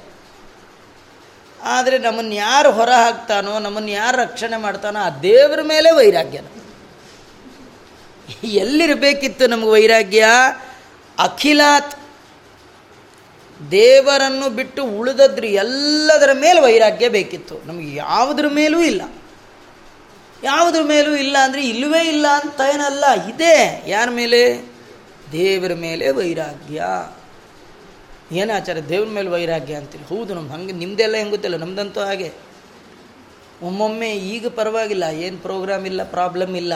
ಆದರೆ 1.64 1.98
ನಮ್ಮನ್ನು 1.98 2.34
ಯಾರು 2.34 2.72
ಹೊರ 2.72 2.90
ಹಾಕ್ತಾನೋ, 2.90 3.60
ನಮ್ಮನ್ನು 3.60 3.90
ಯಾರು 3.90 4.18
ರಕ್ಷಣೆ 4.18 4.58
ಮಾಡ್ತಾನೋ, 4.58 5.00
ಆ 5.00 5.10
ದೇವರ 5.10 5.60
ಮೇಲೆ 5.62 5.92
ವೈರಾಗ್ಯ 5.92 6.42
ಎಲ್ಲಿರಬೇಕಿತ್ತು 8.44 9.48
ನಮಗೆ 9.48 9.70
ವೈರಾಗ್ಯ? 9.70 10.26
ಅಖಿಲಾತ್ 11.20 11.94
ದೇವರನ್ನು 13.72 14.50
ಬಿಟ್ಟು 14.50 14.84
ಉಳಿದದ್ರಿ, 14.84 15.54
ಎಲ್ಲದರ 15.54 16.30
ಮೇಲೆ 16.34 16.60
ವೈರಾಗ್ಯ 16.60 17.10
ಬೇಕಿತ್ತು. 17.10 17.68
ನಮಗೆ 17.68 17.96
ಯಾವುದ್ರ 17.96 18.48
ಮೇಲೂ 18.48 18.82
ಇಲ್ಲ. 18.82 19.02
ಯಾವುದ್ರ 20.44 20.82
ಮೇಲೂ 20.82 21.16
ಇಲ್ಲ 21.16 21.38
ಅಂದರೆ 21.44 21.62
ಇಲ್ಲವೇ 21.68 22.02
ಇಲ್ಲ 22.10 22.28
ಅಂತ 22.42 22.60
ಏನಲ್ಲ, 22.74 23.06
ಇದೆ. 23.32 23.84
ಯಾರ 23.88 24.10
ಮೇಲೆ? 24.10 24.42
ದೇವರ 25.32 25.74
ಮೇಲೆ 25.74 26.12
ವೈರಾಗ್ಯ. 26.12 26.82
ಏನು 28.32 28.52
ಆಚಾರ 28.54 28.78
ದೇವ್ರ 28.90 29.08
ಮೇಲೆ 29.10 29.30
ವೈರಾಗ್ಯ 29.30 29.76
ಅಂತೀರಿ? 29.76 30.04
ಹೌದು 30.04 30.34
ನಮ್ಮ 30.34 30.52
ಹಂಗೆ 30.52 30.74
ನಿಮ್ಮದೆಲ್ಲ 30.74 31.16
ಹೆಂಗೆ 31.16 31.32
ಗೊತ್ತಿಲ್ಲ, 31.32 31.58
ನಮ್ದಂತೂ 31.58 32.02
ಹಾಗೆ. 32.02 32.30
ಒಮ್ಮೊಮ್ಮೆ 33.68 34.10
ಈಗ 34.14 34.48
ಪರವಾಗಿಲ್ಲ, 34.48 35.04
ಏನು 35.04 35.38
ಪ್ರೋಗ್ರಾಮ್ 35.38 35.86
ಇಲ್ಲ 35.86 36.04
ಪ್ರಾಬ್ಲಮ್ 36.04 36.56
ಇಲ್ಲ. 36.56 36.74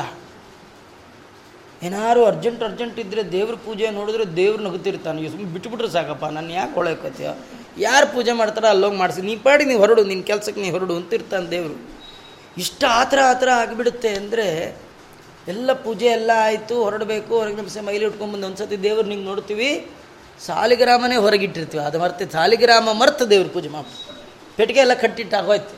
ಏನಾರು 1.83 2.25
ಅರ್ಜೆಂಟ್ 2.25 2.63
ಅರ್ಜೆಂಟ್ 2.63 2.99
ಇದ್ದರೆ 2.99 3.31
ದೇವ್ರ 3.31 3.55
ಪೂಜೆ 3.65 3.89
ನೋಡಿದ್ರೆ 3.91 4.25
ದೇವ್ರು 4.35 4.63
ನಗುತ್ತಿರ್ತಾನೆ. 4.63 5.29
ಸುಮ್ಮನೆ 5.29 5.53
ಬಿಟ್ಬಿಟ್ರೆ 5.53 5.89
ಸಾಕಪ್ಪ, 5.89 6.25
ನಾನು 6.25 6.51
ಯಾಕೆ 6.53 6.73
ಹೊಳಕೋತೀಯ 6.73 7.29
ಯಾರು 7.77 8.07
ಪೂಜೆ 8.13 8.31
ಮಾಡ್ತಾರೋ 8.31 8.67
ಅಲ್ಲೋಗಿ 8.67 8.97
ಮಾಡಿಸಿ. 8.97 9.21
ನೀ 9.21 9.35
ಪಾಡಿ 9.35 9.65
ನೀವು 9.65 9.79
ಹೊರಡು 9.79 10.03
ನಿನ್ನ 10.03 10.23
ಕೆಲಸಕ್ಕೆ 10.23 10.61
ನೀ 10.61 10.69
ಹೊರಡು 10.69 10.95
ಅಂತಿರ್ತಾನೆ 10.95 11.49
ದೇವರು. 11.51 12.00
ಇಷ್ಟ 12.63 12.83
ಆ 12.99 13.01
ಥರ 13.11 13.19
ಆಗಿಬಿಡುತ್ತೆ 13.63 14.09
ಅಂದರೆ 14.21 14.47
ಎಲ್ಲ 15.51 15.73
ಪೂಜೆ 15.85 16.07
ಎಲ್ಲ 16.17 16.31
ಆಯಿತು, 16.47 16.75
ಹೊರಡಬೇಕು 16.85 17.31
ಹೊರಗೆ 17.39 17.57
ನಿಮಿಷ 17.61 17.77
ಮೈಲಿ 17.87 18.05
ಉಟ್ಕೊಂಡ್ಬಂದು 18.09 18.47
ಒಂದು 18.47 18.59
ಸತಿ 18.61 18.77
ದೇವ್ರು 18.83 19.07
ನಿಂಗೆ 19.11 19.25
ನೋಡ್ತೀವಿ. 19.29 19.69
ಸಾಲಿಗ್ರಾಮನೇ 20.47 21.17
ಹೊರಗಿಟ್ಟಿರ್ತೀವಿ. 21.25 21.83
ಅದು 21.89 21.99
ಮರ್ತೆ, 22.03 22.25
ಸಾಲಿಗ್ರಾಮ 22.35 22.89
ಮರ್ತು 23.01 23.23
ದೇವ್ರ 23.33 23.47
ಪೂಜೆ 23.55 23.69
ಮಾಡಿ 23.75 23.95
ಪೆಟ್ಟಿಗೆ 24.57 24.81
ಎಲ್ಲ 24.85 24.93
ಕಟ್ಟಿಟ್ಟು 25.03 25.37
ಆಗೋಯ್ತು 25.39 25.75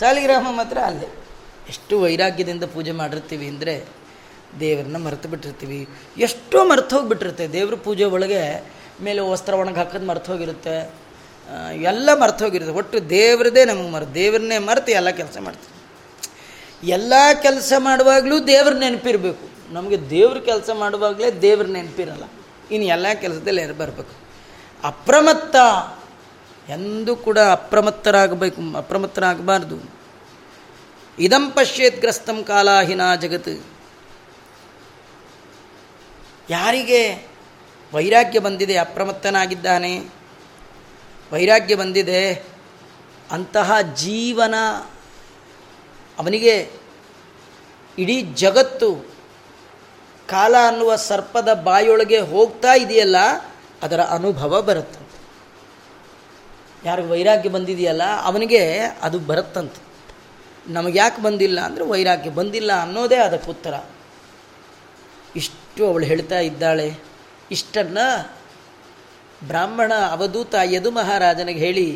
ಸಾಲಿಗ್ರಾಮ 0.00 0.46
ಮಾತ್ರ 0.60 0.78
ಅಲ್ಲೇ. 0.90 1.08
ಎಷ್ಟು 1.72 1.94
ವೈರಾಗ್ಯದಿಂದ 2.04 2.64
ಪೂಜೆ 2.74 2.92
ಮಾಡಿರ್ತೀವಿ 3.00 3.46
ಅಂದರೆ 3.52 3.74
ದೇವರನ್ನ 4.60 4.98
ಮರೆತು 5.06 5.26
ಬಿಟ್ಟಿರ್ತೀವಿ. 5.32 5.80
ಎಷ್ಟೋ 6.26 6.60
ಮರ್ತು 6.70 6.92
ಹೋಗಿಬಿಟ್ಟಿರುತ್ತೆ. 6.96 7.44
ದೇವ್ರ 7.56 7.74
ಪೂಜೆ 7.86 8.06
ಒಳಗೆ 8.16 8.42
ಮೇಲೆ 9.06 9.20
ವಸ್ತ್ರ 9.32 9.54
ಒಣಗಿ 9.62 9.78
ಹಾಕೋದು 9.82 10.06
ಮರ್ತು 10.12 10.30
ಹೋಗಿರುತ್ತೆ. 10.32 10.76
ಎಲ್ಲ 11.90 12.08
ಮರ್ತು 12.22 12.42
ಹೋಗಿರುತ್ತೆ. 12.44 12.74
ಒಟ್ಟು 12.80 12.96
ದೇವ್ರದೇ 13.10 13.64
ನಮಗೆ 13.70 13.90
ಮರ 13.96 14.04
ದೇವ್ರನ್ನೇ 14.20 14.58
ಮರೆತು 14.70 14.92
ಎಲ್ಲ 15.00 15.10
ಕೆಲಸ 15.20 15.36
ಮಾಡ್ತೀವಿ. 15.46 15.76
ಎಲ್ಲ 16.84 17.12
ಕೆಲಸ 17.42 17.72
ಮಾಡುವಾಗಲೂ 17.78 18.44
ದೇವ್ರ 18.44 18.72
ನೆನಪಿರಬೇಕು. 18.72 19.72
ನಮಗೆ 19.72 20.10
ದೇವ್ರ 20.10 20.38
ಕೆಲಸ 20.38 20.70
ಮಾಡುವಾಗಲೇ 20.74 21.30
ದೇವ್ರ 21.30 21.66
ನೆನಪಿರಲ್ಲ. 21.66 22.24
ಇನ್ನು 22.70 22.88
ಎಲ್ಲ 22.88 23.06
ಕೆಲಸದಲ್ಲಿ 23.14 23.72
ಬರಬೇಕು? 23.72 24.10
ಅಪ್ರಮತ್ತ. 24.84 25.56
ಎಂದೂ 26.70 27.16
ಕೂಡ 27.16 27.38
ಅಪ್ರಮತ್ತರಾಗಬೇಕು, 27.38 28.76
ಅಪ್ರಮತ್ತರಾಗಬಾರ್ದು. 28.76 29.90
ಇದಂ 31.18 31.50
ಪಶ್ಯೇತ್ 31.50 32.00
ಗ್ರಸ್ತಂ 32.00 32.44
ಕಾಲಾಹಿನ 32.44 33.14
ಜಗತ್. 33.14 33.66
ಯಾರಿಗೆ 36.50 37.26
ವೈರಾಗ್ಯ 37.94 38.38
ಬಂದಿದೆ, 38.38 38.76
ಅಪ್ರಮತ್ತನಾಗಿದ್ದಾನೆ? 38.76 39.98
ವೈರಾಗ್ಯ 41.32 41.74
ಬಂದಿದೆ 41.74 42.44
ಅಂತಹ 43.30 43.80
ಜೀವನ 43.80 44.54
ಅವನಿಗೆ 46.20 46.54
ಇಡೀ 47.98 48.16
ಜಗತ್ತು 48.42 48.88
ಕಾಲ 50.28 50.54
ಅನ್ನುವ 50.68 50.90
ಸರ್ಪದ 51.08 51.50
ಬಾಯೊಳಗೆ 51.68 52.18
ಹೋಗ್ತಾ 52.32 52.72
ಇದೆಯಲ್ಲ, 52.74 53.18
ಅದರ 53.82 54.00
ಅನುಭವ 54.16 54.62
ಬರುತ್ತಂತೆ 54.68 55.18
ಯಾರು 56.88 57.02
ವೈರಾಗ್ಯ 57.10 57.48
ಬಂದಿದೆಯಲ್ಲ, 57.56 58.04
ಅವನಿಗೆ 58.28 58.62
ಅದು 59.06 59.18
ಬರುತ್ತಂತೆ. 59.30 59.80
ನಮಗೆ 60.72 60.96
ಯಾಕೆ 60.98 61.20
ಬಂದಿಲ್ಲ 61.22 61.58
ಅಂದರೆ 61.60 61.84
ವೈರಾಗ್ಯ 61.84 62.30
ಬಂದಿಲ್ಲ 62.30 62.72
ಅನ್ನೋದೇ 62.82 63.18
ಅದಕ್ಕೆ 63.26 63.48
ಉತ್ತರ. 63.50 63.74
ಇಷ್ಟು 65.36 65.82
ಅವಳು 65.88 66.04
ಹೇಳ್ತಾ 66.04 66.38
ಇದ್ದಾಳೆ. 66.48 66.88
ಇಷ್ಟನ್ನು 67.50 68.06
ಬ್ರಾಹ್ಮಣ 69.48 69.92
ಅವಧೂತ 70.10 70.54
ಯದು 70.72 70.90
ಮಹಾರಾಜನಿಗೆ 70.90 71.60
ಹೇಳಿ 71.66 71.86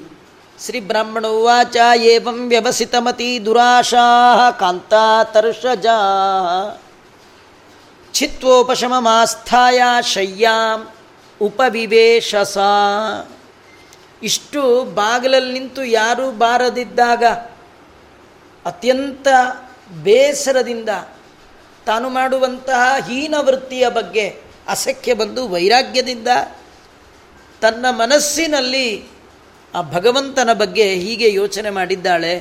ಶ್ರೀ 0.58 0.80
ಬ್ರಾಹ್ಮಣ 0.80 1.26
ಉಚ 1.26 1.76
ಏವಂ 1.94 2.48
ವ್ಯವಸಿತಮತಿ 2.48 3.44
ದುರಾಶಾ 3.44 4.04
ಕಾಂತಾತರ್ಷಜಾ 4.50 5.96
ಚಿತ್ವೋಪಶಮಮಾಸ್ಥಾಯ 8.14 9.82
ಶಯ್ಯಾಂ 10.02 10.86
ಉಪವಿವೇಶಸ 11.42 12.58
ಇಷ್ಟು 14.22 14.84
ಬಾಗಿಲಲ್ಲಿ 14.84 15.52
ನಿಂತು 15.52 15.84
ಯಾರೂ 15.84 16.30
ಬಾರದಿದ್ದಾಗ 16.30 17.24
ಅತ್ಯಂತ 18.66 19.28
ಬೇಸರದಿಂದ 20.02 20.88
ತಾನು 21.86 22.08
ಮಾಡುವಂತಹ 22.08 22.98
ಹೀನ 23.08 23.34
ವೃತ್ತಿಯ 23.38 23.90
ಬಗ್ಗೆ 23.90 24.40
ಅಸಖ್ಯ 24.68 25.14
ಬಂದು 25.14 25.48
ವೈರಾಗ್ಯದಿಂದ 25.48 26.28
ತನ್ನ 27.60 27.86
ಮನಸ್ಸಿನಲ್ಲಿ 27.90 29.08
ಆ 29.74 29.80
ಭಗವಂತನ 29.90 30.50
ಬಗ್ಗೆ 30.52 30.84
ಹೀಗೆ 30.94 31.28
ಯೋಚನೆ 31.32 31.70
ಮಾಡಿದ್ದಾಳೆ, 31.70 32.34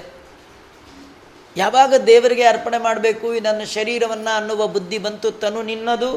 ಯಾವಾಗ 1.58 1.94
ದೇವರಿಗೆ 2.08 2.44
ಅರ್ಪಣೆ 2.44 2.78
ಮಾಡಬೇಕು 2.78 3.28
ನನ್ನ 3.40 3.64
ಶರೀರವನ್ನು 3.64 4.32
ಅನ್ನುವ 4.38 4.68
ಬುದ್ಧಿ 4.68 4.98
ಬಂತು, 4.98 5.32
ತನು 5.32 5.62
ನಿನ್ನದು, 5.62 6.12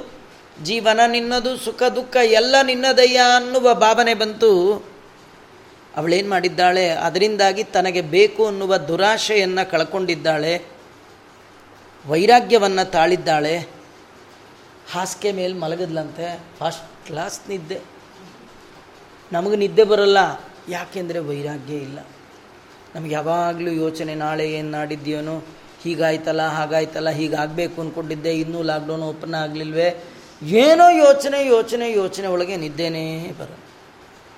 ಜೀವನ 0.62 1.00
ನಿನ್ನದು, 1.06 1.50
ಸುಖ 1.56 1.82
ದುಃಖ 1.82 2.16
ಎಲ್ಲ 2.16 2.54
ನಿನ್ನದಯ್ಯ 2.62 3.20
ಅನ್ನುವ 3.36 3.74
ಭಾವನೆ 3.74 4.14
ಬಂತು. 4.14 4.50
ಅವಳೇನು 5.96 6.28
ಮಾಡಿದ್ದಾಳೆ, 6.28 6.86
ಅದರಿಂದಾಗಿ 6.90 7.64
ತನಗೆ 7.64 8.00
ಬೇಕು 8.00 8.46
ಅನ್ನುವ 8.46 8.76
ದುರಾಶೆಯನ್ನು 8.76 9.70
ಕಳ್ಕೊಂಡಿದ್ದಾಳೆ, 9.70 10.54
ವೈರಾಗ್ಯವನ್ನು 12.06 12.90
ತಾಳಿದ್ದಾಳೆ. 12.90 13.56
ಹಾಸಿಗೆ 14.92 15.32
ಮೇಲೆ 15.32 15.54
ಮಲಗದ್ಲಂತೆ 15.54 16.26
ಫಸ್ಟ್ 16.58 17.06
ಕ್ಲಾಸ್ 17.06 17.40
ನಿದ್ದೆ. 17.48 17.78
ನಮಗೆ 19.32 19.56
ನಿದ್ದೆ 19.56 19.84
ಬರಲ್ಲ. 19.84 20.18
ಯಾಕೆಂದರೆ 20.68 21.18
ವೈರಾಗ್ಯ 21.18 21.74
ಇಲ್ಲ. 21.74 21.98
ನಮ್ಗೆ 22.94 23.14
ಯಾವಾಗಲೂ 23.14 23.70
ಯೋಚನೆ, 23.70 24.14
ನಾಳೆ 24.14 24.52
ಏನು 24.52 24.70
ನಾಡಿದ್ಯೋನೋ, 24.70 25.42
ಹೀಗಾಯ್ತಲ್ಲ, 25.82 26.48
ಹಾಗಾಯ್ತಲ್ಲ, 26.48 27.10
ಹೀಗಾಗಬೇಕು 27.10 27.80
ಅಂದ್ಕೊಂಡಿದ್ದೆ 27.80 28.38
ಇನ್ನೂ 28.38 28.62
ಲಾಕ್ಡೌನ್ 28.62 29.02
ಓಪನ್ 29.02 29.34
ಆಗಲಿಲ್ವೇ? 29.34 30.04
ಏನೋ 30.42 30.90
ಯೋಚನೆ 30.90 31.46
ಯೋಚನೆ 31.46 31.92
ಯೋಚನೆ 31.92 32.26
ಒಳಗೆ 32.26 32.56
ನಿದ್ದೆನೇ 32.56 33.32
ಬರ 33.38 33.48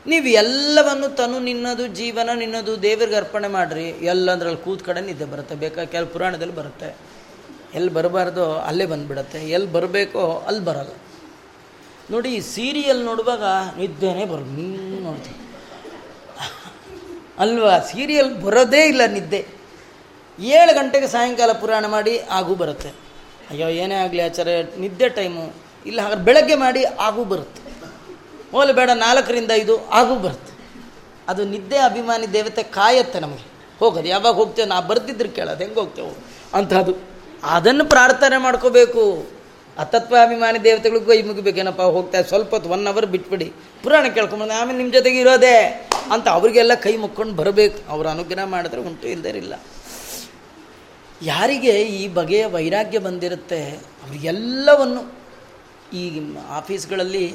ನೀವು 0.06 0.26
ಎಲ್ಲವನ್ನು 0.26 1.08
ತನು 1.08 1.38
ನಿನ್ನದು 1.38 1.86
ಜೀವನ, 1.86 2.30
ನಿನ್ನದು 2.34 2.82
ದೇವರಿಗೆ 2.82 3.16
ಅರ್ಪಣೆ 3.16 3.48
ಮಾಡಿರಿ. 3.48 3.88
ಎಲ್ಲಂದ್ರಲ್ಲಿ 3.88 4.64
ಕೂತ್ 4.64 4.82
ಕಡೆ 4.82 5.00
ನಿದ್ದೆ 5.00 5.24
ಬರುತ್ತೆ. 5.24 5.54
ಬೇಕಾ 5.54 5.84
ಕೆಲವು 5.84 6.06
ಪುರಾಣದಲ್ಲಿ 6.06 6.54
ಬರುತ್ತೆ. 6.54 6.96
ಎಲ್ಲಿ 7.74 7.90
ಬರಬಾರ್ದೋ 7.90 8.54
ಅಲ್ಲೇ 8.54 8.86
ಬಂದುಬಿಡತ್ತೆ. 8.86 9.50
ಎಲ್ಲಿ 9.50 9.72
ಬರಬೇಕೋ 9.72 10.44
ಅಲ್ಲಿ 10.46 10.64
ಬರಲ್ಲ. 10.64 10.90
ನೋಡಿ 12.10 12.40
ಸೀರಿಯಲ್ 12.40 13.04
ನೋಡುವಾಗ 13.04 13.42
ನಿದ್ದೆನೇ 13.78 14.24
ಬರೋದು 14.24 14.50
ನೀನು 14.50 15.00
ನೋಡ್ತೀವಿ 15.00 15.47
ಅಲ್ವಾ? 17.38 17.78
ಸೀರಿಯಲ್ 17.78 18.42
ಬರೋದೇ 18.42 18.86
ಇಲ್ಲ 18.86 19.06
ನಿದ್ದೆ. 19.06 19.46
ಏಳು 20.38 20.74
ಗಂಟೆಗೆ 20.74 21.06
ಸಾಯಂಕಾಲ 21.06 21.52
ಪುರಾಣ 21.52 21.86
ಮಾಡಿ 21.86 22.18
ಆಗೂ 22.18 22.54
ಬರುತ್ತೆ. 22.54 22.88
ಅಯ್ಯೋ, 23.50 23.68
ಏನೇ 23.68 23.94
ಆಗಲಿ 23.94 24.20
ಆಚಾರ್ಯ, 24.20 24.62
ನಿದ್ದೆ 24.78 25.08
ಟೈಮು 25.08 25.52
ಇಲ್ಲ, 25.86 26.00
ಹಾಗಾದ್ರೆ 26.00 26.24
ಬೆಳಗ್ಗೆ 26.24 26.54
ಮಾಡಿ 26.54 26.84
ಆಗು 26.84 27.24
ಬರುತ್ತೆ. 27.24 27.60
ಹೋಲಿ 28.52 28.72
ಬೇಡ, 28.72 28.90
ನಾಲ್ಕರಿಂದ 28.90 29.50
ಐದು 29.54 29.86
ಆಗು 29.90 30.14
ಬರುತ್ತೆ. 30.14 30.52
ಅದು 31.28 31.44
ನಿದ್ದೆ 31.44 31.78
ಅಭಿಮಾನಿ 31.78 32.32
ದೇವತೆ 32.32 32.62
ಕಾಯತ್ತೆ 32.62 33.20
ನಮಗೆ. 33.20 33.46
ಹೋಗೋದು, 33.78 34.08
ಯಾವಾಗ 34.08 34.34
ಹೋಗ್ತೇವೆ 34.34 34.68
ನಾ 34.68 34.80
ಬರ್ತಿದ್ರು 34.80 35.28
ಕೇಳೋದು, 35.28 35.58
ಹೆಂಗೆ 35.58 35.80
ಹೋಗ್ತೇವೆ 35.80 36.12
ಅಂಥದ್ದು. 36.54 36.94
ಅದನ್ನು 37.42 37.84
ಪ್ರಾರ್ಥನೆ 37.84 38.36
ಮಾಡ್ಕೋಬೇಕು. 38.36 39.02
ಅತತ್ವಾಭಿಮಾನಿ 39.82 40.58
ದೇವತೆಗಳಿಗೂ 40.66 41.06
ಕೈ 41.10 41.18
ಮುಗಿಬೇಕೇನಪ್ಪ 41.28 41.82
ಹೋಗ್ತಾ 41.96 42.20
ಸ್ವಲ್ಪ 42.30 42.50
ಹೊತ್ತು 42.56 42.70
ಒನ್ 42.76 42.86
ಅವರ್ 42.92 43.06
ಬಿಟ್ಬಿಡಿ. 43.14 43.48
ಪುರಾಣ 43.82 44.06
ಕೇಳ್ಕೊಂಬಂದು 44.16 44.54
ಆಮೇಲೆ 44.60 44.78
ನಿಮ್ಮ 44.80 44.92
ಜೊತೆಗೆ 44.98 45.18
ಇರೋದೇ 45.24 45.56
ಅಂತ 46.14 46.26
ಅವರಿಗೆಲ್ಲ 46.38 46.74
ಕೈ 46.86 46.94
ಮುಕ್ಕೊಂಡು 47.04 47.34
ಬರಬೇಕು. 47.40 47.78
ಅವರ 47.92 48.06
ಅನುಗ್ರಹ 48.16 48.46
ಮಾಡಿದ್ರೆ 48.54 48.80
ಉಂಟು 48.88 49.06
ಇಲ್ಲದಿರಲಿಲ್ಲ 49.14 49.56
ಯಾರಿಗೆ 51.30 51.74
ಈ 51.98 52.02
ಬಗೆಯ 52.16 52.42
ವೈರಾಗ್ಯ 52.56 52.98
ಬಂದಿರುತ್ತೆ, 53.06 53.60
ಅವರಿಗೆಲ್ಲವನ್ನು 54.02 55.02
ಈ 56.00 56.02
ಆಫೀಸ್ಗಳಲ್ಲಿ 56.58 57.26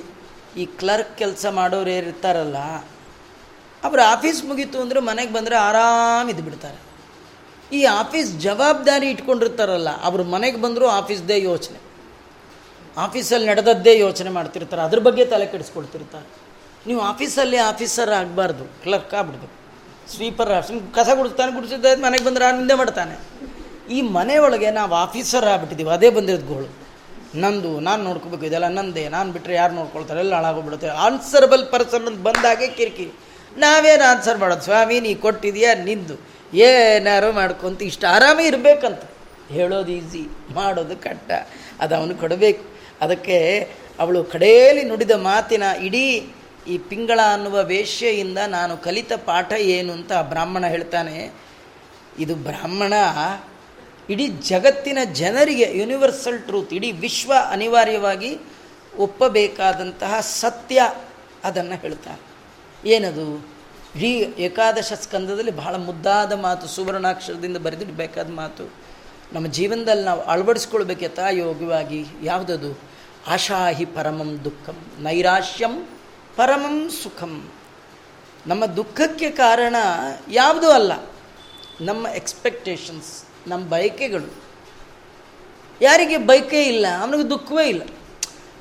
ಈ 0.62 0.66
ಕ್ಲರ್ಕ್ 0.82 1.14
ಕೆಲಸ 1.22 1.46
ಮಾಡೋರು 1.60 1.94
ಇರ್ತಾರಲ್ಲ, 2.02 2.58
ಅವ್ರ 3.84 4.00
ಆಫೀಸ್ 4.16 4.40
ಮುಗೀತು 4.50 4.78
ಅಂದರೆ 4.84 5.00
ಮನೆಗೆ 5.10 5.32
ಬಂದರೆ 5.38 5.56
ಆರಾಮ್ 5.68 6.30
ಇದ್ದು 6.34 6.44
ಬಿಡ್ತಾರೆ 6.50 6.80
ಈ 7.78 7.80
ಆಫೀಸ್ 8.02 8.30
ಜವಾಬ್ದಾರಿ 8.46 9.08
ಇಟ್ಕೊಂಡಿರ್ತಾರಲ್ಲ, 9.14 9.90
ಅವರು 10.08 10.24
ಮನೆಗೆ 10.36 10.60
ಬಂದರೂ 10.66 10.88
ಆಫೀಸ್ದೇ 11.00 11.38
ಯೋಚನೆ. 11.50 11.80
ಆಫೀಸಲ್ಲಿ 12.98 13.48
ನಡೆದದ್ದೇ 13.48 14.00
ಯೋಚನೆ 14.00 14.30
ಮಾಡ್ತಿರ್ತಾರೆ. 14.30 14.82
ಅದ್ರ 14.82 15.00
ಬಗ್ಗೆ 15.00 15.26
ತಲೆ 15.26 15.46
ಕೆಡಿಸ್ಕೊಳ್ತಿರ್ತಾರೆ. 15.46 16.26
ನೀವು 16.88 17.02
ಆಫೀಸಲ್ಲಿ 17.02 17.58
ಆಫೀಸರ್ 17.58 18.10
ಆಗಬಾರ್ದು. 18.10 18.64
ಕ್ಲರ್ಕ್ 18.64 19.14
ಆಗ್ಬಿಡ್ದು 19.14 19.64
ಸ್ವೀಪರ್ 20.16 20.50
ಕಸ 20.96 21.10
ಗುಡಿಸ್ತಾನೆ, 21.16 21.52
ಗುಡಿಸಿದ್ದೆ 21.52 21.96
ಮನೆಗೆ 21.96 22.24
ಬಂದರೆ 22.24 22.58
ನಿಂದೆ 22.58 22.74
ಮಾಡ್ತಾನೆ. 22.74 23.20
ಈ 23.94 24.02
ಮನೆಯೊಳಗೆ 24.02 24.72
ನಾವು 24.72 24.96
ಆಫೀಸರ್ 24.96 25.46
ಆಗ್ಬಿಟ್ಟಿದ್ದೀವಿ 25.46 25.90
ಅದೇ 25.90 26.10
ಬಂದಿರೋದು 26.10 26.46
ಗೋಳು. 26.46 26.84
ನಂದು, 27.36 27.80
ನಾನು 27.80 28.04
ನೋಡ್ಕೋಬೇಕು. 28.04 28.46
ಇದೆಲ್ಲ 28.46 28.68
ನಂದೇ. 28.68 29.10
ನಾನು 29.10 29.32
ಬಿಟ್ಟರೆ 29.32 29.54
ಯಾರು 29.54 29.74
ನೋಡ್ಕೊಳ್ತಾರೆ? 29.74 30.20
ಎಲ್ಲ 30.20 30.36
ಹಾಳಾಗೋಗ್ಬಿಡುತ್ತೆ 30.36 30.88
ಆನ್ಸರಬಲ್ 30.88 31.72
ಪರ್ಸನ್ 31.72 32.08
ಅಂತ 32.08 32.22
ಬಂದಾಗೆ 32.22 32.68
ಕಿರಿಕಿರಿ. 32.68 33.12
ನಾವೇನು 33.58 34.12
ಆನ್ಸರ್ 34.12 34.38
ಮಾಡೋದು? 34.38 34.62
ಸ್ವಾಮಿ, 34.62 35.00
ನೀ 35.00 35.16
ಕೊಟ್ಟಿದೆಯಾ? 35.16 35.74
ನಿಂದು. 35.74 36.14
ಏನಾರು 36.54 37.32
ಮಾಡ್ಕೊಂತ 37.32 37.82
ಇಷ್ಟು. 37.82 38.08
ಆರಾಮೇ 38.08 38.44
ಇರಬೇಕಂತ. 38.48 39.02
ಹೇಳೋದು 39.50 39.92
ಈಸಿ 39.92 40.54
ಮಾಡೋದು 40.54 40.96
ಕಟ್ಟ. 40.96 41.32
ಅದು 41.80 41.96
ಅವನು 41.96 42.16
ಕೊಡಬೇಕು. 42.16 42.73
ಅದಕ್ಕೆ 43.04 43.70
ಅವಳು 44.00 44.24
ಕಡೆಯಲ್ಲಿ 44.24 44.84
ನುಡಿದ 44.84 45.12
ಮಾತಿನ 45.12 45.64
ಇಡೀ 45.64 46.22
ಈ 46.68 46.78
ಪಿಂಗಳ 46.78 47.20
ಅನ್ನುವ 47.34 47.64
ವೇಶ್ಯೆಯಿಂದ 47.64 48.38
ನಾನು 48.48 48.78
ಕಲಿತ 48.78 49.14
ಪಾಠ 49.14 49.54
ಏನು 49.54 49.94
ಅಂತ 49.94 50.12
ಬ್ರಾಹ್ಮಣ 50.22 50.66
ಹೇಳ್ತಾನೆ. 50.66 51.32
ಇದು 52.20 52.36
ಬ್ರಾಹ್ಮಣ 52.36 52.94
ಇಡೀ 54.10 54.28
ಜಗತ್ತಿನ 54.28 54.98
ಜನರಿಗೆ 55.14 55.78
ಯೂನಿವರ್ಸಲ್ 55.78 56.40
ಟ್ರೂತ್ 56.40 56.74
ಇಡೀ 56.74 56.92
ವಿಶ್ವ 56.92 57.34
ಅನಿವಾರ್ಯವಾಗಿ 57.50 58.38
ಒಪ್ಪಬೇಕಾದಂತಹ 58.98 60.20
ಸತ್ಯ 60.20 60.94
ಅದನ್ನು 61.44 61.76
ಹೇಳ್ತಾನೆ. 61.76 62.34
ಏನದು? 62.90 63.48
ಇಡೀ 63.96 64.34
ಏಕಾದಶ 64.40 64.94
ಸ್ಕಂದದಲ್ಲಿ 64.94 65.52
ಬಹಳ 65.52 65.76
ಮುದ್ದಾದ 65.76 66.34
ಮಾತು, 66.34 66.68
ಸುವರ್ಣಾಕ್ಷರದಿಂದ 66.68 67.58
ಬರೆದಿಡಬೇಕಾದ 67.58 68.30
ಮಾತು. 68.30 68.74
ನಮ್ಮ 69.34 69.48
ಜೀವನದಲ್ಲಿ 69.48 70.04
ನಾವು 70.04 70.22
ಅಳವಡಿಸ್ಕೊಳ್ಬೇಕು 70.22 71.04
ಯಥಾಯೋಗ್ಯವಾಗಿ 71.04 72.06
ಯಾವುದದು? 72.24 72.93
ಆಶಾಹಿ 73.28 73.86
ಪರಮಂ 73.86 74.30
ದುಃಖಂ, 74.46 74.78
ನೈರಾಶ್ಯಂ 75.00 75.74
ಪರಮಂ 76.36 76.90
ಸುಖಂ. 77.04 77.34
ನಮ್ಮ 78.48 78.66
ದುಃಖಕ್ಕೆ 78.66 79.32
ಕಾರಣ 79.32 79.76
ಯಾವುದೂ 80.30 80.70
ಅಲ್ಲ? 80.70 80.92
ನಮ್ಮ 81.82 82.08
ಎಕ್ಸ್ಪೆಕ್ಟೇಷನ್ಸ್ 82.08 83.12
ನಮ್ಮ 83.48 83.64
ಬಯಕೆಗಳು. 83.66 84.30
ಯಾರಿಗೆ 85.82 86.18
ಬಯಕೆ 86.18 86.64
ಇಲ್ಲ, 86.64 86.86
ಅವನಿಗೆ 87.02 87.30
ದುಃಖವೇ 87.30 87.66
ಇಲ್ಲ. 87.68 87.84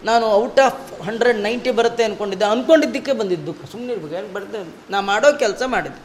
ನಾನು 0.05 0.27
ಔಟ್ 0.27 0.61
ಆಫ್ 0.61 1.03
ಹಂಡ್ರೆಡ್ 1.07 1.39
ನೈಂಟಿ 1.39 1.71
ಬರುತ್ತೆ 1.71 2.05
ಅಂದ್ಕೊಂಡಿದ್ದೆ 2.05 2.45
ಅಂದ್ಕೊಂಡಿದ್ದಕ್ಕೆ 2.45 3.13
ಬಂದಿದ್ದು 3.13 3.47
ದುಃಖ. 3.47 3.71
ಸುಮ್ಮನೆ 3.73 3.93
ಇರ್ಬೇಕು 3.93 4.15
ಯಾಕೆ 4.15 4.33
ಬರ್ತೇನೆ 4.33 4.73
ನಾ 4.91 5.01
ಮಾಡೋ 5.01 5.29
ಕೆಲಸ 5.33 5.63
ಮಾಡಿದ್ದೆ. 5.75 6.01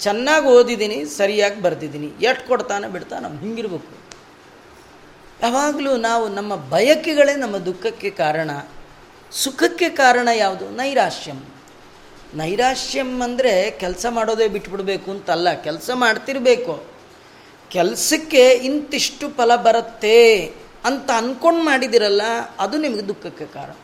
ಚೆನ್ನಾಗಿ 0.00 0.46
ಓದಿದ್ದೀನಿ, 0.46 1.04
ಸರಿಯಾಗಿ 1.04 1.62
ಬರೆದಿದ್ದೀನಿ. 1.62 2.08
ಎಷ್ಟು 2.28 2.48
ಕೊಡ್ತಾನೆ 2.48 2.88
ಬಿಡ್ತಾನೆ, 2.88 3.28
ಹಿಂಗಿರ್ಬೇಕು. 3.40 3.90
ಯಾವಾಗಲೂ 5.42 5.96
ನಾವು 5.96 6.28
ನಮ್ಮ 6.28 6.56
ಬಯಕೆಗಳೇ 6.56 7.34
ನಮ್ಮ 7.34 7.56
ದುಃಖಕ್ಕೆ 7.56 8.10
ಕಾರಣ. 8.10 8.50
ಸುಖಕ್ಕೆ 9.32 9.88
ಕಾರಣ 9.88 10.28
ಯಾವುದು? 10.34 10.70
ನೈರಾಶ್ಯಂ. 10.70 11.38
ನೈರಾಶ್ಯಂ 12.34 13.22
ಅಂದರೆ 13.22 13.70
ಕೆಲಸ 13.70 14.06
ಮಾಡೋದೇ 14.10 14.48
ಬಿಟ್ಬಿಡಬೇಕು 14.48 15.10
ಅಂತಲ್ಲ, 15.10 15.52
ಕೆಲಸ 15.52 15.90
ಮಾಡ್ತಿರಬೇಕು. 15.94 16.74
ಕೆಲಸಕ್ಕೆ 17.70 18.50
ಇಂತಿಷ್ಟು 18.50 19.28
ಫಲ 19.28 19.56
ಬರುತ್ತೆ 19.56 20.46
ಅಂತ 20.84 21.10
ಅಂದ್ಕೊಂಡು 21.10 21.62
ಮಾಡಿದಿರಲ್ಲ, 21.62 22.22
ಅದು 22.58 22.78
ನಿಮಗೆ 22.78 23.08
ದುಃಖಕ್ಕೆ 23.08 23.46
ಕಾರಣ. 23.46 23.74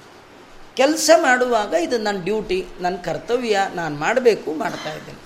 ಕೆಲಸ 0.74 1.10
ಮಾಡುವಾಗ 1.16 1.72
ಇದು 1.72 1.98
ನನ್ನ 1.98 2.24
ಡ್ಯೂಟಿ 2.24 2.66
ನನ್ನ 2.80 2.96
ಕರ್ತವ್ಯ, 2.96 3.58
ನಾನು 3.74 3.96
ಮಾಡಬೇಕು, 3.96 4.54
ಮಾಡ್ತಾ 4.54 4.90
ಇದ್ದೇನೆ. 4.90 5.22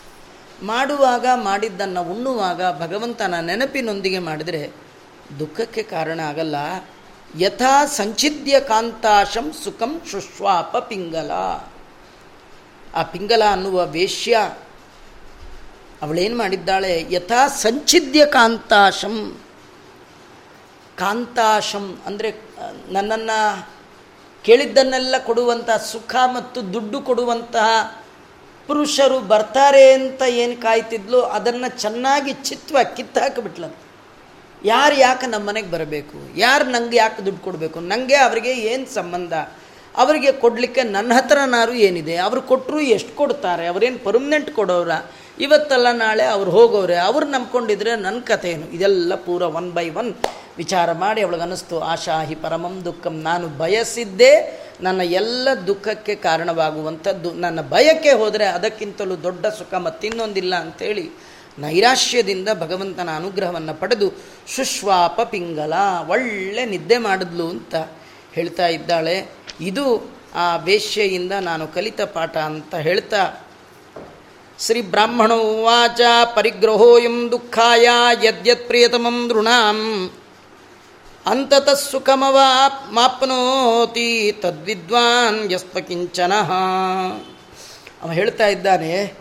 ಮಾಡುವಾಗ, 0.67 1.27
ಮಾಡಿದ್ದನ್ನು 1.35 2.03
ಉಣ್ಣುವಾಗ 2.03 2.61
ಭಗವಂತನ 2.81 3.35
ನೆನಪಿನೊಂದಿಗೆ 3.41 4.19
ಮಾಡಿದರೆ 4.19 4.90
ದುಃಖಕ್ಕೆ 5.39 5.83
ಕಾರಣ 5.93 6.19
ಆಗಲ್ಲ. 6.21 6.57
ಯಥಾ 7.39 7.75
ಸಂಚಿದ್ಯ 7.97 8.55
ಕಾಂತಾಶಂ 8.61 9.47
ಸುಖಂ 9.63 9.93
ಶುಶ್ವಾಪ 10.11 10.73
ಪಿಂಗಲ. 10.89 11.31
ಆ 12.95 13.03
ಪಿಂಗಲ 13.13 13.43
ಅನ್ನುವ 13.51 13.79
ವೇಶ್ಯ 13.97 14.37
ಅವಳೇನು 16.03 16.37
ಮಾಡಿದ್ದಾಳೆ? 16.37 16.95
ಯಥಾ 17.11 17.41
ಸಂಚಿದ್ಯ 17.65 18.21
ಕಾಂತಾಶಂ. 18.37 19.17
ಕಾಂತಾಶಂ 20.99 21.87
ಅಂದರೆ 22.07 22.31
ನನ್ನನ್ನು 22.89 23.39
ಕೇಳಿದ್ದನ್ನೆಲ್ಲ 24.45 25.15
ಕೊಡುವಂತಹ 25.27 25.79
ಸುಖ 25.93 26.15
ಮತ್ತು 26.37 26.59
ದುಡ್ಡು 26.75 26.99
ಕೊಡುವಂತಹ 27.01 27.69
ಪುರುಷರು 28.69 29.19
ಬರ್ತಾರೆ 29.31 29.85
ಅಂತ 29.93 30.23
ಏನು 30.43 30.57
ಕಾಯ್ತಿದ್ಲು, 30.63 31.21
ಅದನ್ನು 31.37 31.69
ಚೆನ್ನಾಗಿ 31.81 32.33
ಚಿತ್ವ 32.49 32.77
ಕಿತ್ತು 32.97 33.21
ಹಾಕಿಬಿಟ್ಲಂತ 33.21 33.79
ಯಾರು 34.65 34.95
ಯಾಕೆ 34.95 35.27
ನಮ್ಮ 35.27 35.49
ಮನೆಗೆ 35.49 35.71
ಬರಬೇಕು? 35.71 36.39
ಯಾರು 36.39 36.65
ನಂಗೆ 36.65 36.97
ಯಾಕೆ 36.97 37.25
ದುಡ್ಡು 37.25 37.43
ಕೊಡಬೇಕು? 37.45 37.81
ನನಗೆ 37.81 38.17
ಅವರಿಗೆ 38.17 38.53
ಏನು 38.53 38.95
ಸಂಬಂಧ? 38.95 39.33
ಅವರಿಗೆ 39.97 40.33
ಕೊಡಲಿಕ್ಕೆ 40.33 40.83
ನನ್ನ 40.83 41.13
ಹತ್ರನಾರು 41.17 41.73
ಏನಿದೆ? 41.73 42.17
ಅವರು 42.17 42.43
ಕೊಟ್ಟರು 42.43 42.81
ಎಷ್ಟು 42.81 43.17
ಕೊಡ್ತಾರೆ? 43.17 43.67
ಅವರೇನು 43.67 43.99
ಪರ್ಮನೆಂಟ್ 43.99 44.51
ಕೊಡೋರ 44.51 44.91
ಇವತ್ತಲ್ಲ 45.41 45.93
ನಾಳೆ 45.93 46.25
ಅವ್ರು 46.25 46.51
ಹೋಗೋರೆ 46.51 46.97
ಅವ್ರು 46.97 47.27
ನಂಬ್ಕೊಂಡಿದ್ರೆ 47.27 47.97
ನನ್ನ 47.97 48.21
ಕಥೆ 48.21 48.51
ಏನು 48.51 48.67
ಇದೆಲ್ಲ 48.71 49.15
ಪೂರ 49.15 49.43
ಒನ್ 49.43 49.71
ಬೈ 49.71 49.91
ಒನ್ 49.91 50.15
ವಿಚಾರ 50.57 50.93
ಮಾಡಿ 50.93 51.21
ಅವಳಿಗೆ 51.21 51.43
ಅನ್ನಿಸ್ತು 51.43 51.81
ಆಶಾಹಿ 51.81 52.35
ಪರಮಂ 52.35 52.85
ದುಃಖಂ. 52.85 53.21
ನಾನು 53.23 53.49
ಬಯಸಿದ್ದೇ 53.49 54.61
ನನ್ನ 54.83 55.01
ಎಲ್ಲ 55.01 55.49
ದುಃಖಕ್ಕೆ 55.67 56.15
ಕಾರಣವಾಗುವಂಥದ್ದು. 56.15 57.33
ನನ್ನ 57.33 57.61
ಭಯಕ್ಕೆ 57.61 58.13
ಹೋದರೆ 58.13 58.45
ಅದಕ್ಕಿಂತಲೂ 58.45 59.23
ದೊಡ್ಡ 59.23 59.47
ಸುಖ 59.47 59.75
ಮತ್ತಿನ್ನೊಂದಿಲ್ಲ 59.75 60.55
ಅಂಥೇಳಿ 60.55 61.11
ನೈರಾಶ್ಯದಿಂದ 61.59 62.49
ಭಗವಂತನ 62.61 63.09
ಅನುಗ್ರಹವನ್ನು 63.17 63.81
ಪಡೆದು 63.81 64.13
ಶುಶ್ವಾಪ 64.57 65.21
ಪಿಂಗಲ, 65.21 65.73
ಒಳ್ಳೆ 66.09 66.65
ನಿದ್ದೆ 66.65 66.99
ಮಾಡಿದ್ಲು 66.99 67.49
ಅಂತ 67.49 67.75
ಹೇಳ್ತಾ 68.33 68.67
ಇದ್ದಾಳೆ. 68.67 69.27
ಇದು 69.61 70.15
ಆ 70.35 70.57
ವೇಶ್ಯೆಯಿಂದ 70.57 71.33
ನಾನು 71.33 71.69
ಕಲಿತ 71.69 72.01
ಪಾಠ 72.01 72.37
ಅಂತ 72.37 72.75
ಹೇಳ್ತಾ, 72.75 73.37
ಶ್ರೀ 74.59 74.83
ಬ್ರಾಹ್ಮಣೋವಾಚ 74.83 76.01
ಪರಿಗ್ರಹೋಯಂ 76.35 77.29
ದುಃಖಾಯ 77.31 77.89
ಯದ್ಯತ್ 78.23 78.67
ಪ್ರಿಯತಮಂ 78.67 79.31
ದೃಣಾಂ 79.31 80.11
ಅಂತತಃ 81.27 81.75
ಸುಖಮವ 81.75 82.39
ಮಾಪ್ನೋತಿ 82.91 84.33
ತದ್ವಿದ್ವಾನ್ 84.33 85.53
ಯಸ್ಪಕಿಂಚನ 85.53 86.33
ಅವ 88.03 88.11
ಹೇಳ್ತಾ 88.11 88.47
ಇದ್ದಾನೆ 88.47 89.15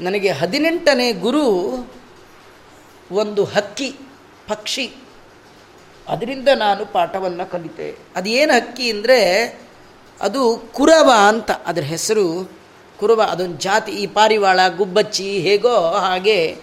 ನನಗೆ 0.00 0.30
ಹದಿನೆಂಟನೇ 0.30 1.12
ಗುರು 1.12 1.44
ಒಂದು 3.12 3.44
ಹಕ್ಕಿ, 3.44 3.96
ಪಕ್ಷಿ. 4.48 4.94
ಅದರಿಂದ 6.08 6.48
ನಾನು 6.48 6.86
ಪಾಠವನ್ನು 6.86 7.50
ಕಲಿತೆ. 7.50 7.96
ಅದೇನು 8.16 8.52
ಹಕ್ಕಿ 8.52 8.90
ಅಂದರೆ 8.90 9.46
ಅದು 10.20 10.62
ಕುರವ 10.72 11.12
ಅಂತ. 11.28 11.50
ಅದರ 11.50 11.82
ಹೆಸರು 11.82 12.50
ಕುರವ, 13.00 13.22
ಅದೊಂದು 13.22 13.56
ಜಾತಿ. 13.56 13.92
ಈ 13.92 14.06
ಪಾರಿವಾಳ, 14.06 14.60
ಗುಬ್ಬಚ್ಚಿ 14.76 15.38
ಹೇಗೋ 15.38 15.76
ಹಾಗೆ 15.90 16.56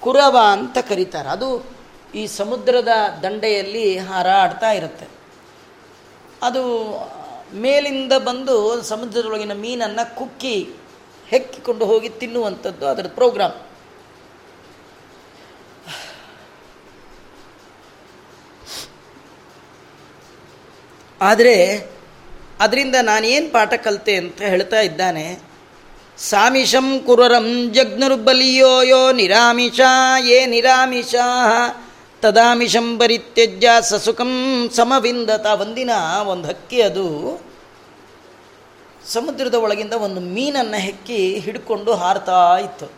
ಕುರವ 0.00 0.38
ಅಂತ 0.50 0.78
ಕರೀತಾರೆ. 0.88 1.28
ಅದು 1.28 1.64
ಈ 2.14 2.26
ಸಮುದ್ರದ 2.26 2.88
ದಂಡೆಯಲ್ಲಿ 3.22 3.98
ಹಾರಾಡ್ತಾ 3.98 4.72
ಇರುತ್ತೆ. 4.72 5.08
ಅದು 6.42 6.62
ಮೇಲಿಂದ 7.54 8.12
ಬಂದು 8.12 8.82
ಸಮುದ್ರದೊಳಗಿನ 8.82 9.52
ಮೀನನ್ನು 9.52 10.16
ಕುಕ್ಕಿ 10.16 10.70
ಹೆಕ್ಕಿಕೊಂಡು 11.32 11.84
ಹೋಗಿ 11.84 12.08
ತಿನ್ನುವಂಥದ್ದು 12.08 12.86
ಅದರ 12.86 13.06
ಪ್ರೋಗ್ರಾಮ್. 13.18 13.58
ಆದರೆ 21.20 21.56
ಅದರಿಂದ 22.60 22.96
ನಾನೇನು 23.02 23.48
ಪಾಠ 23.52 23.74
ಕಲಿತೆ 23.74 24.14
ಅಂತ 24.16 24.40
ಹೇಳ್ತಾ 24.42 24.80
ಇದ್ದಾನೆ. 24.80 25.26
ಸಾಮಿಷಂ 26.18 26.88
ಕುರರಂ 27.06 27.46
ಜಗ್ನುರ್ಬಲಿಯೋ 27.72 28.82
ಯೋ 28.82 29.02
ನಿರಾಮಿಷ 29.12 29.80
ಏ 30.26 30.46
ನಿರಾಮಿಷ 30.46 31.14
ತದಾಮಿಷಂ 32.20 32.98
ಪರಿತ್ಯಜ್ಯ 32.98 33.70
ಸಸುಖಂ 33.80 34.32
ಸಮವಿಂದತ. 34.76 35.46
ಒಂದಿನ 35.46 35.90
ಒಂದು 36.26 36.48
ಹಕ್ಕಿ 36.48 36.80
ಅದು 36.82 37.06
ಸಮುದ್ರದ 39.06 39.54
ಒಳಗಿಂದ 39.54 39.92
ಒಂದು 39.92 40.20
ಮೀನನ್ನು 40.20 40.80
ಹೆಕ್ಕಿ 40.80 41.38
ಹಿಡ್ಕೊಂಡು 41.38 41.94
ಹಾರ್ತಾ 41.94 42.58
ಇತ್ತು. 42.58 42.92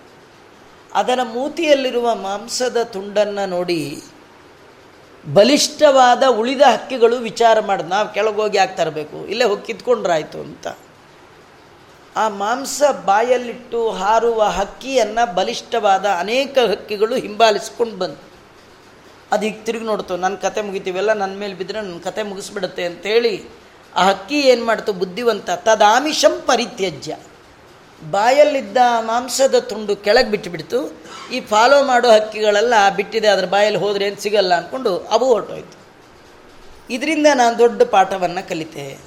ಅದರ 0.94 1.20
ಮೂತಿಯಲ್ಲಿರುವ 1.22 2.14
ಮಾಂಸದ 2.14 2.82
ತುಂಡನ್ನು 2.82 3.48
ನೋಡಿ 3.48 4.02
ಬಲಿಷ್ಠವಾದ 5.32 6.22
ಉಳಿದ 6.28 6.60
ಹಕ್ಕಿಗಳು 6.60 7.16
ವಿಚಾರ 7.16 7.60
ಮಾಡಿ 7.60 7.82
ನಾವು 7.82 8.12
ಕೆಳಗೋಗಿ 8.12 8.58
ತರಬೇಕು? 8.76 9.26
ಇಲ್ಲೇ 9.26 9.44
ಹೋಗಿ 9.44 9.62
ಕಿತ್ಕೊಂಡ್ರಾಯ್ತು 9.62 10.40
ಅಂತ. 10.40 10.66
ಆ 12.16 12.28
ಮಾಂಸ 12.28 12.82
ಬಾಯಲ್ಲಿಟ್ಟು 13.04 13.90
ಹಾರುವ 13.90 14.42
ಹಕ್ಕಿಯನ್ನು 14.42 15.34
ಬಲಿಷ್ಠವಾದ 15.34 16.06
ಅನೇಕ 16.18 16.58
ಹಕ್ಕಿಗಳು 16.58 17.14
ಹಿಂಬಾಲಿಸ್ಕೊಂಡು 17.14 17.96
ಬಂದು. 17.96 18.34
ಅದು 19.32 19.46
ಈಗ 19.46 19.56
ತಿರುಗಿ 19.64 19.84
ನೋಡ್ತು 19.84 20.16
ನನ್ನ 20.16 20.34
ಕತೆ 20.34 20.60
ಮುಗಿತೀವೆಲ್ಲ 20.60 21.12
ನನ್ನ 21.12 21.38
ಮೇಲೆ 21.38 21.54
ಬಿದ್ದರೆ 21.54 21.80
ನನ್ನ 21.80 21.98
ಕತೆ 22.04 22.22
ಮುಗಿಸ್ಬಿಡುತ್ತೆ 22.22 22.84
ಅಂತೇಳಿ 22.84 23.63
ಆ 23.96 24.04
ಹಕ್ಕಿ 24.08 24.40
ಏನು 24.40 24.64
ಮಾಡ್ತು? 24.64 24.92
ಬುದ್ಧಿವಂತ. 24.92 25.50
ತದಾಮಿಷಂ 25.50 26.42
ಪರಿತ್ಯಜ್ಯ. 26.46 27.16
ಬಾಯಲ್ಲಿದ್ದ 28.10 28.76
ಮಾಂಸದ 29.00 29.58
ತುಂಡು 29.58 29.96
ಕೆಳಗೆ 29.96 30.30
ಬಿಟ್ಟುಬಿಡ್ತು 30.30 31.04
ಈ 31.32 31.40
ಫಾಲೋ 31.40 31.82
ಮಾಡೋ 31.82 32.10
ಹಕ್ಕಿಗಳೆಲ್ಲ 32.10 32.74
ಬಿಟ್ಟಿದೆ, 32.96 33.28
ಅದ್ರ 33.28 33.44
ಬಾಯಲ್ಲಿ 33.44 33.80
ಹೋದರೆ 33.80 34.04
ಏನು 34.04 34.22
ಸಿಗಲ್ಲ 34.22 34.54
ಅಂದ್ಕೊಂಡು 34.54 34.98
ಅವು 34.98 35.24
ಹೊರಟೋಯ್ತು. 35.24 35.78
ಇದರಿಂದ 36.90 37.26
ನಾನು 37.34 37.58
ದೊಡ್ಡ 37.58 37.82
ಪಾಠವನ್ನು 37.82 38.48
ಕಲಿತೆ. 38.48 38.98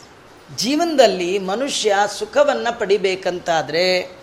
ಜೀವನದಲ್ಲಿ 0.55 1.39
ಮನುಷ್ಯ 1.39 1.95
ಸುಖವನ್ನು 2.19 2.79
ಪಡಿಬೇಕಂತಾದರೆ, 2.79 4.17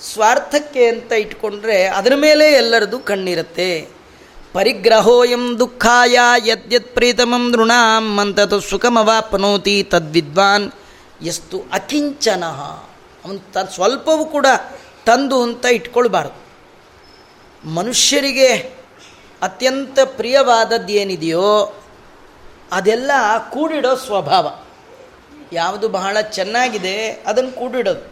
ಸ್ವಾರ್ಥಕ್ಕೆ 0.00 0.86
ಅಂತ 0.86 1.12
ಇಟ್ಕೊಂಡ್ರೆ 1.12 1.84
ಅದರ 1.84 2.12
ಮೇಲೆ 2.16 2.52
ಎಲ್ಲರದು 2.52 2.98
ಕಣ್ಣಿರುತ್ತೆ. 2.98 3.99
ಪರಿಗ್ರಹೋಯಂ 4.52 5.58
ದುಃಖಾಯ 5.58 6.18
ಯದ್ಯತ್ 6.44 6.94
ಪ್ರೀತಮಂ 6.94 7.50
ನೃಣಾಂ 7.50 8.18
ಅಂತತು 8.18 8.60
ಸುಖಮವಾಪ್ನೋತಿ 8.60 9.82
ತದ್ವಿದ್ವಾನ್ 9.82 10.72
ಎಷ್ಟು 11.22 11.64
ಅಕಿಂಚನ. 11.72 12.44
ಅವನು 13.24 13.52
ತ 13.52 13.58
ಸ್ವಲ್ಪವೂ 13.58 14.24
ಕೂಡ 14.24 14.46
ತಂದು 15.06 15.42
ಅಂತ 15.42 15.64
ಇಟ್ಕೊಳ್ಬಾರ್ದು. 15.66 16.38
ಮನುಷ್ಯರಿಗೆ 17.68 18.48
ಅತ್ಯಂತ 19.42 19.98
ಪ್ರಿಯವಾದದ್ದು 20.04 20.92
ಏನಿದೆಯೋ 20.92 21.74
ಅದೆಲ್ಲ 22.72 23.10
ಕೂಡಿಡೋ 23.50 23.94
ಸ್ವಭಾವ. 23.96 24.58
ಯಾವುದು 25.52 25.88
ಬಹಳ 25.88 26.20
ಚೆನ್ನಾಗಿದೆ 26.20 27.10
ಅದನ್ನು 27.26 27.52
ಕೂಡಿಡೋದು. 27.52 28.04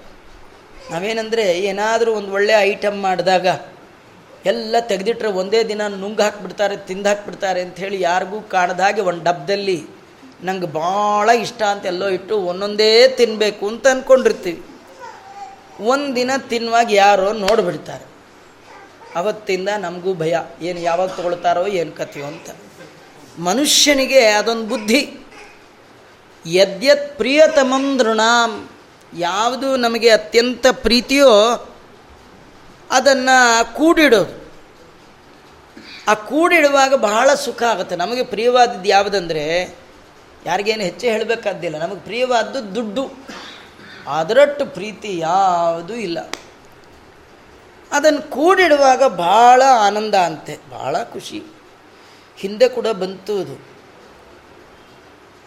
ನಾವೇನಂದರೆ 0.91 1.59
ಏನಾದರೂ 1.59 2.12
ಒಂದು 2.12 2.32
ಒಳ್ಳೆಯ 2.32 2.57
ಐಟಮ್ 2.61 3.03
ಮಾಡಿದಾಗ 3.03 3.47
ಎಲ್ಲ 4.47 4.76
ತೆಗೆದಿಟ್ರೆ 4.80 5.28
ಒಂದೇ 5.28 5.64
ದಿನ 5.64 5.86
ನುಂಗ್ 5.86 6.20
ಹಾಕ್ಬಿಡ್ತಾರೆ, 6.20 6.76
ತಿಂದು 6.76 7.09
ಹಾಕ್ಬಿಡ್ತಾರೆ 7.09 7.61
ಅಂಥೇಳಿ 7.61 8.01
ಯಾರಿಗೂ 8.01 8.41
ಕಾಣದಾಗೆ 8.41 9.01
ಒಂದು 9.01 9.24
ಡಬ್ದಲ್ಲಿ 9.24 9.86
ನಂಗೆ 10.43 10.66
ಭಾಳ 10.66 11.28
ಇಷ್ಟ 11.28 11.62
ಅಂತ 11.62 11.86
ಎಲ್ಲೋ 11.86 12.09
ಇಟ್ಟು 12.09 12.36
ಒಂದೊಂದೇ 12.36 13.09
ತಿನ್ನಬೇಕು 13.09 13.68
ಅಂತ 13.68 13.86
ಅಂದ್ಕೊಂಡಿರ್ತೀವಿ 13.86 14.62
ಒಂದು 15.80 16.16
ದಿನ 16.16 16.30
ತಿನ್ನುವಾಗ 16.49 16.89
ಯಾರೋ 16.91 17.32
ನೋಡಿಬಿಡ್ತಾರೆ. 17.32 18.05
ಅವತ್ತಿಂದ 19.16 19.68
ನಮಗೂ 19.78 20.14
ಭಯ, 20.14 20.36
ಏನು 20.62 20.80
ಯಾವಾಗ 20.80 21.09
ತೊಗೊಳ್ತಾರೋ 21.09 21.66
ಏನು 21.66 21.93
ಕಥೆಯೋ 21.93 22.26
ಅಂತ. 22.26 22.51
ಮನುಷ್ಯನಿಗೆ 23.39 24.24
ಅದೊಂದು 24.24 24.66
ಬುದ್ಧಿ. 24.66 25.26
ಯದ್ಯತ್ 26.47 27.16
ಪ್ರಿಯತಮಂ 27.16 27.99
ದೃಣಾಂ. 27.99 28.70
ಯಾವುದು 29.18 29.76
ನಮಗೆ 29.76 30.11
ಅತ್ಯಂತ 30.11 30.66
ಪ್ರೀತಿಯೋ 30.72 31.30
ಅದನ್ನು 32.91 33.74
ಕೂಡಿಡೋದು. 33.74 34.49
ಆ 36.09 36.14
ಕೂಡಿಡುವಾಗ 36.14 36.95
ಬಹಳ 36.95 37.34
ಸುಖ 37.34 37.62
ಆಗುತ್ತೆ. 37.62 37.97
ನಮಗೆ 37.97 38.24
ಪ್ರಿಯವಾದದ್ದು 38.24 38.89
ಯಾವುದಂದರೆ, 38.89 39.74
ಯಾರಿಗೇನು 40.47 40.82
ಹೆಚ್ಚು 40.82 41.07
ಹೇಳಬೇಕಾದ್ದಿಲ್ಲ. 41.07 41.78
ನಮಗೆ 41.78 42.01
ಪ್ರಿಯವಾದ್ದು 42.01 42.74
ದುಡ್ಡು. 42.74 43.11
ಅದರಟ್ಟು 44.09 44.66
ಪ್ರೀತಿ 44.66 45.18
ಯಾವುದೂ 45.18 45.95
ಇಲ್ಲ. 45.95 46.30
ಅದನ್ನು 47.93 48.30
ಕೂಡಿಡುವಾಗ 48.30 49.05
ಭಾಳ 49.05 49.62
ಆನಂದ 49.80 50.14
ಅಂತೆ. 50.14 50.59
ಭಾಳ 50.70 51.03
ಖುಷಿ. 51.03 51.43
ಹಿಂದೆ 52.36 52.68
ಕೂಡ 52.68 52.86
ಬಂತು 52.86 53.41
ಅದು. 53.41 53.78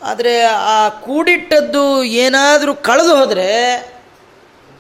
ಆದರೆ 0.02 0.42
ಆ 0.44 0.90
ಕೂಡಿಟ್ಟದ್ದು 0.90 2.04
ಏನಾದರೂ 2.04 2.76
ಕಳೆದು 2.76 3.16
ಹೋದರೆ 3.16 3.91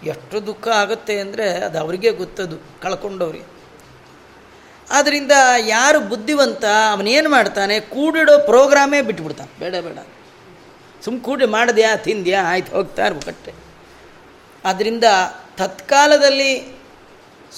ಎಷ್ಟು 0.03 0.45
ದುಃಖ 0.45 0.67
ಆಗುತ್ತೆ 0.67 1.19
ಅಂದರೆ 1.19 1.51
ಅದು 1.51 1.79
ಅವರಿಗೆ 1.79 2.11
ಗೊತ್ತದು, 2.11 2.81
ಕಳ್ಕೊಂಡವ್ರಿಗೆ. 2.81 3.45
ಆದ್ದರಿಂದ 4.91 5.31
ಯಾರು 5.67 5.99
ಬುದ್ಧಿವಂತ, 5.99 6.65
ಅವನೇನು 6.91 7.29
ಮಾಡ್ತಾನೆ, 7.29 7.79
ಕೂಡಿಡೋ 7.79 8.39
ಪ್ರೋಗ್ರಾಮೇ 8.39 9.01
ಬಿಟ್ಬಿಡ್ತಾನೆ. 9.01 9.59
ಬೇಡ 9.59 9.75
ಬೇಡ. 9.75 9.97
ಸುಮ್ಮ 11.03 11.21
ಕೂಡಿ 11.21 11.45
ಮಾಡಿದ್ಯಾ, 11.45 11.95
ತಿಂದ್ಯಾ, 11.95 12.51
ಆಯ್ತು, 12.51 12.71
ಹೋಗ್ತಾ 12.71 13.05
ಇರ್ಬೇಕಟ್ಟೆ 13.05 13.53
ಆದ್ದರಿಂದ 14.65 15.03
ತತ್ಕಾಲದಲ್ಲಿ 15.57 16.75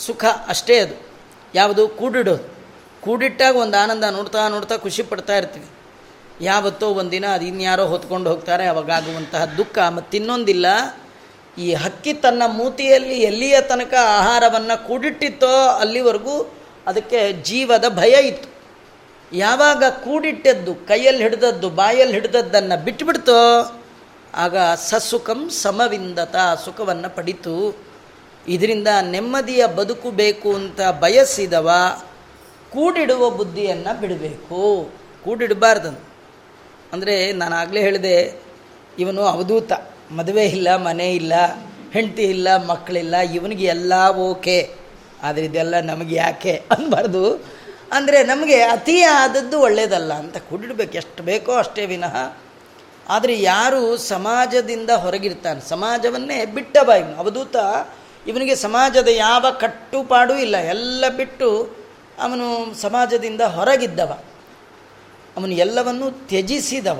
ಸುಖ 0.06 0.26
ಅಷ್ಟೇ 0.48 0.80
ಅದು. 0.80 1.08
ಯಾವುದು? 1.56 1.88
ಕೂಡಿಡೋದು. 1.88 2.54
ಕೂಡಿಟ್ಟಾಗ 3.02 3.56
ಒಂದು 3.56 3.84
ಆನಂದ 3.84 4.04
ನೋಡ್ತಾ 4.04 4.48
ನೋಡ್ತಾ 4.48 4.78
ಖುಷಿ 4.78 5.04
ಪಡ್ತಾ 5.04 5.38
ಇರ್ತೀವಿ. 5.38 5.66
ಯಾವತ್ತೋ 6.42 6.90
ಒಂದಿನ 6.90 7.26
ಅದು 7.28 7.46
ಇನ್ಯಾರೋ 7.46 7.86
ಹೊತ್ಕೊಂಡು 7.86 8.30
ಹೋಗ್ತಾರೆ, 8.30 8.68
ಅವಾಗಾಗುವಂತಹ 8.68 9.46
ದುಃಖ. 9.46 9.78
ಮತ್ತು 9.80 10.18
ಇನ್ನೊಂದಿಲ್ಲ 10.18 10.66
ಈ 11.58 11.74
ಹಕ್ಕಿ 11.74 12.14
ತನ್ನ 12.14 12.44
ಮೂತಿಯಲ್ಲಿ 12.48 13.16
ಎಲ್ಲಿಯ 13.20 13.62
ತನಕ 13.62 13.94
ಆಹಾರವನ್ನು 13.94 14.88
ಕೂಡಿಟ್ಟಿತ್ತೋ 14.88 15.68
ಅಲ್ಲಿವರೆಗೂ 15.68 16.54
ಅದಕ್ಕೆ 16.88 17.34
ಜೀವದ 17.34 17.86
ಭಯ 17.90 18.28
ಇತ್ತು. 18.28 18.50
ಯಾವಾಗ 19.32 19.84
ಕೂಡಿಟ್ಟದ್ದು, 19.90 20.76
ಕೈಯಲ್ಲಿ 20.76 21.24
ಹಿಡಿದದ್ದು, 21.24 21.70
ಬಾಯಲ್ಲಿ 21.70 22.14
ಹಿಡಿದದ್ದನ್ನು 22.14 22.84
ಬಿಟ್ಟುಬಿಡ್ತೋ 22.84 23.40
ಆಗ 24.36 24.58
ಸಸುಖಂ 24.58 25.50
ಸಮವಿಂದತ 25.50 26.36
ಸುಖವನ್ನು 26.66 27.16
ಪಡಿತು. 27.16 27.78
ಇದರಿಂದ 28.48 28.88
ನೆಮ್ಮದಿಯ 29.02 29.68
ಬದುಕು 29.68 30.12
ಬೇಕು 30.12 30.54
ಅಂತ 30.54 30.82
ಬಯಸಿದವ 30.82 31.72
ಕೂಡಿಡುವ 32.72 33.30
ಬುದ್ಧಿಯನ್ನು 33.30 34.00
ಬಿಡಬೇಕು. 34.00 34.92
ಕೂಡಿಡಬಾರ್ದನು. 35.24 36.00
ಅಂದರೆ 36.94 37.32
ನಾನು 37.32 37.56
ಆಗಲೇ 37.56 37.82
ಹೇಳಿದೆ, 37.82 38.42
ಇವನು 39.00 39.22
ಅವಧೂತ. 39.22 39.72
ಮದುವೆ 40.14 40.46
ಇಲ್ಲ, 40.46 40.76
ಮನೆ 40.76 41.16
ಇಲ್ಲ, 41.16 41.34
ಹೆಂಡತಿ 41.94 42.24
ಇಲ್ಲ 42.24 42.58
ಮಕ್ಕಳಿಲ್ಲ 42.66 43.16
ಇವನಿಗೆ 43.18 43.66
ಎಲ್ಲ 43.66 43.94
ಓಕೆ. 44.10 44.76
ಆದರೆ 45.24 45.46
ಇದೆಲ್ಲ 45.46 45.80
ನಮಗೆ 45.80 46.16
ಯಾಕೆ 46.16 46.64
ಅನ್ಬಾರ್ದು? 46.72 47.46
ಅಂದರೆ 47.92 48.24
ನಮಗೆ 48.24 48.62
ಅತಿಯಾದದ್ದು 48.62 49.60
ಒಳ್ಳೆಯದಲ್ಲ 49.60 50.14
ಅಂತ 50.14 50.38
ಕೂಡಿಡ್ಬೇಕು. 50.38 50.94
ಎಷ್ಟು 50.94 51.24
ಬೇಕೋ 51.24 51.52
ಅಷ್ಟೇ 51.54 51.86
ವಿನಃ. 51.86 52.16
ಆದರೆ 53.10 53.42
ಯಾರು 53.42 53.98
ಸಮಾಜದಿಂದ 53.98 54.90
ಹೊರಗಿರ್ತಾನೆ, 54.90 55.62
ಸಮಾಜವನ್ನೇ 55.70 56.46
ಬಿಟ್ಟ 56.46 56.78
ಬಾಯಿ. 56.84 57.04
ಅವಧೂತ 57.18 57.56
ಇವನಿಗೆ 58.28 58.56
ಸಮಾಜದ 58.56 59.08
ಯಾವ 59.08 59.46
ಕಟ್ಟುಪಾಡೂ 59.60 60.36
ಇಲ್ಲ. 60.36 60.58
ಎಲ್ಲ 60.58 61.04
ಬಿಟ್ಟು 61.18 61.50
ಅವನು 62.20 62.48
ಸಮಾಜದಿಂದ 62.82 63.42
ಹೊರಗಿದ್ದವ. 63.42 64.12
ಅವನು 65.38 65.54
ಎಲ್ಲವನ್ನು 65.54 66.12
ತ್ಯಜಿಸಿದವ. 66.28 67.00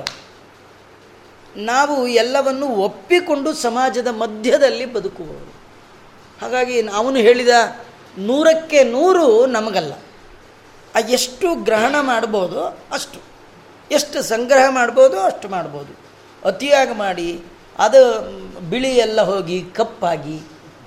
ನಾವು 1.58 2.08
ಎಲ್ಲವನ್ನು 2.08 2.68
ಒಪ್ಪಿಕೊಂಡು 2.68 3.54
ಸಮಾಜದ 3.54 4.08
ಮಧ್ಯದಲ್ಲಿ 4.08 4.86
ಬದುಕುವವರು. 4.86 5.54
ಹಾಗಾಗಿ 6.42 6.88
ಅವನು 6.88 7.16
ಹೇಳಿದ 7.16 7.50
ನೂರಕ್ಕೆ 8.18 8.84
ನೂರು 8.84 9.46
ನಮಗಲ್ಲ. 9.46 9.94
ಆ 10.96 11.00
ಎಷ್ಟು 11.10 11.64
ಗ್ರಹಣ 11.64 11.96
ಮಾಡ್ಬೋದು 12.02 12.64
ಅಷ್ಟು. 12.92 13.22
ಎಷ್ಟು 13.92 14.22
ಸಂಗ್ರಹ 14.22 14.70
ಮಾಡ್ಬೋದು 14.70 15.20
ಅಷ್ಟು 15.20 15.50
ಮಾಡ್ಬೋದು. 15.50 15.98
ಅತಿಯಾಗಿ 16.48 16.94
ಮಾಡಿ 16.94 17.44
ಅದು 17.80 18.02
ಬಿಳಿ 18.70 18.90
ಎಲ್ಲ 18.90 19.22
ಹೋಗಿ 19.22 19.62
ಕಪ್ಪಾಗಿ, 19.62 20.40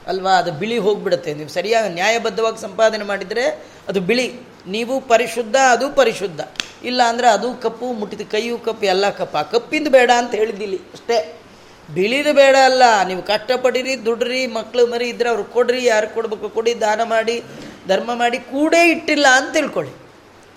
ಅಲ್ವಾ 0.07 0.31
ಅದು 0.31 0.53
ಬಿಳಿ 0.53 0.79
ಹೋಗಿಬಿಡುತ್ತೆ. 0.79 1.35
ನೀವು 1.35 1.49
ಸರಿಯಾಗಿ 1.49 1.95
ನ್ಯಾಯಬದ್ಧವಾಗಿ 1.95 2.61
ಸಂಪಾದನೆ 2.63 3.05
ಮಾಡಿದರೆ 3.05 3.67
ಅದು 3.89 4.01
ಬಿಳಿ. 4.01 4.56
ನೀವು 4.67 5.01
ಪರಿಶುದ್ಧ, 5.01 5.57
ಅದು 5.57 5.91
ಪರಿಶುದ್ಧ. 5.91 6.41
ಇಲ್ಲ 6.85 7.03
ಅಂದರೆ 7.09 7.29
ಅದು 7.29 7.55
ಕಪ್ಪು, 7.55 7.87
ಮುಟ್ಟಿದ 7.93 8.21
ಕೈಯು 8.21 8.59
ಕಪ್ಪು, 8.59 8.87
ಎಲ್ಲ 8.87 9.11
ಕಪ್ಪ. 9.11 9.37
ಕಪ್ಪಿಂದ 9.37 9.89
ಬೇಡ 9.89 10.11
ಅಂತ 10.17 10.35
ಹೇಳಿದ್ದಿಲ್ಲಿ, 10.35 10.77
ಅಷ್ಟೇ. 10.77 11.41
ಬಿಳಿದು 11.89 12.33
ಬೇಡ 12.35 12.57
ಅಲ್ಲ. 12.65 12.83
ನೀವು 13.09 13.23
ಕಷ್ಟಪಡಿರಿ, 13.23 14.05
ದುಡ್ರಿ 14.05 14.47
ಮಕ್ಕಳು 14.47 14.87
ಮರಿ 14.87 15.09
ಇದ್ರೆ 15.09 15.29
ಅವ್ರು 15.29 15.45
ಕೊಡ್ರಿ, 15.45 15.85
ಯಾರು 15.85 16.15
ಕೊಡ್ಬೇಕು, 16.15 16.49
ಕೊಡಿ, 16.49 16.81
ದಾನ 16.81 17.03
ಮಾಡಿ, 17.03 17.43
ಧರ್ಮ 17.89 18.11
ಮಾಡಿ, 18.15 18.39
ಕೂಡೇ 18.39 18.91
ಇಟ್ಟಿಲ್ಲ 18.91 19.27
ಅಂತ 19.33 19.53
ತಿಳ್ಕೊಳ್ಳಿ. 19.53 19.93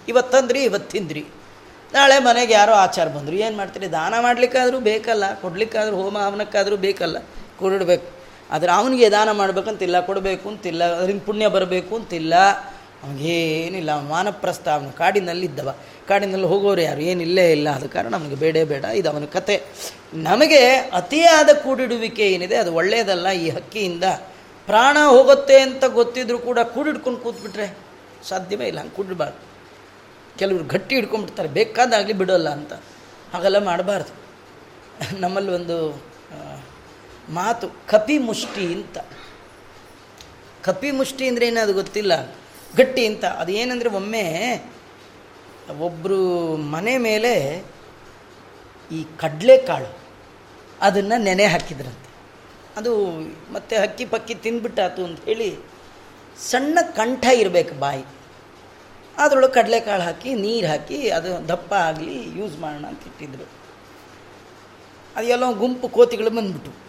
ಇವತ್ತಂದ್ರಿ 0.07 0.64
ಇವತ್ತಿಂದ್ರಿ 0.64 1.24
ನಾಳೆ 1.93 2.20
ಮನೆಗೆ 2.20 2.53
ಯಾರೋ 2.53 2.74
ಆಚಾರ 2.74 3.07
ಬಂದರು. 3.07 3.36
ಏನು 3.36 3.57
ಮಾಡ್ತೀರಿ? 3.57 3.88
ದಾನ 3.91 4.14
ಮಾಡಲಿಕ್ಕಾದರೂ 4.20 4.80
ಬೇಕಲ್ಲ, 4.80 5.36
ಕೊಡ್ಲಿಕ್ಕಾದರೂ, 5.41 5.95
ಹೋಮ 6.01 6.18
ಹವನಕ್ಕಾದರೂ 6.18 6.78
ಬೇಕಲ್ಲ 6.78 7.18
ಕೊಡಿಡ್ಬೇಕು 7.60 8.07
ಆದರೆ 8.51 8.72
ಅವನಿಗೆ 8.72 9.07
ದಾನ 9.10 9.32
ಮಾಡಬೇಕಂತಿಲ್ಲ, 9.32 9.99
ಕೊಡಬೇಕು 9.99 10.49
ಅಂತಿಲ್ಲ 10.49 10.84
ಅದರಿಂದ 10.99 11.22
ಪುಣ್ಯ 11.26 11.47
ಬರಬೇಕು 11.47 11.95
ಅಂತಿಲ್ಲ. 11.95 12.34
ಅವನಿಗೇನಿಲ್ಲ, 13.03 13.89
ಅವನು 13.97 14.09
ವಾನಪ್ರಸ್ಥ 14.13 14.67
ಅವನು 14.77 14.91
ಕಾಡಿನಲ್ಲಿದ್ದವ. 15.01 15.69
ಕಾಡಿನಲ್ಲಿ 16.09 16.47
ಹೋಗೋರು 16.53 16.81
ಯಾರು? 16.81 17.01
ಏನಿಲ್ಲೇ 17.11 17.45
ಇಲ್ಲ 17.51 17.67
ಆದ 17.77 17.85
ಕಾರಣ 17.95 18.11
ನಮಗೆ 18.17 18.37
ಬೇಡೇ 18.43 18.63
ಬೇಡ. 18.71 18.85
ಇದು 18.99 19.07
ಅವನ 19.11 19.27
ಕತೆ. 19.37 19.55
ನಮಗೆ 20.29 20.61
ಅತಿಯಾದ 20.99 21.49
ಕೂಡಿಡುವಿಕೆ 21.63 22.25
ಏನಿದೆ, 22.35 22.55
ಅದು 22.63 22.71
ಒಳ್ಳೆಯದಲ್ಲ 22.79 23.27
ಈ 23.43 23.47
ಹಕ್ಕಿಯಿಂದ 23.57 24.05
ಪ್ರಾಣ 24.67 24.97
ಹೋಗುತ್ತೆ 25.15 25.57
ಅಂತ 25.67 25.83
ಗೊತ್ತಿದ್ರು 25.99 26.39
ಕೂಡ 26.47 26.59
ಕೂಡಿಡ್ಕೊಂಡು 26.73 27.19
ಕೂತ್ಬಿಟ್ರೆ 27.19 27.67
ಸಾಧ್ಯವೇ 28.29 28.65
ಇಲ್ಲ. 28.67 28.79
ಹಂಗೆ 28.79 28.95
ಕೂಡಿಡಬಾರ್ದು 28.95 29.39
ಕೆಲವರು 30.39 30.65
ಗಟ್ಟಿ 30.73 30.93
ಹಿಡ್ಕೊಂಡ್ಬಿಡ್ತಾರೆ. 30.95 31.49
ಬೇಕಾದಾಗಲಿ 31.59 32.13
ಬಿಡೋಲ್ಲ 32.13 32.49
ಅಂತ. 32.49 32.73
ಹಾಗೆಲ್ಲ 33.33 33.59
ಮಾಡಬಾರ್ದು. 33.69 34.13
ನಮ್ಮಲ್ಲಿ 35.23 35.51
ಒಂದು 35.51 35.77
ಮಾತು 37.37 37.65
ಕಪಿ 37.87 38.15
ಮುಷ್ಟಿ 38.27 38.65
ಅಂತ. 38.75 38.97
ಕಪಿ 40.67 40.89
ಮುಷ್ಟಿ 40.99 41.23
ಅಂದರೆ 41.27 41.45
ಏನದು 41.47 41.73
ಗೊತ್ತಿಲ್ಲ. 41.73 42.13
ಗಟ್ಟಿ 42.78 43.05
ಅಂತ. 43.05 43.26
ಅದು 43.26 43.51
ಏನಂದರೆ 43.51 43.89
ಒಮ್ಮೆ 43.89 44.26
ಒಬ್ಬರು 45.80 46.55
ಮನೆ 46.55 46.97
ಮೇಲೆ 46.97 47.63
ಈ 48.91 49.03
ಕಡಲೆಕಾಳು 49.17 49.99
ಅದನ್ನು 50.82 51.22
ನೆನೆ 51.22 51.45
ಹಾಕಿದ್ರಂತೆ. 51.45 52.09
ಅದು 52.78 53.11
ಮತ್ತೆ 53.53 53.78
ಹಕ್ಕಿ 53.78 54.05
ಪಕ್ಕಿ 54.05 54.36
ತಿಂದ್ಬಿಟ್ಟಾತು 54.36 55.05
ಅಂತ 55.05 55.24
ಹೇಳಿ 55.24 55.55
ಸಣ್ಣ 56.39 56.80
ಕಂಠ 56.82 57.26
ಇರಬೇಕು 57.26 57.80
ಬಾಯಿ. 57.80 58.03
ಅದರೊಳಗೆ 59.17 59.53
ಕಡಲೆಕಾಳು 59.53 60.01
ಹಾಕಿ, 60.01 60.34
ನೀರು 60.34 60.67
ಹಾಕಿ, 60.67 61.09
ಅದು 61.09 61.47
ದಪ್ಪ 61.47 61.74
ಆಗಲಿ 61.74 62.39
ಯೂಸ್ 62.39 62.59
ಮಾಡೋಣ 62.59 62.86
ಅಂತ 62.86 63.01
ಇಟ್ಟಿದ್ರು. 63.01 63.43
ಅದೆಲ್ಲೋ 65.15 65.53
ಗುಂಪು 65.53 65.89
ಕೋತಿಗಳು 65.89 66.30
ಬಂದ್ಬಿಟ್ಟು 66.30 66.88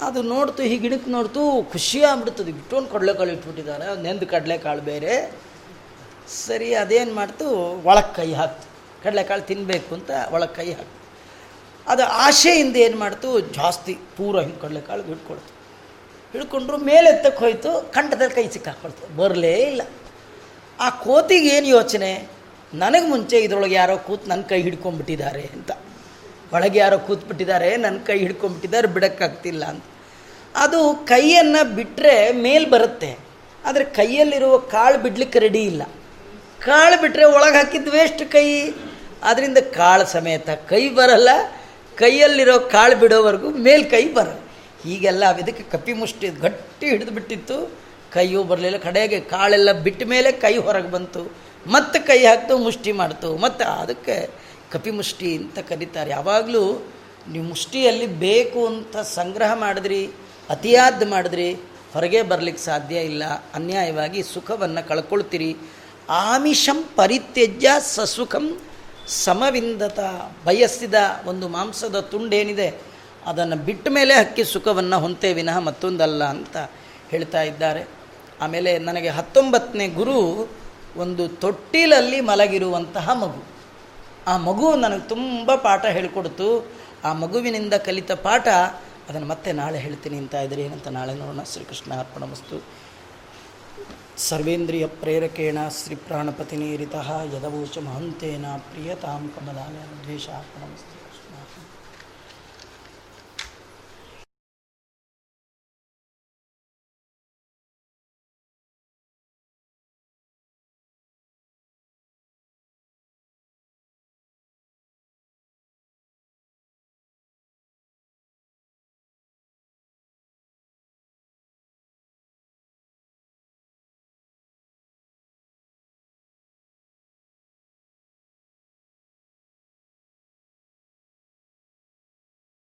ಅದು 0.00 0.22
ನೋಡ್ತು 0.22 0.62
ಹೀಗೆ 0.62 0.88
ಹಿಡಕ್ಕೆ 0.88 1.10
ನೋಡ್ತು 1.10 1.68
ಖುಷಿ 1.72 2.02
ಆಗ್ಬಿಡ್ತದೆ 2.02 2.50
ಇಷ್ಟೊಂದು 2.50 2.88
ಕಡಲೆಕಾಳು 2.88 3.30
ಇಟ್ಬಿಟ್ಟಿದ್ದಾರೆ. 3.30 4.02
ನೆಂದು 4.02 4.26
ಕಡಲೆಕಾಳು 4.26 4.80
ಬೇರೆ. 4.80 5.32
ಸರಿ, 6.46 6.74
ಅದೇನು 6.74 7.14
ಮಾಡ್ತು? 7.14 7.48
ಒಳಕ್ಕೆ 7.84 8.22
ಕೈ 8.22 8.32
ಹಾಕ್ತು. 8.32 8.68
ಕಡಲೆಕಾಳು 9.04 9.42
ತಿನ್ನಬೇಕು 9.42 9.94
ಅಂತ 9.94 10.10
ಒಳಗೆ 10.30 10.54
ಕೈ 10.54 10.72
ಹಾಕ್ತು. 10.72 11.00
ಅದು 11.88 12.04
ಆಶೆಯಿಂದ 12.04 12.76
ಏನು 12.76 12.98
ಮಾಡ್ತು? 12.98 13.40
ಜಾಸ್ತಿ 13.40 13.94
ಪೂರ 14.16 14.40
ಹಿಂಗೆ 14.40 14.56
ಕಡಲೆಕಾಳು 14.56 15.02
ಹಿಡ್ಕೊಳ್ತು. 15.02 15.60
ಹಿಡ್ಕೊಂಡ್ರು 16.32 16.76
ಮೇಲೆ 16.76 17.10
ಎತ್ತಕ್ಕೆ 17.10 17.38
ಹೋಯ್ತು, 17.38 17.92
ಕಂಠದಲ್ಲಿ 17.92 18.34
ಕೈ 18.34 18.48
ಸಿಕ್ಕಾಕೊಳ್ತು. 18.48 19.16
ಬರಲೇ 19.16 19.54
ಇಲ್ಲ. 19.54 19.82
ಆ 20.80 20.90
ಕೋತಿಗೆ 20.90 21.48
ಏನು 21.48 21.66
ಯೋಚನೆ? 21.66 22.28
ನನಗೆ 22.74 23.08
ಮುಂಚೆ 23.08 23.38
ಇದರೊಳಗೆ 23.38 23.74
ಯಾರೋ 23.74 23.96
ಕೂತು 23.96 24.26
ನನ್ನ 24.26 24.42
ಕೈ 24.42 24.62
ಹಿಡ್ಕೊಂಡ್ಬಿಟ್ಟಿದ್ದಾರೆ 24.62 25.50
ಅಂತ. 25.52 25.70
ಒಳಗೆ 26.52 26.78
ಯಾರೋ 26.78 26.98
ಕೂತ್ಬಿಟ್ಟಿದ್ದಾರೆ 26.98 27.76
ನನ್ನ 27.76 27.98
ಕೈ 28.06 28.18
ಹಿಡ್ಕೊಂಡ್ಬಿಟ್ಟಿದ್ದಾರೆ, 28.18 28.88
ಬಿಡೋಕ್ಕಾಗ್ತಿಲ್ಲ 28.88 29.64
ಅಂತ. 29.64 29.84
ಅದು 30.56 30.94
ಕೈಯನ್ನು 30.94 31.74
ಬಿಟ್ಟರೆ 31.74 32.32
ಮೇಲೆ 32.32 32.64
ಬರುತ್ತೆ. 32.70 33.18
ಆದರೆ 33.64 33.84
ಕೈಯಲ್ಲಿರುವ 33.84 34.56
ಕಾಳು 34.58 34.98
ಬಿಡ್ಲಿಕ್ಕೆ 34.98 35.38
ರೆಡಿ 35.38 35.62
ಇಲ್ಲ. 35.62 35.82
ಕಾಳು 36.64 37.00
ಬಿಟ್ಟರೆ 37.00 37.24
ಒಳಗೆ 37.24 37.56
ಹಾಕಿದ್ದು 37.56 37.90
ವೇಸ್ಟ್ 37.90 38.32
ಕೈ. 38.32 38.46
ಅದರಿಂದ 39.22 39.58
ಕಾಳು 39.58 40.06
ಸಮೇತ 40.06 40.50
ಕೈ 40.50 40.88
ಬರಲ್ಲ. 40.88 41.28
ಕೈಯಲ್ಲಿರೋ 41.96 42.58
ಕಾಳು 42.58 42.96
ಬಿಡೋವರೆಗೂ 42.96 43.50
ಮೇಲೆ 43.50 43.82
ಕೈ 43.84 44.08
ಬರಲ್ಲ. 44.08 44.40
ಹೀಗೆಲ್ಲ 44.82 45.36
ಇದಕ್ಕೆ 45.36 45.62
ಕಪ್ಪಿ 45.62 45.92
ಮುಷ್ಟಿ 45.92 46.28
ಗಟ್ಟಿ 46.28 46.86
ಹಿಡಿದು 46.86 47.10
ಬಿಟ್ಟಿತ್ತು. 47.10 47.80
ಕೈಯೂ 48.12 48.42
ಬರಲಿಲ್ಲ. 48.42 48.76
ಕಡೆಗೆ 48.76 49.20
ಕಾಳೆಲ್ಲ 49.20 49.72
ಬಿಟ್ಟ 49.72 50.02
ಮೇಲೆ 50.06 50.32
ಕೈ 50.32 50.56
ಹೊರಗೆ 50.56 50.90
ಬಂತು. 50.90 51.36
ಮತ್ತೆ 51.66 51.98
ಕೈ 51.98 52.24
ಹಾಕ್ತು, 52.24 52.58
ಮುಷ್ಟಿ 52.58 52.92
ಮಾಡ್ತು. 52.92 53.36
ಮತ್ತು 53.36 53.64
ಅದಕ್ಕೆ 53.64 54.30
ಕಪಿ 54.72 54.90
ಮುಷ್ಟಿ 54.98 55.30
ಅಂತ 55.40 55.58
ಕರೀತಾರೆ. 55.70 56.10
ಯಾವಾಗಲೂ 56.10 56.64
ನೀವು 57.28 57.44
ಮುಷ್ಟಿಯಲ್ಲಿ 57.44 58.06
ಬೇಕು 58.26 58.60
ಅಂತ 58.66 58.96
ಸಂಗ್ರಹ 59.16 59.50
ಮಾಡಿದ್ರಿ 59.54 60.02
ಅತಿಯಾದ್ದು 60.50 61.06
ಮಾಡಿದ್ರಿ, 61.06 61.48
ಹೊರಗೆ 61.94 62.20
ಬರಲಿಕ್ಕೆ 62.22 62.62
ಸಾಧ್ಯ 62.64 62.96
ಇಲ್ಲ. 63.10 63.24
ಅನ್ಯಾಯವಾಗಿ 63.54 64.20
ಸುಖವನ್ನು 64.32 64.82
ಕಳ್ಕೊಳ್ತೀರಿ. 64.88 65.50
ಆಮಿಷಂ 66.28 66.78
ಪರಿತ್ಯಜ್ಯ 66.96 67.68
ಸಸುಖಂ 67.94 68.46
ಸಮವಿಂದತ. 69.24 70.00
ಬಯಸಿದ 70.44 70.94
ಒಂದು 71.26 71.46
ಮಾಂಸದ 71.48 72.00
ತುಂಡೇನಿದೆ, 72.12 72.68
ಅದನ್ನು 73.26 73.56
ಬಿಟ್ಟ 73.68 73.88
ಮೇಲೆ 73.90 74.14
ಹಕ್ಕಿ 74.14 74.44
ಸುಖವನ್ನು 74.44 74.98
ಹೊಂತೆ 74.98 75.28
ವಿನಃ 75.32 75.58
ಮತ್ತೊಂದಲ್ಲ 75.68 76.22
ಅಂತ 76.34 76.56
ಹೇಳ್ತಾ 77.10 77.42
ಇದ್ದಾರೆ. 77.42 77.82
ಆಮೇಲೆ 78.40 78.72
ನನಗೆ 78.78 79.08
ಹತ್ತೊಂಬತ್ತನೇ 79.08 79.86
ಗುರು 80.00 80.18
ಒಂದು 80.96 81.24
ತೊಟ್ಟಿಲಲ್ಲಿ 81.42 82.20
ಮಲಗಿರುವಂತಹ 82.20 83.10
ಮಗು. 83.22 83.40
ಆ 84.26 84.36
ಮಗು 84.36 84.76
ನನಗೆ 84.76 85.08
ತುಂಬ 85.08 85.54
ಪಾಠ 85.54 85.84
ಹೇಳಿಕೊಡ್ತು. 85.84 86.66
ಆ 87.04 87.12
ಮಗುವಿನಿಂದ 87.12 87.74
ಕಲಿತ 87.74 88.12
ಪಾಠ, 88.12 88.48
ಅದನ್ನು 89.08 89.26
ಮತ್ತೆ 89.26 89.52
ನಾಳೆ 89.52 89.78
ಹೇಳ್ತೀನಿ 89.78 90.16
ಅಂತ 90.16 90.34
ಇದ್ರೆ 90.34 90.62
ಏನಂತ 90.62 90.88
ನಾಳೆ 90.88 91.14
ನೋಡೋಣ. 91.14 91.42
ಶ್ರೀಕೃಷ್ಣ 91.42 91.94
ಅರ್ಪಣ 91.94 92.22
ವಸ್ತು 92.30 92.64
ಸರ್ವೇಂದ್ರಿಯ 94.18 94.86
ಪ್ರೇರಕೇಣ 94.86 95.58
ಶ್ರೀ 95.68 95.94
ಪ್ರಾಣಪತಿ 95.94 96.56
ನೀರಿತ, 96.56 96.94
ಯದವೋಚ 97.36 97.78
ಮಹಂತೇನ 97.78 98.44
ಪ್ರಿಯತಾಂ 98.44 99.32
ಕಮಲಾಲಯ 99.36 99.84
ಕೃಷ್ಣ 100.06 100.99